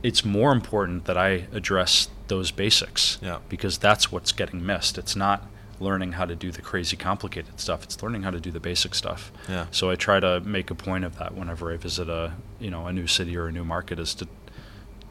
it's 0.00 0.24
more 0.24 0.52
important 0.52 1.06
that 1.06 1.16
I 1.16 1.48
address 1.52 2.08
those 2.28 2.52
basics 2.52 3.18
Yeah. 3.20 3.38
because 3.48 3.76
that's 3.78 4.12
what's 4.12 4.30
getting 4.30 4.64
missed. 4.64 4.98
It's 4.98 5.16
not 5.16 5.48
learning 5.80 6.12
how 6.12 6.24
to 6.24 6.34
do 6.34 6.50
the 6.50 6.62
crazy 6.62 6.96
complicated 6.96 7.60
stuff. 7.60 7.84
It's 7.84 8.02
learning 8.02 8.22
how 8.22 8.30
to 8.30 8.40
do 8.40 8.50
the 8.50 8.60
basic 8.60 8.94
stuff. 8.94 9.32
Yeah. 9.48 9.66
So 9.70 9.90
I 9.90 9.96
try 9.96 10.20
to 10.20 10.40
make 10.40 10.70
a 10.70 10.74
point 10.74 11.04
of 11.04 11.18
that 11.18 11.34
whenever 11.34 11.72
I 11.72 11.76
visit 11.76 12.08
a 12.08 12.34
you 12.60 12.70
know 12.70 12.86
a 12.86 12.92
new 12.92 13.06
city 13.06 13.36
or 13.36 13.46
a 13.48 13.52
new 13.52 13.64
market 13.64 13.98
is 13.98 14.14
to 14.16 14.28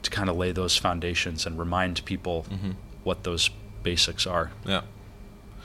to 0.03 0.10
kind 0.10 0.30
of 0.30 0.35
lay 0.35 0.52
those 0.52 0.77
foundations 0.77 1.45
and 1.45 1.57
remind 1.57 2.03
people 2.06 2.45
mm-hmm. 2.49 2.72
what 3.03 3.23
those 3.23 3.49
basics 3.84 4.27
are. 4.27 4.52
Yeah. 4.65 4.81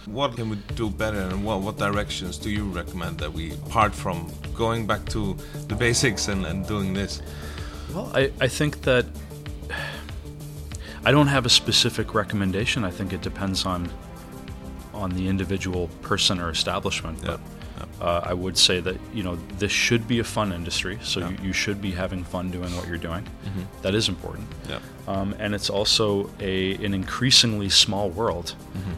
What 0.07 0.37
can 0.37 0.49
we 0.49 0.57
do 0.75 0.89
better, 0.89 1.19
and 1.19 1.45
what, 1.45 1.61
what 1.61 1.77
directions 1.77 2.39
do 2.39 2.51
you 2.51 2.65
recommend 2.65 3.19
that 3.19 3.33
we, 3.33 3.53
apart 3.53 3.95
from 3.95 4.33
going 4.55 4.87
back 4.87 5.05
to 5.07 5.37
the 5.67 5.75
basics 5.75 6.29
and, 6.29 6.47
and 6.47 6.67
doing 6.67 6.95
this? 6.95 7.21
Well, 7.93 8.11
I, 8.15 8.31
I 8.41 8.49
think 8.49 8.83
that 8.83 9.07
I 11.05 11.11
don't 11.11 11.27
have 11.27 11.45
a 11.45 11.51
specific 11.51 12.15
recommendation. 12.15 12.85
I 12.85 12.91
think 12.91 13.13
it 13.13 13.23
depends 13.23 13.67
on 13.67 13.91
on 14.99 15.11
the 15.15 15.29
individual 15.29 15.89
person 16.03 16.41
or 16.41 16.51
establishment. 16.51 17.19
Yeah, 17.23 17.37
But 17.99 18.05
uh, 18.07 18.21
I 18.31 18.35
would 18.35 18.57
say 18.59 18.81
that 18.81 18.97
you 19.15 19.23
know 19.23 19.37
this 19.59 19.73
should 19.73 20.05
be 20.09 20.19
a 20.21 20.25
fun 20.25 20.53
industry, 20.53 20.99
so 21.03 21.21
Yeah. 21.21 21.31
you, 21.31 21.37
you 21.49 21.53
should 21.53 21.81
be 21.81 21.93
having 21.93 22.25
fun 22.25 22.51
doing 22.51 22.75
what 22.77 22.87
you're 22.89 23.05
doing. 23.11 23.25
That 23.83 23.95
is 23.95 24.09
important. 24.09 24.47
Yeah. 24.69 24.79
Um, 25.07 25.35
and 25.39 25.55
it's 25.55 25.71
also 25.71 26.31
a 26.41 26.75
an 26.87 26.93
increasingly 26.95 27.69
small 27.71 28.11
world, 28.11 28.55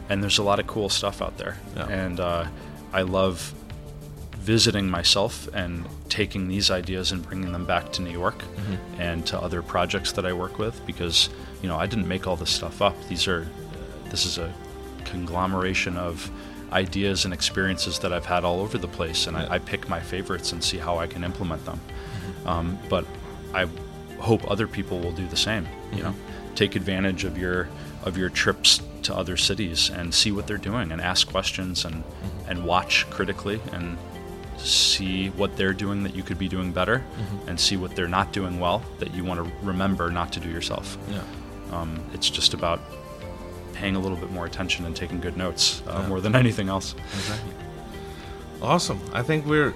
and 0.09 0.21
there's 0.23 0.39
a 0.39 0.43
lot 0.43 0.59
of 0.59 0.65
cool 0.67 0.89
stuff 0.89 1.21
out 1.21 1.37
there. 1.37 1.55
Yeah. 1.75 1.87
And 2.03 2.19
uh, 2.19 2.45
I 2.93 3.01
love 3.03 3.53
visiting 4.37 4.89
myself 4.89 5.47
and 5.53 5.85
taking 6.09 6.47
these 6.47 6.71
ideas 6.71 7.11
and 7.11 7.21
bringing 7.27 7.51
them 7.51 7.65
back 7.65 7.91
to 7.93 8.01
New 8.01 8.11
York 8.11 8.43
and 8.97 9.25
to 9.27 9.39
other 9.39 9.61
projects 9.61 10.11
that 10.13 10.25
I 10.25 10.33
work 10.33 10.57
with 10.57 10.75
because 10.85 11.29
you 11.61 11.69
know 11.69 11.77
I 11.77 11.85
didn't 11.87 12.07
make 12.07 12.25
all 12.27 12.35
this 12.35 12.49
stuff 12.49 12.81
up. 12.81 12.95
These 13.07 13.27
are 13.27 13.47
this 14.09 14.25
is 14.25 14.37
a 14.37 14.51
conglomeration 15.11 15.97
of 15.97 16.31
ideas 16.71 17.25
and 17.25 17.33
experiences 17.33 17.99
that 17.99 18.13
I've 18.13 18.25
had 18.25 18.43
all 18.43 18.61
over 18.61 18.77
the 18.77 18.87
place, 18.87 19.27
and 19.27 19.35
I, 19.35 19.55
I 19.55 19.59
pick 19.59 19.89
my 19.89 19.99
favorites 19.99 20.53
and 20.53 20.63
see 20.63 20.77
how 20.77 20.97
I 20.97 21.07
can 21.07 21.23
implement 21.23 21.65
them. 21.65 21.79
Um, 22.45 22.79
but 22.89 23.05
I 23.53 23.67
hope 24.19 24.49
other 24.49 24.67
people 24.67 24.99
will 24.99 25.11
do 25.11 25.27
the 25.27 25.37
same. 25.37 25.67
You 25.93 26.03
know, 26.03 26.15
take 26.55 26.75
advantage 26.75 27.23
of 27.25 27.37
your 27.37 27.67
of 28.03 28.17
your 28.17 28.29
trips 28.29 28.81
to 29.03 29.15
other 29.15 29.37
cities 29.37 29.89
and 29.89 30.13
see 30.13 30.31
what 30.31 30.47
they're 30.47 30.57
doing 30.57 30.91
and 30.91 31.01
ask 31.01 31.27
questions 31.29 31.85
and 31.85 32.03
and 32.47 32.65
watch 32.65 33.09
critically 33.09 33.59
and 33.73 33.97
see 34.57 35.29
what 35.29 35.57
they're 35.57 35.73
doing 35.73 36.03
that 36.03 36.15
you 36.15 36.23
could 36.23 36.37
be 36.37 36.47
doing 36.47 36.71
better 36.71 37.03
and 37.47 37.59
see 37.59 37.77
what 37.77 37.95
they're 37.95 38.07
not 38.07 38.31
doing 38.31 38.59
well 38.59 38.83
that 38.99 39.11
you 39.13 39.23
want 39.23 39.43
to 39.43 39.51
remember 39.65 40.11
not 40.11 40.31
to 40.33 40.39
do 40.39 40.49
yourself. 40.49 40.97
Yeah. 41.09 41.23
Um, 41.71 41.99
it's 42.13 42.29
just 42.29 42.53
about 42.53 42.79
paying 43.81 43.95
a 43.95 43.99
little 43.99 44.17
bit 44.23 44.31
more 44.31 44.45
attention 44.45 44.85
and 44.85 44.95
taking 44.95 45.19
good 45.19 45.35
notes 45.37 45.81
uh, 45.87 46.07
more 46.07 46.21
than 46.21 46.35
anything 46.35 46.69
else. 46.69 46.93
Exactly. 47.19 47.53
Awesome. 48.61 48.99
I 49.11 49.23
think 49.23 49.45
we're, 49.47 49.73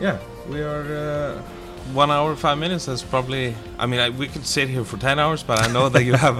yeah, 0.00 0.16
we 0.48 0.62
are 0.62 0.82
uh, 0.82 1.42
one 1.92 2.10
hour 2.10 2.34
five 2.36 2.58
minutes. 2.58 2.86
That's 2.86 3.02
probably. 3.02 3.54
I 3.78 3.84
mean, 3.86 4.00
I, 4.00 4.08
we 4.10 4.26
could 4.28 4.46
sit 4.46 4.68
here 4.68 4.84
for 4.84 4.96
ten 4.98 5.18
hours, 5.18 5.42
but 5.42 5.56
I 5.62 5.68
know 5.72 5.88
that 5.90 6.04
you 6.04 6.14
have 6.28 6.38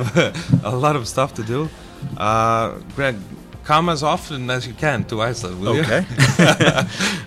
a 0.65 0.75
lot 0.77 0.97
of 0.97 1.07
stuff 1.07 1.35
to 1.35 1.43
do. 1.43 1.69
Uh, 2.17 2.79
Greg, 2.95 3.17
come 3.65 3.91
as 3.93 4.03
often 4.03 4.51
as 4.51 4.67
you 4.67 4.73
can 4.75 5.05
to 5.05 5.21
Iceland. 5.21 5.61
Will 5.61 5.79
Okay. 5.81 6.05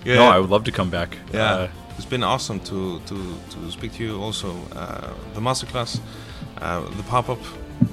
You? 0.05 0.15
No, 0.15 0.25
I 0.35 0.39
would 0.39 0.49
love 0.49 0.63
to 0.63 0.71
come 0.71 0.89
back. 0.89 1.09
Yeah, 1.33 1.53
Uh, 1.53 1.67
it's 1.97 2.09
been 2.09 2.23
awesome 2.23 2.59
to 2.61 2.99
to 3.09 3.15
to 3.51 3.71
speak 3.71 3.91
to 3.97 4.03
you. 4.03 4.21
Also, 4.25 4.49
uh, 4.75 5.13
the 5.35 5.41
masterclass, 5.41 5.99
uh, 6.61 6.81
the 6.97 7.03
pop 7.03 7.29
up. 7.29 7.39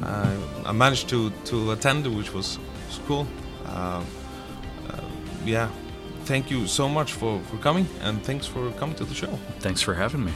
Uh, 0.02 0.36
I 0.64 0.72
managed 0.72 1.08
to 1.08 1.30
to 1.44 1.72
attend, 1.72 2.06
which 2.06 2.32
was, 2.34 2.58
was 2.88 3.00
cool. 3.06 3.26
Uh, 3.66 4.02
uh, 4.90 5.00
yeah, 5.44 5.68
thank 6.24 6.50
you 6.50 6.66
so 6.66 6.88
much 6.88 7.12
for 7.12 7.40
for 7.50 7.56
coming, 7.58 7.86
and 8.02 8.22
thanks 8.22 8.46
for 8.46 8.70
coming 8.78 8.96
to 8.96 9.04
the 9.04 9.14
show. 9.14 9.38
thanks 9.60 9.82
for 9.82 9.94
having 9.94 10.24
me. 10.24 10.32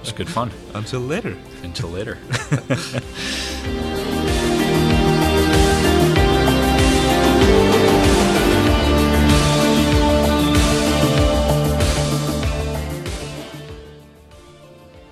It's 0.00 0.12
good 0.12 0.28
fun. 0.28 0.50
Until 0.74 1.00
later. 1.00 1.36
Until 1.62 1.88
later. 1.88 2.18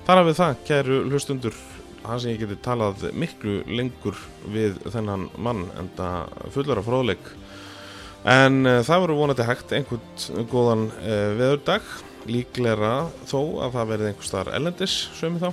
Þar 0.03 0.19
af 0.19 0.27
við 0.27 0.35
það, 0.37 0.57
kæru 0.67 0.97
hlustundur, 1.09 1.55
það 2.03 2.23
sem 2.23 2.33
ég 2.33 2.43
geti 2.43 2.59
talað 2.65 3.05
miklu 3.19 3.59
lengur 3.71 4.19
við 4.53 4.79
þennan 4.93 5.29
mann 5.43 5.67
en 5.79 5.91
það 5.97 6.33
fullar 6.55 6.81
af 6.83 6.89
fróðleik. 6.89 7.33
En 8.29 8.63
uh, 8.69 8.79
það 8.87 9.05
voru 9.05 9.19
vonandi 9.19 9.47
hægt 9.47 9.75
einhvern 9.75 10.47
góðan 10.51 10.87
uh, 11.01 11.33
veðurdag, 11.39 11.87
líklega 12.31 12.93
þó 13.27 13.39
að 13.65 13.77
það 13.77 13.93
verði 13.93 14.11
einhver 14.11 14.29
staðar 14.29 14.53
ellendis, 14.59 14.97
sömi 15.19 15.43
þá, 15.43 15.49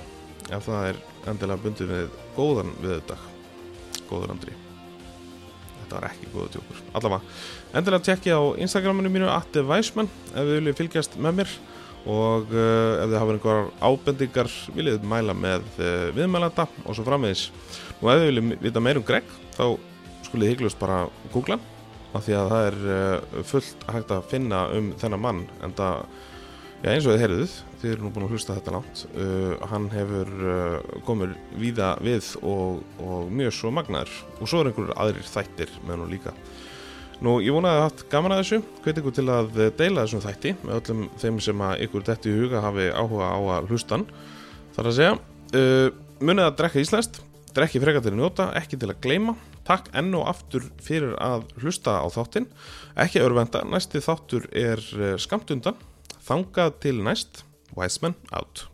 ef 0.50 0.68
það 0.68 0.90
er 0.92 1.00
endilega 1.30 1.64
bundið 1.64 1.94
við 1.94 2.18
góðan 2.36 2.74
veðurdag, 2.78 3.24
góður 4.10 4.36
andri. 4.36 4.54
Þetta 5.80 5.96
var 5.96 6.06
ekki 6.12 6.30
góðu 6.30 6.52
tjókur. 6.54 6.84
Allavega, 6.94 7.34
endilega 7.74 8.06
tekki 8.06 8.30
á 8.30 8.40
Instagraminu 8.62 9.10
mínu, 9.10 9.26
Atti 9.34 9.66
Væsmann, 9.66 10.10
ef 10.30 10.38
þið 10.38 10.56
viljið 10.60 10.78
fylgjast 10.78 11.18
með 11.18 11.40
mér 11.40 11.58
og 12.08 12.48
uh, 12.54 13.02
ef 13.02 13.10
þið 13.10 13.18
hafa 13.18 13.34
einhverjar 13.34 13.66
ábendingar 13.84 14.50
viljið 14.76 15.04
mæla 15.08 15.34
með 15.36 15.66
uh, 15.78 16.08
viðmælanda 16.16 16.66
og 16.84 16.96
svo 16.96 17.04
framvegis. 17.04 17.48
Og 18.00 18.08
ef 18.12 18.22
þið 18.22 18.26
viljið 18.30 18.64
vita 18.64 18.82
meir 18.84 19.00
um 19.00 19.06
Greg 19.06 19.34
þá 19.56 19.66
skulið 20.28 20.54
hygglust 20.54 20.80
bara 20.80 21.02
googla 21.34 21.58
af 22.16 22.24
því 22.26 22.36
að 22.38 22.52
það 22.54 22.68
er 22.70 22.78
uh, 22.86 23.42
fullt 23.50 23.84
hægt 23.92 24.14
að 24.16 24.30
finna 24.32 24.62
um 24.76 24.92
þennan 25.00 25.24
mann. 25.26 25.42
En 25.60 25.76
það, 25.76 26.06
já 26.80 26.92
eins 26.94 27.04
og 27.04 27.12
þið 27.12 27.22
heyrðuð 27.26 27.58
þið 27.80 27.92
eru 27.92 28.04
nú 28.04 28.12
búin 28.14 28.26
að 28.26 28.34
hlusta 28.34 28.56
þetta 28.56 28.72
langt 28.74 29.02
hann 29.70 29.86
hefur 29.88 30.32
komið 31.06 31.30
víða 31.56 31.94
við 32.04 32.26
og, 32.44 32.82
og 33.00 33.30
mjög 33.32 33.54
svo 33.56 33.70
magnaður. 33.72 34.18
Og 34.36 34.50
svo 34.50 34.60
er 34.60 34.68
einhverjur 34.68 34.98
aðrir 35.00 35.28
þættir 35.28 35.72
með 35.84 35.94
hann 35.96 36.12
líka 36.12 36.34
Nú, 37.20 37.34
ég 37.44 37.52
vonaði 37.52 37.76
að 37.76 37.82
haft 37.84 38.02
gaman 38.08 38.32
að 38.32 38.38
þessu, 38.40 38.58
hveit 38.80 38.98
ykkur 39.00 39.12
til 39.12 39.26
að 39.28 39.58
deila 39.76 40.06
þessum 40.06 40.22
þætti 40.24 40.52
með 40.62 40.76
öllum 40.78 41.02
þeim 41.20 41.40
sem 41.44 41.64
að 41.66 41.82
ykkur 41.84 42.06
detti 42.06 42.30
í 42.32 42.38
huga 42.38 42.62
hafi 42.64 42.86
áhuga 42.96 43.28
á 43.28 43.40
að 43.58 43.68
hlustan. 43.68 44.06
Það 44.72 44.80
er 44.80 44.88
að 44.88 44.96
segja, 44.96 45.18
uh, 45.60 45.98
munið 46.24 46.46
að 46.46 46.56
drekka 46.62 46.80
íslenskt, 46.80 47.20
drekki 47.52 47.84
frekar 47.84 48.06
til 48.06 48.14
að 48.14 48.18
njóta, 48.22 48.48
ekki 48.56 48.80
til 48.80 48.88
að 48.88 49.04
gleyma. 49.04 49.36
Takk 49.68 49.92
enn 50.00 50.16
og 50.16 50.32
aftur 50.32 50.64
fyrir 50.80 51.12
að 51.20 51.44
hlusta 51.60 52.00
á 52.00 52.08
þáttinn. 52.08 52.48
Ekki 53.04 53.20
örvenda, 53.26 53.66
næsti 53.68 54.00
þáttur 54.00 54.48
er 54.56 54.80
uh, 54.96 55.14
skamt 55.20 55.52
undan. 55.52 55.76
Þangað 56.24 56.72
til 56.86 56.98
næst, 57.04 57.44
Wiseman 57.76 58.16
out. 58.32 58.69